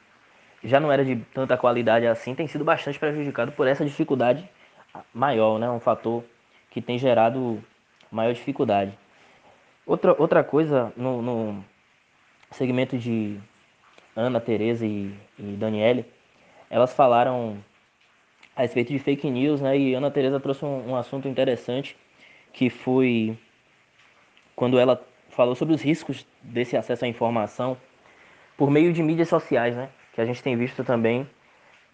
já 0.63 0.81
não 0.81 0.91
era 0.91 1.05
de 1.05 1.17
tanta 1.35 1.57
qualidade 1.57 2.07
assim, 2.07 2.35
tem 2.35 2.47
sido 2.47 2.65
bastante 2.65 2.99
prejudicado 2.99 3.53
por 3.53 3.67
essa 3.67 3.85
dificuldade 3.85 4.49
maior, 5.13 5.59
né? 5.59 5.69
um 5.71 5.81
fator 5.81 6.25
que 6.71 6.81
tem 6.81 6.99
gerado 6.99 7.63
maior 8.11 8.33
dificuldade. 8.33 8.97
Outra, 9.87 10.15
outra 10.19 10.45
coisa 10.45 10.93
no, 10.97 11.23
no 11.23 11.65
segmento 12.51 12.99
de 12.99 13.39
Ana, 14.15 14.41
Tereza 14.41 14.85
e, 14.85 15.15
e 15.39 15.43
Daniele, 15.57 16.05
elas 16.69 16.93
falaram 16.93 17.59
a 18.55 18.63
respeito 18.63 18.93
de 18.93 18.99
fake 18.99 19.31
news, 19.31 19.61
né? 19.61 19.79
E 19.79 19.95
Ana 19.95 20.11
Teresa 20.11 20.41
trouxe 20.41 20.65
um, 20.65 20.91
um 20.91 20.97
assunto 20.97 21.29
interessante 21.29 21.97
que 22.53 22.69
foi 22.69 23.39
quando 24.57 24.79
ela 24.79 25.01
falou 25.31 25.55
sobre 25.55 25.75
os 25.75 25.81
riscos 25.81 26.27
desse 26.43 26.77
acesso 26.77 27.05
à 27.05 27.09
informação 27.09 27.77
por 28.59 28.71
meio 28.71 28.93
de 28.93 29.03
mídias 29.05 29.29
sociais, 29.29 29.77
né? 29.77 29.89
Que 30.13 30.21
a 30.21 30.27
gente 30.27 30.43
tem 30.43 30.57
visto 30.57 30.83
também 30.83 31.31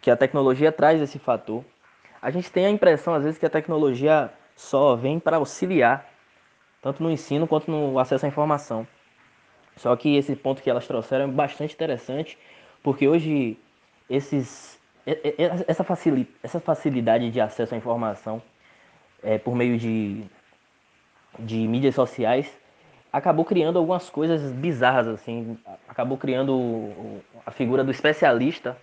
que 0.01 0.11
a 0.11 0.17
tecnologia 0.17 0.73
traz 0.73 1.01
esse 1.01 1.19
fator. 1.19 1.63
A 2.21 2.31
gente 2.31 2.51
tem 2.51 2.65
a 2.65 2.71
impressão 2.71 3.15
às 3.15 3.23
vezes 3.23 3.39
que 3.39 3.45
a 3.45 3.51
tecnologia 3.51 4.33
só 4.57 4.97
vem 4.97 5.21
para 5.21 5.37
auxiliar 5.37 6.11
tanto 6.81 7.03
no 7.03 7.11
ensino 7.11 7.47
quanto 7.47 7.71
no 7.71 7.99
acesso 7.99 8.25
à 8.25 8.29
informação. 8.29 8.87
Só 9.77 9.95
que 9.95 10.17
esse 10.17 10.35
ponto 10.35 10.63
que 10.63 10.71
elas 10.71 10.87
trouxeram 10.87 11.25
é 11.25 11.29
bastante 11.29 11.75
interessante, 11.75 12.39
porque 12.83 13.07
hoje 13.07 13.59
esses, 14.09 14.81
essa, 15.67 15.85
essa 16.43 16.61
facilidade 16.61 17.31
de 17.31 17.41
acesso 17.41 17.75
à 17.75 17.79
informação 17.79 18.41
é, 19.23 19.37
por 19.37 19.55
meio 19.55 19.77
de, 19.77 20.25
de 21.39 21.67
mídias 21.69 21.95
sociais 21.95 22.51
acabou 23.15 23.45
criando 23.45 23.79
algumas 23.79 24.11
coisas 24.11 24.51
bizarras, 24.51 25.07
assim, 25.07 25.57
acabou 25.89 26.19
criando 26.19 26.91
a 27.47 27.51
figura 27.53 27.85
do 27.85 27.93
especialista 27.93 28.77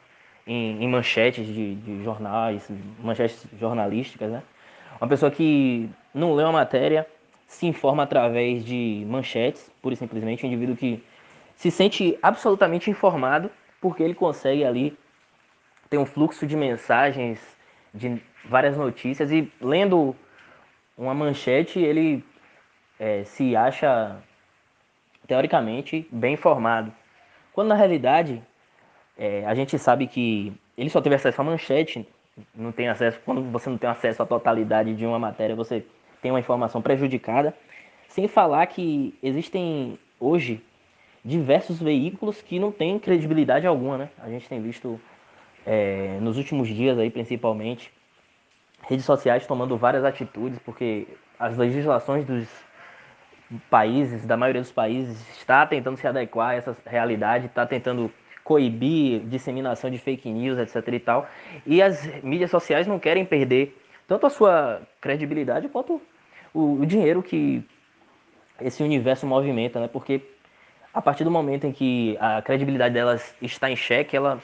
em, 0.48 0.82
em 0.82 0.88
manchetes 0.88 1.46
de, 1.46 1.76
de, 1.76 2.02
jornais, 2.02 2.66
manchetes 3.04 3.46
jornalísticas, 3.60 4.32
né? 4.32 4.42
Uma 5.02 5.10
pessoa 5.10 5.30
que 5.30 5.90
não 6.14 6.34
lê 6.34 6.44
uma 6.44 6.54
matéria, 6.54 7.06
se 7.46 7.68
informa 7.68 8.04
através 8.04 8.64
de 8.64 9.06
manchetes, 9.06 9.70
pura 9.82 9.96
e 9.96 9.98
simplesmente, 9.98 10.46
um 10.46 10.48
indivíduo 10.48 10.78
que 10.78 11.04
se 11.54 11.70
sente 11.70 12.18
absolutamente 12.24 12.90
informado 12.90 13.52
porque 13.82 14.02
ele 14.02 14.14
consegue 14.14 14.64
ali 14.64 14.98
tem 15.90 16.00
um 16.00 16.06
fluxo 16.06 16.48
de 16.48 16.56
mensagens, 16.56 17.38
de 17.94 18.22
várias 18.46 18.78
notícias, 18.78 19.30
e 19.30 19.52
lendo 19.60 20.16
uma 20.98 21.14
manchete, 21.14 21.80
ele 21.80 22.24
é, 23.02 23.24
se 23.24 23.56
acha, 23.56 24.16
teoricamente, 25.26 26.08
bem 26.12 26.36
informado. 26.36 26.94
Quando 27.52 27.70
na 27.70 27.76
realidade, 27.76 28.40
é, 29.18 29.44
a 29.48 29.56
gente 29.56 29.80
sabe 29.80 30.06
que 30.06 30.54
ele 30.78 30.88
só 30.88 31.02
teve 31.02 31.16
acesso 31.16 31.42
à 31.42 31.44
manchete, 31.44 32.08
não 32.54 32.72
tem 32.72 32.90
acesso, 32.90 33.20
quando 33.26 33.42
você 33.52 33.72
não 33.72 33.78
tem 33.78 33.90
acesso 33.90 34.22
à 34.22 34.26
totalidade 34.26 34.94
de 34.94 35.04
uma 35.04 35.18
matéria, 35.18 35.56
você 35.56 35.84
tem 36.22 36.32
uma 36.32 36.40
informação 36.40 36.80
prejudicada, 36.80 37.56
sem 38.08 38.28
falar 38.28 38.68
que 38.68 39.18
existem 39.24 39.98
hoje 40.20 40.64
diversos 41.26 41.82
veículos 41.82 42.40
que 42.44 42.60
não 42.60 42.72
têm 42.72 43.00
credibilidade 43.00 43.66
alguma, 43.66 43.98
né? 43.98 44.10
A 44.20 44.30
gente 44.30 44.48
tem 44.48 44.62
visto 44.62 45.02
é, 45.66 46.20
nos 46.22 46.38
últimos 46.38 46.68
dias 46.68 47.00
aí 47.00 47.10
principalmente, 47.10 47.92
redes 48.88 49.06
sociais 49.06 49.48
tomando 49.48 49.76
várias 49.76 50.06
atitudes, 50.06 50.60
porque 50.60 51.08
as 51.40 51.58
legislações 51.58 52.26
dos 52.26 52.48
países, 53.70 54.26
da 54.26 54.38
maioria 54.38 54.62
dos 54.62 54.72
países, 54.72 55.20
está 55.38 55.66
tentando 55.66 55.98
se 55.98 56.08
adequar 56.08 56.52
a 56.52 56.56
essa 56.56 56.76
realidade, 56.86 57.48
está 57.48 57.66
tentando 57.66 58.12
coibir 58.44 59.22
disseminação 59.22 59.90
de 59.90 59.98
fake 59.98 60.30
news, 60.30 60.58
etc 60.58 60.88
e 60.94 61.00
tal. 61.00 61.30
E 61.66 61.82
as 61.82 62.06
mídias 62.24 62.50
sociais 62.50 62.88
não 62.88 63.00
querem 63.00 63.26
perder 63.26 63.78
tanto 64.08 64.26
a 64.26 64.30
sua 64.30 64.82
credibilidade 65.00 65.70
quanto 65.70 66.02
o, 66.54 66.82
o 66.82 66.86
dinheiro 66.86 67.22
que 67.22 67.64
esse 68.60 68.84
universo 68.84 69.26
movimenta, 69.26 69.80
né? 69.80 69.88
Porque 69.88 70.22
a 70.94 71.02
partir 71.02 71.24
do 71.24 71.32
momento 71.32 71.66
em 71.66 71.72
que 71.72 72.18
a 72.20 72.42
credibilidade 72.42 72.94
delas 72.94 73.36
está 73.42 73.70
em 73.70 73.76
xeque, 73.76 74.16
ela 74.16 74.40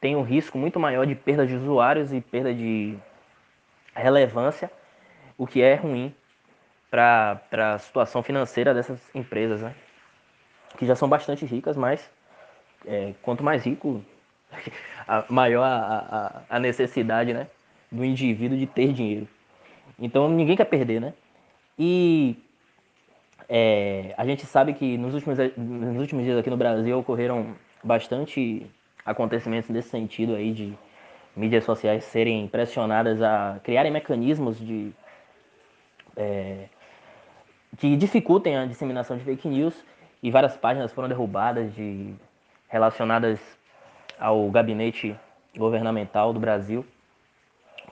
tem 0.00 0.16
um 0.16 0.22
risco 0.22 0.58
muito 0.58 0.78
maior 0.78 1.06
de 1.06 1.14
perda 1.14 1.46
de 1.46 1.54
usuários 1.54 2.12
e 2.12 2.20
perda 2.20 2.52
de 2.54 2.96
relevância, 3.94 4.70
o 5.36 5.46
que 5.46 5.62
é 5.62 5.74
ruim 5.74 6.14
para 6.90 7.40
a 7.52 7.78
situação 7.78 8.22
financeira 8.22 8.74
dessas 8.74 9.00
empresas, 9.14 9.60
né? 9.60 9.74
que 10.76 10.86
já 10.86 10.96
são 10.96 11.08
bastante 11.08 11.44
ricas, 11.44 11.76
mas 11.76 12.10
é, 12.86 13.14
quanto 13.22 13.44
mais 13.44 13.64
rico, 13.64 14.04
a, 15.06 15.24
maior 15.28 15.62
a, 15.64 16.42
a, 16.48 16.56
a 16.56 16.58
necessidade 16.58 17.32
né? 17.32 17.46
do 17.90 18.04
indivíduo 18.04 18.58
de 18.58 18.66
ter 18.66 18.92
dinheiro. 18.92 19.28
Então 19.98 20.28
ninguém 20.28 20.56
quer 20.56 20.64
perder, 20.64 21.00
né? 21.00 21.12
E 21.78 22.36
é, 23.48 24.14
a 24.16 24.24
gente 24.24 24.46
sabe 24.46 24.74
que 24.74 24.96
nos 24.96 25.14
últimos, 25.14 25.38
nos 25.56 26.00
últimos 26.00 26.24
dias 26.24 26.38
aqui 26.38 26.50
no 26.50 26.56
Brasil 26.56 26.98
ocorreram 26.98 27.54
bastante 27.82 28.66
acontecimentos 29.04 29.68
nesse 29.70 29.88
sentido 29.88 30.34
aí 30.34 30.52
de 30.52 30.74
mídias 31.34 31.64
sociais 31.64 32.04
serem 32.04 32.46
pressionadas 32.48 33.20
a 33.22 33.60
criarem 33.62 33.90
mecanismos 33.90 34.58
de 34.58 34.92
é, 36.16 36.66
que 37.76 37.96
dificultem 37.96 38.56
a 38.56 38.66
disseminação 38.66 39.16
de 39.16 39.24
fake 39.24 39.48
news 39.48 39.74
e 40.22 40.30
várias 40.30 40.56
páginas 40.56 40.92
foram 40.92 41.08
derrubadas 41.08 41.74
de 41.74 42.14
relacionadas 42.68 43.40
ao 44.18 44.50
gabinete 44.50 45.16
governamental 45.56 46.32
do 46.32 46.40
Brasil 46.40 46.84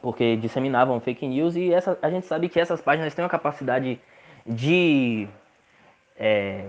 porque 0.00 0.36
disseminavam 0.36 1.00
fake 1.00 1.26
news 1.26 1.56
e 1.56 1.72
essa, 1.72 1.98
a 2.00 2.10
gente 2.10 2.26
sabe 2.26 2.48
que 2.48 2.60
essas 2.60 2.80
páginas 2.80 3.14
têm 3.14 3.24
uma 3.24 3.30
capacidade 3.30 4.00
de 4.46 5.28
é, 6.16 6.66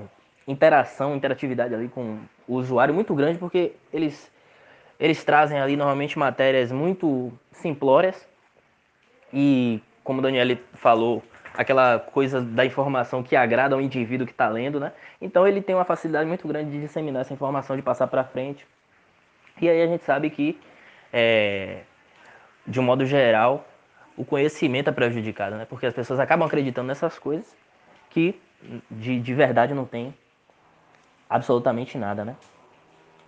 interação, 0.47 1.15
interatividade 1.15 1.73
ali 1.73 1.87
com 1.87 2.19
o 2.47 2.55
usuário 2.55 2.93
muito 2.93 3.13
grande, 3.13 3.37
porque 3.37 3.73
eles, 3.93 4.31
eles 4.99 5.23
trazem 5.23 5.59
ali 5.59 5.75
normalmente 5.75 6.17
matérias 6.17 6.71
muito 6.71 7.31
simplórias 7.51 8.27
e, 9.33 9.81
como 10.03 10.19
o 10.19 10.21
Daniele 10.21 10.61
falou, 10.75 11.23
aquela 11.53 11.99
coisa 11.99 12.41
da 12.41 12.65
informação 12.65 13.23
que 13.23 13.35
agrada 13.35 13.75
ao 13.75 13.81
indivíduo 13.81 14.25
que 14.25 14.33
está 14.33 14.47
lendo, 14.47 14.79
né? 14.79 14.91
Então 15.21 15.47
ele 15.47 15.61
tem 15.61 15.75
uma 15.75 15.85
facilidade 15.85 16.27
muito 16.27 16.47
grande 16.47 16.71
de 16.71 16.81
disseminar 16.81 17.21
essa 17.21 17.33
informação, 17.33 17.75
de 17.75 17.81
passar 17.81 18.07
para 18.07 18.23
frente. 18.23 18.65
E 19.61 19.67
aí 19.67 19.81
a 19.81 19.87
gente 19.87 20.03
sabe 20.03 20.29
que, 20.29 20.59
é, 21.11 21.81
de 22.65 22.79
um 22.79 22.83
modo 22.83 23.05
geral, 23.05 23.67
o 24.15 24.23
conhecimento 24.23 24.89
é 24.89 24.93
prejudicado, 24.93 25.55
né? 25.55 25.65
Porque 25.65 25.85
as 25.85 25.93
pessoas 25.93 26.19
acabam 26.19 26.47
acreditando 26.47 26.87
nessas 26.87 27.17
coisas 27.19 27.55
que 28.09 28.39
de, 28.89 29.19
de 29.19 29.33
verdade 29.33 29.73
não 29.73 29.85
tem 29.85 30.13
absolutamente 31.29 31.97
nada, 31.97 32.25
né? 32.25 32.35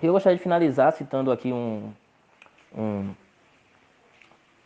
Eu 0.02 0.14
gostaria 0.14 0.36
de 0.36 0.44
finalizar 0.44 0.92
citando 0.94 1.32
aqui 1.32 1.54
um, 1.54 1.94
um, 2.76 3.14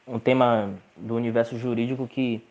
um 0.07 0.19
tema 0.19 0.73
do 0.95 1.15
universo 1.15 1.57
jurídico 1.57 2.07
que 2.07 2.41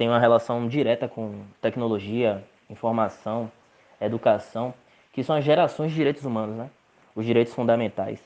tem 0.00 0.08
uma 0.08 0.18
relação 0.18 0.66
direta 0.66 1.06
com 1.06 1.42
tecnologia, 1.60 2.42
informação, 2.70 3.52
educação, 4.00 4.72
que 5.12 5.22
são 5.22 5.36
as 5.36 5.44
gerações 5.44 5.90
de 5.90 5.96
direitos 5.98 6.24
humanos, 6.24 6.56
né? 6.56 6.70
Os 7.14 7.26
direitos 7.26 7.52
fundamentais. 7.52 8.18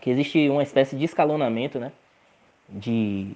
Que 0.00 0.08
existe 0.08 0.48
uma 0.48 0.62
espécie 0.62 0.94
de 0.94 1.04
escalonamento, 1.04 1.80
né? 1.80 1.90
De, 2.68 3.32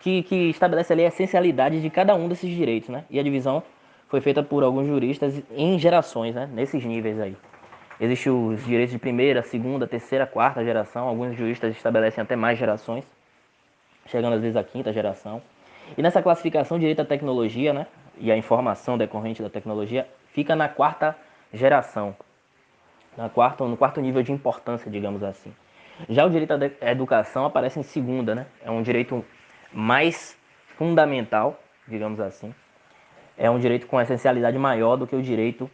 que, 0.00 0.22
que 0.22 0.50
estabelece 0.50 0.92
ali 0.92 1.02
a 1.02 1.08
essencialidade 1.08 1.80
de 1.80 1.88
cada 1.88 2.14
um 2.14 2.28
desses 2.28 2.54
direitos, 2.54 2.90
né? 2.90 3.06
E 3.08 3.18
a 3.18 3.22
divisão 3.22 3.62
foi 4.10 4.20
feita 4.20 4.42
por 4.42 4.62
alguns 4.62 4.86
juristas 4.86 5.42
em 5.56 5.78
gerações, 5.78 6.34
né? 6.34 6.46
Nesses 6.52 6.84
níveis 6.84 7.18
aí. 7.18 7.34
Existem 7.98 8.30
os 8.30 8.62
direitos 8.66 8.92
de 8.92 8.98
primeira, 8.98 9.42
segunda, 9.42 9.86
terceira, 9.86 10.26
quarta 10.26 10.62
geração. 10.62 11.08
Alguns 11.08 11.34
juristas 11.38 11.74
estabelecem 11.74 12.20
até 12.20 12.36
mais 12.36 12.58
gerações, 12.58 13.06
chegando 14.04 14.34
às 14.34 14.42
vezes 14.42 14.58
à 14.58 14.62
quinta 14.62 14.92
geração. 14.92 15.40
E 15.96 16.02
nessa 16.02 16.22
classificação, 16.22 16.78
direito 16.78 17.02
à 17.02 17.04
tecnologia, 17.04 17.72
né? 17.72 17.86
E 18.18 18.30
a 18.30 18.36
informação 18.36 18.98
decorrente 18.98 19.42
da 19.42 19.50
tecnologia 19.50 20.06
fica 20.32 20.54
na 20.54 20.68
quarta 20.68 21.16
geração, 21.52 22.14
na 23.16 23.28
quarta, 23.28 23.64
no 23.64 23.76
quarto 23.76 24.00
nível 24.00 24.22
de 24.22 24.32
importância, 24.32 24.90
digamos 24.90 25.22
assim. 25.22 25.52
Já 26.08 26.24
o 26.24 26.30
direito 26.30 26.52
à 26.80 26.90
educação 26.90 27.44
aparece 27.44 27.78
em 27.78 27.82
segunda, 27.82 28.34
né? 28.34 28.46
É 28.64 28.70
um 28.70 28.82
direito 28.82 29.24
mais 29.72 30.36
fundamental, 30.76 31.60
digamos 31.86 32.20
assim, 32.20 32.54
é 33.36 33.50
um 33.50 33.58
direito 33.58 33.86
com 33.86 34.00
essencialidade 34.00 34.58
maior 34.58 34.96
do 34.96 35.06
que 35.06 35.16
o 35.16 35.22
direito 35.22 35.70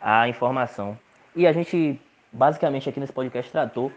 à 0.00 0.28
informação. 0.28 0.98
E 1.34 1.46
a 1.46 1.52
gente, 1.52 2.00
basicamente, 2.32 2.88
aqui 2.88 3.00
nesse 3.00 3.12
podcast 3.12 3.50
tratou 3.50 3.90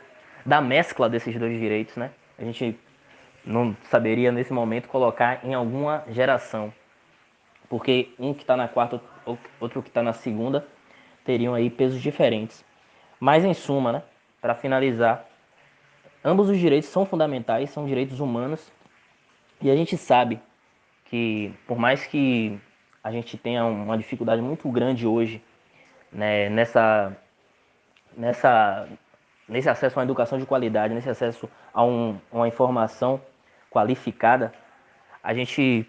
da 0.45 0.61
mescla 0.61 1.09
desses 1.09 1.37
dois 1.37 1.57
direitos, 1.59 1.95
né? 1.97 2.11
A 2.37 2.43
gente 2.43 2.79
não 3.45 3.75
saberia, 3.83 4.31
nesse 4.31 4.53
momento, 4.53 4.87
colocar 4.87 5.43
em 5.43 5.53
alguma 5.53 6.03
geração. 6.09 6.73
Porque 7.69 8.13
um 8.19 8.33
que 8.33 8.41
está 8.41 8.57
na 8.57 8.67
quarta, 8.67 9.01
outro 9.59 9.81
que 9.81 9.89
está 9.89 10.01
na 10.01 10.13
segunda, 10.13 10.65
teriam 11.23 11.53
aí 11.53 11.69
pesos 11.69 12.01
diferentes. 12.01 12.65
Mas, 13.19 13.45
em 13.45 13.53
suma, 13.53 13.91
né? 13.91 14.03
Para 14.41 14.55
finalizar, 14.55 15.25
ambos 16.23 16.49
os 16.49 16.57
direitos 16.57 16.89
são 16.89 17.05
fundamentais, 17.05 17.69
são 17.69 17.85
direitos 17.85 18.19
humanos. 18.19 18.71
E 19.61 19.69
a 19.69 19.75
gente 19.75 19.97
sabe 19.97 20.39
que, 21.05 21.53
por 21.67 21.77
mais 21.77 22.05
que 22.05 22.59
a 23.03 23.11
gente 23.11 23.37
tenha 23.37 23.65
uma 23.65 23.97
dificuldade 23.97 24.41
muito 24.41 24.69
grande 24.69 25.05
hoje 25.05 25.41
né, 26.11 26.49
nessa, 26.49 27.15
nessa, 28.15 28.87
nesse 29.47 29.69
acesso 29.69 29.97
a 29.97 29.99
uma 29.99 30.05
educação 30.05 30.37
de 30.37 30.45
qualidade, 30.45 30.93
nesse 30.93 31.09
acesso 31.09 31.49
a 31.73 31.83
um, 31.83 32.19
uma 32.31 32.47
informação 32.47 33.21
qualificada, 33.69 34.51
a 35.23 35.33
gente 35.33 35.85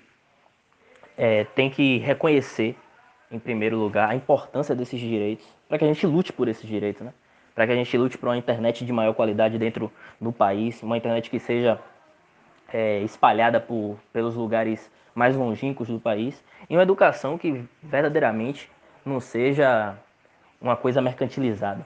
é, 1.17 1.45
tem 1.45 1.71
que 1.71 1.99
reconhecer, 1.99 2.77
em 3.31 3.39
primeiro 3.39 3.77
lugar, 3.77 4.11
a 4.11 4.15
importância 4.15 4.75
desses 4.75 4.99
direitos, 4.99 5.47
para 5.69 5.79
que 5.79 5.85
a 5.85 5.87
gente 5.87 6.07
lute 6.07 6.33
por 6.33 6.49
esses 6.49 6.69
direitos, 6.69 7.03
né? 7.03 7.13
para 7.55 7.67
que 7.67 7.73
a 7.73 7.77
gente 7.77 7.97
lute 7.97 8.17
por 8.17 8.29
uma 8.29 8.37
internet 8.37 8.85
de 8.85 8.93
maior 8.93 9.15
qualidade 9.15 9.59
dentro 9.59 9.93
do 10.21 10.33
país, 10.33 10.83
uma 10.83 10.97
internet 10.97 11.29
que 11.29 11.39
seja 11.39 11.81
é, 12.73 13.01
espalhada 13.01 13.61
por, 13.61 13.99
pelos 14.13 14.35
lugares 14.35 14.91
mais 15.15 15.37
longínquos 15.37 15.89
do 15.89 16.01
país, 16.01 16.43
e 16.69 16.77
uma 16.77 16.83
educação 16.83 17.37
que 17.37 17.65
verdadeiramente 17.83 18.71
não 19.05 19.21
seja 19.21 19.97
uma 20.61 20.77
coisa 20.77 21.01
mercantilizada. 21.01 21.85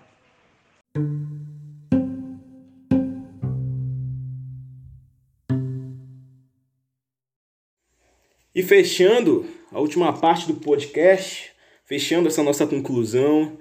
E 8.55 8.63
fechando 8.63 9.45
a 9.73 9.81
última 9.81 10.13
parte 10.13 10.47
do 10.47 10.55
podcast, 10.55 11.51
fechando 11.85 12.29
essa 12.29 12.43
nossa 12.43 12.67
conclusão, 12.67 13.59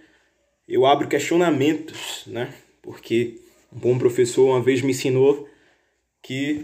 eu 0.67 0.85
abro 0.85 1.07
questionamentos, 1.07 2.23
né? 2.27 2.53
Porque 2.81 3.39
um 3.71 3.79
bom 3.79 3.97
professor 3.97 4.45
uma 4.45 4.61
vez 4.61 4.81
me 4.83 4.91
ensinou 4.91 5.47
que 6.21 6.61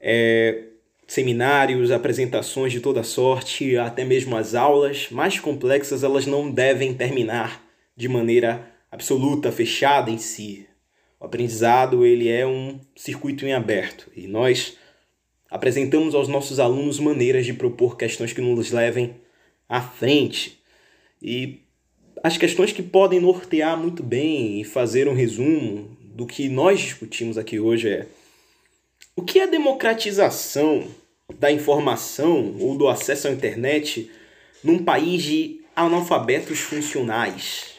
é, 0.00 0.64
seminários, 1.06 1.90
apresentações 1.90 2.72
de 2.72 2.80
toda 2.80 3.02
sorte, 3.02 3.76
até 3.76 4.04
mesmo 4.04 4.34
as 4.34 4.54
aulas 4.54 5.10
mais 5.10 5.38
complexas, 5.38 6.02
elas 6.02 6.26
não 6.26 6.50
devem 6.50 6.94
terminar 6.94 7.62
de 7.94 8.08
maneira 8.08 8.66
absoluta, 8.90 9.52
fechada 9.52 10.10
em 10.10 10.18
si. 10.18 10.66
O 11.20 11.26
aprendizado 11.26 12.06
ele 12.06 12.28
é 12.28 12.46
um 12.46 12.80
circuito 12.96 13.44
em 13.44 13.52
aberto 13.52 14.10
e 14.16 14.26
nós 14.26 14.78
apresentamos 15.50 16.14
aos 16.14 16.28
nossos 16.28 16.60
alunos 16.60 16.98
maneiras 16.98 17.46
de 17.46 17.52
propor 17.52 17.96
questões 17.96 18.32
que 18.32 18.40
nos 18.40 18.70
levem 18.70 19.14
à 19.68 19.80
frente. 19.80 20.58
E 21.22 21.60
as 22.22 22.36
questões 22.36 22.72
que 22.72 22.82
podem 22.82 23.20
nortear 23.20 23.78
muito 23.78 24.02
bem 24.02 24.60
e 24.60 24.64
fazer 24.64 25.08
um 25.08 25.14
resumo 25.14 25.96
do 26.00 26.26
que 26.26 26.48
nós 26.48 26.80
discutimos 26.80 27.38
aqui 27.38 27.58
hoje 27.60 27.88
é 27.88 28.06
o 29.14 29.22
que 29.22 29.40
é 29.40 29.46
democratização 29.46 30.86
da 31.38 31.50
informação 31.50 32.56
ou 32.58 32.76
do 32.76 32.88
acesso 32.88 33.28
à 33.28 33.30
internet 33.30 34.10
num 34.62 34.82
país 34.82 35.22
de 35.22 35.60
analfabetos 35.74 36.60
funcionais, 36.60 37.74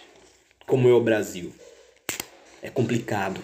como 0.65 0.88
é 0.88 0.93
o 0.93 1.01
Brasil? 1.01 1.51
É 2.61 2.70
complicado. 2.70 3.41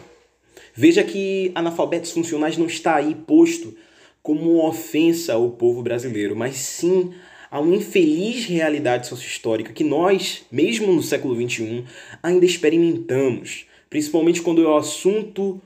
Veja 0.73 1.03
que 1.03 1.51
analfabetos 1.55 2.11
funcionais 2.11 2.57
não 2.57 2.65
está 2.65 2.95
aí 2.95 3.15
posto 3.15 3.75
como 4.25 4.55
uma 4.55 4.69
ofensa 4.69 5.33
ao 5.33 5.51
povo 5.51 5.83
brasileiro, 5.83 6.35
mas 6.35 6.55
sim 6.55 7.13
a 7.51 7.59
uma 7.59 7.75
infeliz 7.75 8.45
realidade 8.45 9.05
sociohistórica 9.05 9.71
que 9.71 9.83
nós, 9.83 10.43
mesmo 10.51 10.91
no 10.91 11.03
século 11.03 11.39
XXI, 11.39 11.83
ainda 12.23 12.43
experimentamos, 12.43 13.67
principalmente 13.87 14.41
quando 14.41 14.63
o 14.63 14.75
assunto 14.75 15.61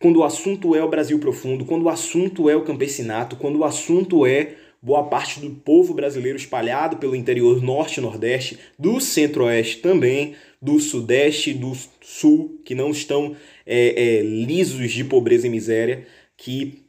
quando 0.00 0.20
o 0.20 0.24
assunto 0.24 0.74
é 0.74 0.82
o 0.82 0.88
Brasil 0.88 1.18
profundo, 1.18 1.66
quando 1.66 1.82
o 1.82 1.88
assunto 1.90 2.48
é 2.48 2.56
o 2.56 2.64
campesinato, 2.64 3.36
quando 3.36 3.58
o 3.58 3.64
assunto 3.64 4.24
é 4.24 4.54
boa 4.80 5.04
parte 5.04 5.38
do 5.38 5.50
povo 5.50 5.92
brasileiro 5.92 6.38
espalhado 6.38 6.96
pelo 6.96 7.14
interior 7.14 7.62
norte 7.62 7.98
e 7.98 8.00
nordeste, 8.00 8.58
do 8.78 9.00
centro-oeste 9.00 9.76
também, 9.82 10.34
do 10.60 10.80
sudeste 10.80 11.52
do 11.52 11.76
sul, 12.00 12.58
que 12.64 12.74
não 12.74 12.90
estão 12.90 13.36
é, 13.66 14.18
é, 14.18 14.22
lisos 14.22 14.90
de 14.90 15.04
pobreza 15.04 15.46
e 15.46 15.50
miséria, 15.50 16.06
que 16.36 16.81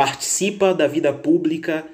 participa 0.00 0.72
da 0.72 0.86
vida 0.86 1.12
pública 1.12 1.86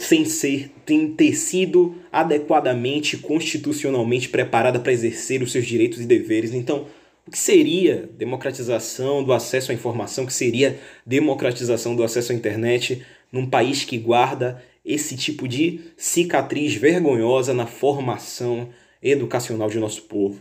sem 0.00 0.24
ser 0.24 0.68
tem 0.84 1.12
ter 1.12 1.32
sido 1.36 1.94
adequadamente 2.10 3.16
constitucionalmente 3.16 4.28
preparada 4.28 4.80
para 4.80 4.90
exercer 4.90 5.40
os 5.40 5.52
seus 5.52 5.64
direitos 5.64 6.00
e 6.00 6.06
deveres. 6.06 6.52
Então, 6.52 6.88
o 7.24 7.30
que 7.30 7.38
seria 7.38 8.10
democratização 8.18 9.22
do 9.22 9.32
acesso 9.32 9.70
à 9.70 9.74
informação, 9.74 10.24
o 10.24 10.26
que 10.26 10.32
seria 10.32 10.80
democratização 11.06 11.94
do 11.94 12.02
acesso 12.02 12.32
à 12.32 12.34
internet 12.34 13.06
num 13.30 13.48
país 13.48 13.84
que 13.84 13.96
guarda 13.96 14.60
esse 14.84 15.16
tipo 15.16 15.46
de 15.46 15.82
cicatriz 15.96 16.74
vergonhosa 16.74 17.54
na 17.54 17.64
formação 17.64 18.70
educacional 19.00 19.70
de 19.70 19.78
nosso 19.78 20.02
povo. 20.02 20.40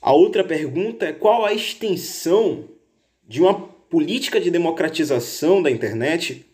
A 0.00 0.12
outra 0.12 0.44
pergunta 0.44 1.04
é 1.04 1.12
qual 1.12 1.44
a 1.44 1.52
extensão 1.52 2.68
de 3.26 3.42
uma 3.42 3.71
política 3.92 4.40
de 4.40 4.50
democratização 4.50 5.62
da 5.62 5.70
internet 5.70 6.46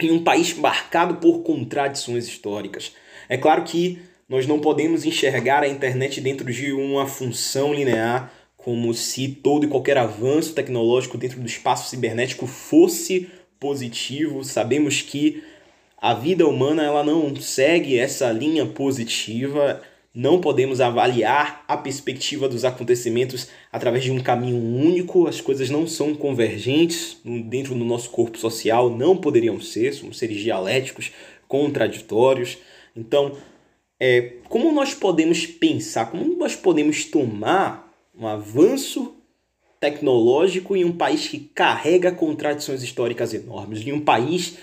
em 0.00 0.10
um 0.10 0.24
país 0.24 0.52
marcado 0.52 1.14
por 1.18 1.44
contradições 1.44 2.26
históricas. 2.26 2.90
É 3.28 3.36
claro 3.36 3.62
que 3.62 4.02
nós 4.28 4.48
não 4.48 4.58
podemos 4.58 5.04
enxergar 5.04 5.62
a 5.62 5.68
internet 5.68 6.20
dentro 6.20 6.52
de 6.52 6.72
uma 6.72 7.06
função 7.06 7.72
linear, 7.72 8.32
como 8.56 8.92
se 8.94 9.28
todo 9.28 9.64
e 9.64 9.68
qualquer 9.68 9.96
avanço 9.96 10.54
tecnológico 10.54 11.16
dentro 11.16 11.38
do 11.38 11.46
espaço 11.46 11.88
cibernético 11.88 12.48
fosse 12.48 13.28
positivo. 13.60 14.42
Sabemos 14.42 15.02
que 15.02 15.40
a 15.96 16.14
vida 16.14 16.48
humana 16.48 16.82
ela 16.82 17.04
não 17.04 17.36
segue 17.36 17.96
essa 17.96 18.32
linha 18.32 18.66
positiva. 18.66 19.80
Não 20.12 20.40
podemos 20.40 20.80
avaliar 20.80 21.41
a 21.72 21.76
perspectiva 21.76 22.48
dos 22.48 22.64
acontecimentos 22.64 23.48
através 23.70 24.04
de 24.04 24.10
um 24.10 24.20
caminho 24.20 24.56
único. 24.56 25.26
As 25.26 25.40
coisas 25.40 25.70
não 25.70 25.86
são 25.86 26.14
convergentes 26.14 27.18
dentro 27.46 27.74
do 27.74 27.84
nosso 27.84 28.10
corpo 28.10 28.38
social, 28.38 28.90
não 28.90 29.16
poderiam 29.16 29.60
ser. 29.60 29.92
Somos 29.92 30.18
seres 30.18 30.40
dialéticos, 30.40 31.12
contraditórios. 31.48 32.58
Então, 32.96 33.36
é, 33.98 34.32
como 34.48 34.72
nós 34.72 34.94
podemos 34.94 35.46
pensar, 35.46 36.10
como 36.10 36.36
nós 36.36 36.56
podemos 36.56 37.04
tomar 37.04 37.92
um 38.18 38.26
avanço 38.26 39.14
tecnológico 39.78 40.76
em 40.76 40.84
um 40.84 40.92
país 40.92 41.26
que 41.26 41.38
carrega 41.38 42.12
contradições 42.12 42.82
históricas 42.82 43.34
enormes, 43.34 43.86
em 43.86 43.92
um 43.92 44.00
país 44.00 44.56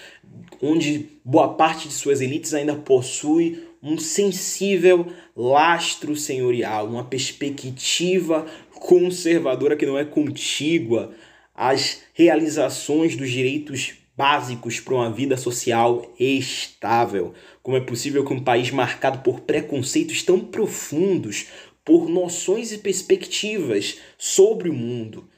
onde 0.62 1.10
boa 1.24 1.50
parte 1.56 1.88
de 1.88 1.94
suas 1.94 2.22
elites 2.22 2.54
ainda 2.54 2.76
possui 2.76 3.69
um 3.82 3.98
sensível 3.98 5.08
lastro 5.36 6.16
senhorial, 6.16 6.88
uma 6.88 7.04
perspectiva 7.04 8.46
conservadora 8.74 9.76
que 9.76 9.86
não 9.86 9.98
é 9.98 10.06
contígua 10.06 11.14
às 11.54 12.02
realizações 12.14 13.16
dos 13.16 13.30
direitos 13.30 13.94
básicos 14.16 14.80
para 14.80 14.96
uma 14.96 15.12
vida 15.12 15.38
social 15.38 16.14
estável. 16.20 17.34
Como 17.64 17.78
é 17.78 17.82
possível 17.82 18.26
que 18.26 18.34
um 18.34 18.44
país 18.44 18.70
marcado 18.72 19.20
por 19.20 19.42
preconceitos 19.42 20.24
tão 20.24 20.40
profundos, 20.40 21.48
por 21.86 22.10
noções 22.10 22.72
e 22.72 22.78
perspectivas 22.78 23.98
sobre 24.18 24.70
o 24.70 24.74
mundo 24.74 25.30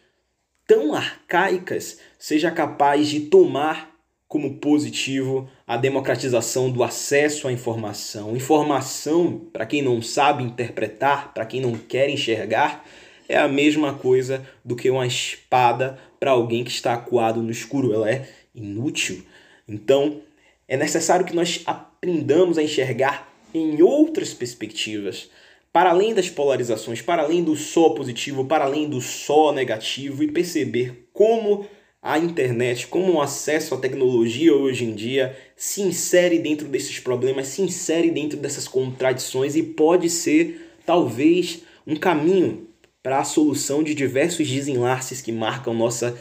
tão 0.72 0.94
arcaicas, 0.94 2.00
seja 2.18 2.50
capaz 2.50 3.10
de 3.10 3.20
tomar 3.20 3.91
como 4.32 4.54
positivo 4.54 5.50
a 5.68 5.76
democratização 5.76 6.72
do 6.72 6.86
acesso 6.86 7.50
à 7.50 7.52
informação. 7.52 8.34
Informação, 8.34 9.42
para 9.52 9.66
quem 9.66 9.82
não 9.82 10.02
sabe 10.02 10.42
interpretar, 10.42 11.34
para 11.34 11.46
quem 11.46 11.60
não 11.60 11.74
quer 11.74 12.10
enxergar, 12.10 12.86
é 13.28 13.36
a 13.36 13.50
mesma 13.50 13.94
coisa 13.94 14.42
do 14.64 14.74
que 14.74 14.90
uma 14.90 15.06
espada 15.06 16.00
para 16.18 16.32
alguém 16.32 16.64
que 16.64 16.72
está 16.72 16.94
acuado 16.94 17.42
no 17.42 17.52
escuro. 17.52 17.94
Ela 17.94 18.10
é 18.10 18.30
inútil. 18.56 19.22
Então, 19.68 20.22
é 20.66 20.78
necessário 20.78 21.26
que 21.26 21.36
nós 21.36 21.62
aprendamos 21.66 22.58
a 22.58 22.64
enxergar 22.64 23.30
em 23.54 23.82
outras 23.82 24.34
perspectivas, 24.34 25.30
para 25.74 25.90
além 25.90 26.14
das 26.14 26.30
polarizações, 26.30 27.02
para 27.02 27.24
além 27.24 27.44
do 27.44 27.58
só 27.58 27.90
positivo, 27.90 28.46
para 28.46 28.64
além 28.64 28.90
do 28.90 29.02
só 29.02 29.52
negativo 29.52 30.24
e 30.24 30.32
perceber 30.32 31.10
como 31.12 31.68
a 32.02 32.18
internet, 32.18 32.88
como 32.88 33.14
o 33.14 33.22
acesso 33.22 33.76
à 33.76 33.78
tecnologia 33.78 34.56
hoje 34.56 34.86
em 34.86 34.96
dia 34.96 35.38
se 35.56 35.82
insere 35.82 36.40
dentro 36.40 36.68
desses 36.68 37.00
problemas, 37.00 37.48
se 37.48 37.62
insere 37.62 38.10
dentro 38.10 38.40
dessas 38.40 38.68
contradições 38.68 39.56
e 39.56 39.62
pode 39.62 40.10
ser 40.10 40.74
talvez 40.84 41.62
um 41.86 41.96
caminho 41.96 42.68
para 43.04 43.20
a 43.20 43.24
solução 43.24 43.84
de 43.84 43.94
diversos 43.94 44.48
desenlaces 44.50 45.22
que 45.22 45.32
marcam 45.32 45.74
nossas 45.74 46.16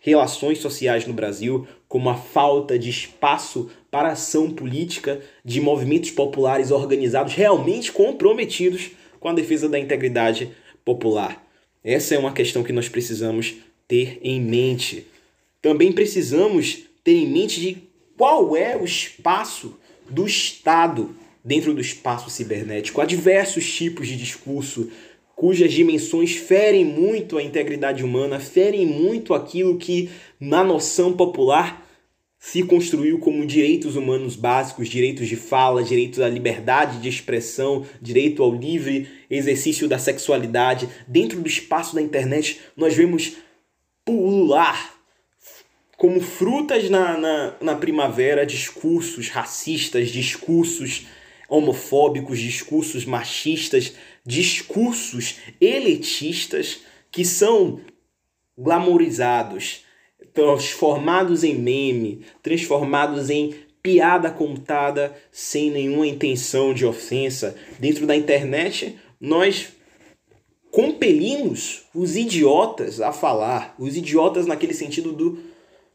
relações 0.00 0.58
sociais 0.58 1.06
no 1.06 1.12
Brasil, 1.12 1.66
como 1.88 2.08
a 2.10 2.14
falta 2.14 2.78
de 2.78 2.88
espaço 2.88 3.70
para 3.90 4.12
ação 4.12 4.50
política 4.50 5.20
de 5.44 5.60
movimentos 5.60 6.10
populares 6.10 6.70
organizados 6.70 7.34
realmente 7.34 7.90
comprometidos 7.90 8.90
com 9.18 9.28
a 9.28 9.34
defesa 9.34 9.68
da 9.68 9.78
integridade 9.78 10.50
popular. 10.84 11.44
Essa 11.82 12.14
é 12.14 12.18
uma 12.18 12.32
questão 12.32 12.62
que 12.62 12.72
nós 12.72 12.88
precisamos 12.88 13.56
ter 13.88 14.20
em 14.22 14.40
mente. 14.40 15.06
Também 15.60 15.90
precisamos 15.90 16.84
ter 17.02 17.16
em 17.16 17.26
mente 17.26 17.60
de 17.60 17.78
qual 18.16 18.56
é 18.56 18.76
o 18.76 18.84
espaço 18.84 19.76
do 20.08 20.26
Estado 20.26 21.16
dentro 21.44 21.72
do 21.72 21.80
espaço 21.80 22.28
cibernético. 22.28 23.00
Há 23.00 23.06
diversos 23.06 23.72
tipos 23.72 24.06
de 24.06 24.16
discurso 24.16 24.90
cujas 25.34 25.72
dimensões 25.72 26.34
ferem 26.34 26.84
muito 26.84 27.38
a 27.38 27.42
integridade 27.42 28.04
humana, 28.04 28.40
ferem 28.40 28.84
muito 28.84 29.32
aquilo 29.32 29.78
que, 29.78 30.10
na 30.38 30.64
noção 30.64 31.12
popular, 31.12 31.86
se 32.40 32.62
construiu 32.64 33.18
como 33.18 33.46
direitos 33.46 33.96
humanos 33.96 34.36
básicos, 34.36 34.88
direitos 34.88 35.28
de 35.28 35.36
fala, 35.36 35.82
direitos 35.82 36.20
à 36.20 36.28
liberdade 36.28 37.00
de 37.00 37.08
expressão, 37.08 37.84
direito 38.02 38.42
ao 38.42 38.54
livre 38.54 39.08
exercício 39.30 39.88
da 39.88 39.98
sexualidade. 39.98 40.88
Dentro 41.06 41.40
do 41.40 41.48
espaço 41.48 41.94
da 41.94 42.02
internet, 42.02 42.60
nós 42.76 42.94
vemos 42.94 43.36
pulular 44.08 44.94
como 45.98 46.18
frutas 46.18 46.88
na, 46.88 47.18
na, 47.18 47.54
na 47.60 47.74
primavera 47.74 48.46
discursos 48.46 49.28
racistas, 49.28 50.08
discursos 50.08 51.06
homofóbicos, 51.46 52.38
discursos 52.38 53.04
machistas, 53.04 53.92
discursos 54.24 55.40
elitistas 55.60 56.80
que 57.10 57.22
são 57.22 57.82
glamorizados, 58.56 59.84
transformados 60.32 61.44
em 61.44 61.54
meme, 61.54 62.24
transformados 62.42 63.28
em 63.28 63.56
piada 63.82 64.30
contada 64.30 65.14
sem 65.30 65.70
nenhuma 65.70 66.06
intenção 66.06 66.72
de 66.72 66.86
ofensa. 66.86 67.54
Dentro 67.78 68.06
da 68.06 68.16
internet, 68.16 68.96
nós 69.20 69.68
compelimos 70.78 71.86
os 71.92 72.14
idiotas 72.14 73.00
a 73.00 73.10
falar, 73.10 73.74
os 73.80 73.96
idiotas 73.96 74.46
naquele 74.46 74.72
sentido 74.72 75.10
do 75.10 75.36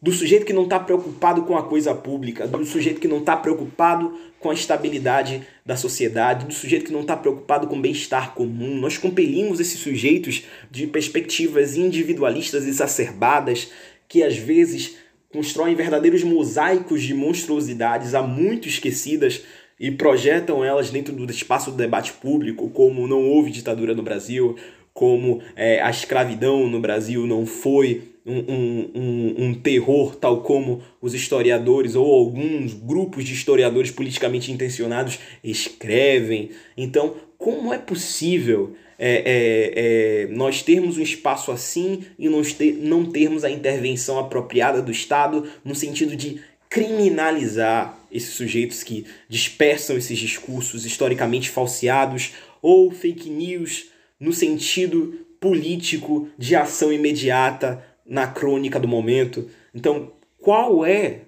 do 0.01 0.11
sujeito 0.11 0.45
que 0.45 0.51
não 0.51 0.65
está 0.65 0.77
preocupado 0.77 1.43
com 1.43 1.55
a 1.55 1.63
coisa 1.63 1.95
pública, 1.95 2.45
do 2.45 2.65
sujeito 2.65 2.99
que 2.99 3.07
não 3.07 3.19
está 3.19 3.37
preocupado 3.37 4.13
com 4.37 4.49
a 4.49 4.53
estabilidade 4.53 5.47
da 5.65 5.77
sociedade, 5.77 6.45
do 6.45 6.53
sujeito 6.53 6.83
que 6.83 6.91
não 6.91 6.99
está 6.99 7.15
preocupado 7.15 7.67
com 7.67 7.77
o 7.77 7.81
bem-estar 7.81 8.33
comum. 8.33 8.75
Nós 8.75 8.97
compelimos 8.97 9.61
esses 9.61 9.79
sujeitos 9.79 10.43
de 10.69 10.85
perspectivas 10.87 11.77
individualistas 11.77 12.67
exacerbadas 12.67 13.71
que 14.09 14.21
às 14.21 14.35
vezes 14.35 14.97
constroem 15.31 15.75
verdadeiros 15.75 16.25
mosaicos 16.25 17.01
de 17.01 17.13
monstruosidades 17.13 18.13
há 18.13 18.21
muito 18.21 18.67
esquecidas 18.67 19.43
e 19.79 19.91
projetam 19.91 20.63
elas 20.63 20.89
dentro 20.89 21.13
do 21.13 21.29
espaço 21.31 21.71
do 21.71 21.77
debate 21.77 22.13
público, 22.13 22.69
como 22.69 23.07
não 23.07 23.23
houve 23.23 23.51
ditadura 23.51 23.93
no 23.93 24.03
Brasil, 24.03 24.55
como 24.93 25.41
é, 25.55 25.81
a 25.81 25.89
escravidão 25.89 26.67
no 26.69 26.79
Brasil 26.79 27.25
não 27.25 27.45
foi 27.45 28.03
um, 28.25 28.37
um, 28.37 28.91
um, 28.95 29.35
um, 29.45 29.53
terror, 29.53 30.15
tal 30.15 30.41
como 30.41 30.81
os 31.01 31.13
historiadores 31.13 31.95
ou 31.95 32.13
alguns 32.13 32.73
grupos 32.73 33.25
de 33.25 33.33
historiadores 33.33 33.91
politicamente 33.91 34.51
intencionados 34.51 35.19
escrevem. 35.43 36.51
Então, 36.77 37.15
como 37.37 37.73
é 37.73 37.77
possível 37.77 38.75
é, 38.97 39.15
é, 39.15 39.73
é, 39.75 40.27
nós 40.27 40.61
termos 40.61 40.97
um 40.97 41.01
espaço 41.01 41.51
assim 41.51 42.05
e 42.17 42.29
não, 42.29 42.41
ter, 42.41 42.73
não 42.73 43.05
termos 43.05 43.43
a 43.43 43.49
intervenção 43.49 44.17
apropriada 44.17 44.81
do 44.81 44.91
Estado 44.91 45.45
no 45.65 45.75
sentido 45.75 46.15
de 46.15 46.39
criminalizar 46.73 47.99
esses 48.11 48.33
sujeitos 48.33 48.81
que 48.81 49.05
dispersam 49.29 49.95
esses 49.95 50.17
discursos 50.17 50.87
historicamente 50.87 51.47
falseados 51.47 52.33
ou 52.63 52.89
fake 52.89 53.29
news 53.29 53.91
no 54.19 54.33
sentido 54.33 55.23
político 55.39 56.29
de 56.35 56.55
ação 56.55 56.91
imediata 56.91 57.85
na 58.03 58.25
crônica 58.25 58.79
do 58.79 58.87
momento. 58.87 59.47
Então, 59.71 60.13
qual 60.41 60.83
é 60.83 61.21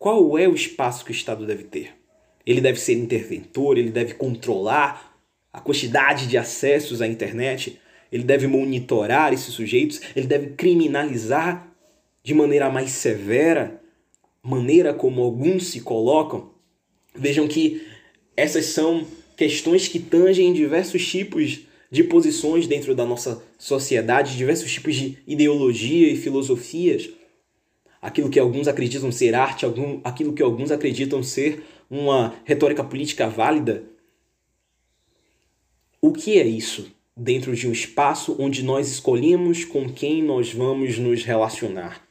qual 0.00 0.36
é 0.36 0.48
o 0.48 0.54
espaço 0.54 1.04
que 1.04 1.12
o 1.12 1.14
Estado 1.14 1.46
deve 1.46 1.62
ter? 1.62 1.94
Ele 2.44 2.60
deve 2.60 2.80
ser 2.80 2.94
interventor, 2.94 3.78
ele 3.78 3.90
deve 3.92 4.14
controlar 4.14 5.16
a 5.52 5.60
quantidade 5.60 6.26
de 6.26 6.36
acessos 6.36 7.00
à 7.00 7.06
internet, 7.06 7.78
ele 8.10 8.24
deve 8.24 8.48
monitorar 8.48 9.32
esses 9.32 9.54
sujeitos, 9.54 10.00
ele 10.16 10.26
deve 10.26 10.54
criminalizar 10.54 11.68
de 12.24 12.34
maneira 12.34 12.68
mais 12.68 12.90
severa, 12.90 13.80
maneira 14.42 14.92
como 14.92 15.22
alguns 15.22 15.66
se 15.68 15.80
colocam. 15.80 16.50
Vejam 17.14 17.46
que 17.46 17.86
essas 18.36 18.66
são 18.66 19.06
questões 19.36 19.88
que 19.88 19.98
tangem 19.98 20.52
diversos 20.52 21.06
tipos 21.06 21.60
de 21.90 22.02
posições 22.02 22.66
dentro 22.66 22.94
da 22.94 23.04
nossa 23.04 23.42
sociedade, 23.58 24.36
diversos 24.36 24.72
tipos 24.72 24.94
de 24.94 25.18
ideologia 25.26 26.10
e 26.10 26.16
filosofias. 26.16 27.10
aquilo 28.00 28.28
que 28.28 28.40
alguns 28.40 28.66
acreditam 28.66 29.12
ser 29.12 29.32
arte, 29.32 29.64
algum, 29.64 30.00
aquilo 30.02 30.32
que 30.32 30.42
alguns 30.42 30.72
acreditam 30.72 31.22
ser 31.22 31.62
uma 31.88 32.34
retórica 32.44 32.82
política 32.82 33.28
válida. 33.28 33.84
O 36.00 36.12
que 36.12 36.36
é 36.36 36.44
isso 36.44 36.90
dentro 37.16 37.54
de 37.54 37.68
um 37.68 37.72
espaço 37.72 38.34
onde 38.40 38.64
nós 38.64 38.90
escolhemos 38.90 39.64
com 39.64 39.88
quem 39.88 40.20
nós 40.20 40.52
vamos 40.52 40.98
nos 40.98 41.22
relacionar? 41.22 42.02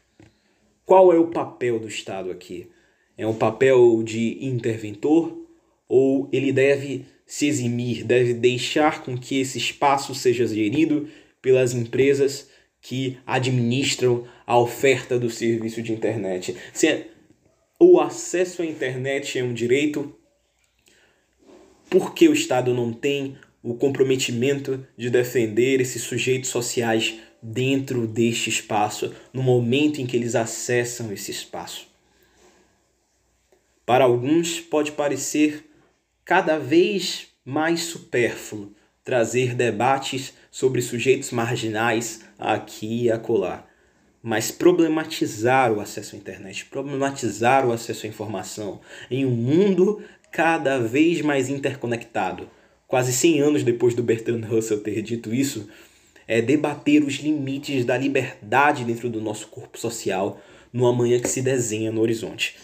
Qual 0.91 1.13
é 1.13 1.17
o 1.17 1.27
papel 1.27 1.79
do 1.79 1.87
Estado 1.87 2.29
aqui? 2.29 2.69
É 3.17 3.25
um 3.25 3.33
papel 3.33 4.03
de 4.03 4.45
interventor 4.45 5.47
ou 5.87 6.27
ele 6.33 6.51
deve 6.51 7.05
se 7.25 7.47
eximir, 7.47 8.03
deve 8.03 8.33
deixar 8.33 9.01
com 9.01 9.17
que 9.17 9.39
esse 9.39 9.57
espaço 9.57 10.13
seja 10.13 10.45
gerido 10.45 11.07
pelas 11.41 11.73
empresas 11.73 12.49
que 12.81 13.17
administram 13.25 14.27
a 14.45 14.59
oferta 14.59 15.17
do 15.17 15.29
serviço 15.29 15.81
de 15.81 15.93
internet. 15.93 16.57
Se 16.73 16.87
é, 16.89 17.07
o 17.79 18.01
acesso 18.01 18.61
à 18.61 18.65
internet 18.65 19.39
é 19.39 19.43
um 19.45 19.53
direito, 19.53 20.13
por 21.89 22.13
que 22.13 22.27
o 22.27 22.33
Estado 22.33 22.73
não 22.73 22.91
tem 22.91 23.37
o 23.63 23.75
comprometimento 23.75 24.85
de 24.97 25.09
defender 25.09 25.79
esses 25.79 26.01
sujeitos 26.01 26.49
sociais 26.49 27.17
dentro 27.41 28.07
deste 28.07 28.49
espaço, 28.49 29.13
no 29.33 29.41
momento 29.41 29.99
em 29.99 30.05
que 30.05 30.15
eles 30.15 30.35
acessam 30.35 31.11
esse 31.11 31.31
espaço? 31.31 31.87
Para 33.85 34.03
alguns 34.03 34.59
pode 34.59 34.91
parecer 34.91 35.65
cada 36.23 36.57
vez 36.57 37.27
mais 37.43 37.81
supérfluo 37.81 38.73
trazer 39.03 39.55
debates 39.55 40.33
sobre 40.51 40.81
sujeitos 40.81 41.31
marginais 41.31 42.21
aqui 42.37 43.05
e 43.05 43.11
acolá, 43.11 43.65
mas 44.21 44.51
problematizar 44.51 45.73
o 45.73 45.79
acesso 45.79 46.15
à 46.15 46.19
internet, 46.19 46.65
problematizar 46.65 47.65
o 47.65 47.71
acesso 47.71 48.05
à 48.05 48.09
informação 48.09 48.79
em 49.09 49.25
um 49.25 49.31
mundo 49.31 50.03
cada 50.31 50.77
vez 50.77 51.21
mais 51.21 51.49
interconectado. 51.49 52.49
Quase 52.87 53.11
100 53.11 53.41
anos 53.41 53.63
depois 53.63 53.95
do 53.95 54.03
Bertrand 54.03 54.45
Russell 54.45 54.81
ter 54.81 55.01
dito 55.01 55.33
isso, 55.33 55.67
é 56.31 56.41
debater 56.41 57.03
os 57.03 57.15
limites 57.15 57.83
da 57.83 57.97
liberdade 57.97 58.85
dentro 58.85 59.09
do 59.09 59.19
nosso 59.19 59.47
corpo 59.47 59.77
social 59.77 60.39
no 60.71 60.87
amanhã 60.87 61.19
que 61.19 61.27
se 61.27 61.41
desenha 61.41 61.91
no 61.91 61.99
horizonte. 61.99 62.55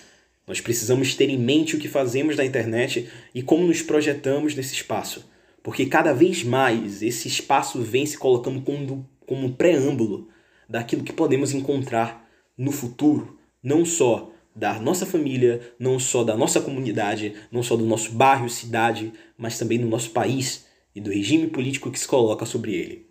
Nós 0.48 0.62
precisamos 0.62 1.14
ter 1.16 1.30
em 1.30 1.38
mente 1.38 1.76
o 1.76 1.78
que 1.78 1.90
fazemos 1.90 2.38
na 2.38 2.46
internet 2.46 3.10
e 3.36 3.42
como 3.42 3.68
nos 3.68 3.82
projetamos 3.82 4.56
nesse 4.56 4.74
espaço, 4.74 5.30
porque 5.62 5.86
cada 5.86 6.14
vez 6.14 6.46
mais 6.46 7.04
esse 7.04 7.28
espaço 7.28 7.82
vem 7.82 8.06
se 8.06 8.18
colocando 8.18 8.62
como, 8.62 9.06
como 9.26 9.46
um 9.46 9.52
preâmbulo 9.52 10.30
daquilo 10.70 11.04
que 11.04 11.12
podemos 11.12 11.52
encontrar 11.52 12.26
no 12.58 12.72
futuro, 12.72 13.38
não 13.62 13.84
só 13.84 14.32
da 14.56 14.80
nossa 14.80 15.06
família, 15.06 15.60
não 15.78 16.00
só 16.00 16.24
da 16.24 16.38
nossa 16.38 16.62
comunidade, 16.62 17.34
não 17.52 17.62
só 17.62 17.76
do 17.76 17.86
nosso 17.86 18.14
bairro, 18.14 18.50
cidade, 18.50 19.12
mas 19.38 19.60
também 19.60 19.78
do 19.78 19.88
nosso 19.88 20.12
país 20.12 20.66
e 20.96 21.02
do 21.02 21.12
regime 21.12 21.48
político 21.48 21.92
que 21.92 22.00
se 22.00 22.08
coloca 22.08 22.46
sobre 22.46 22.74
ele. 22.74 23.07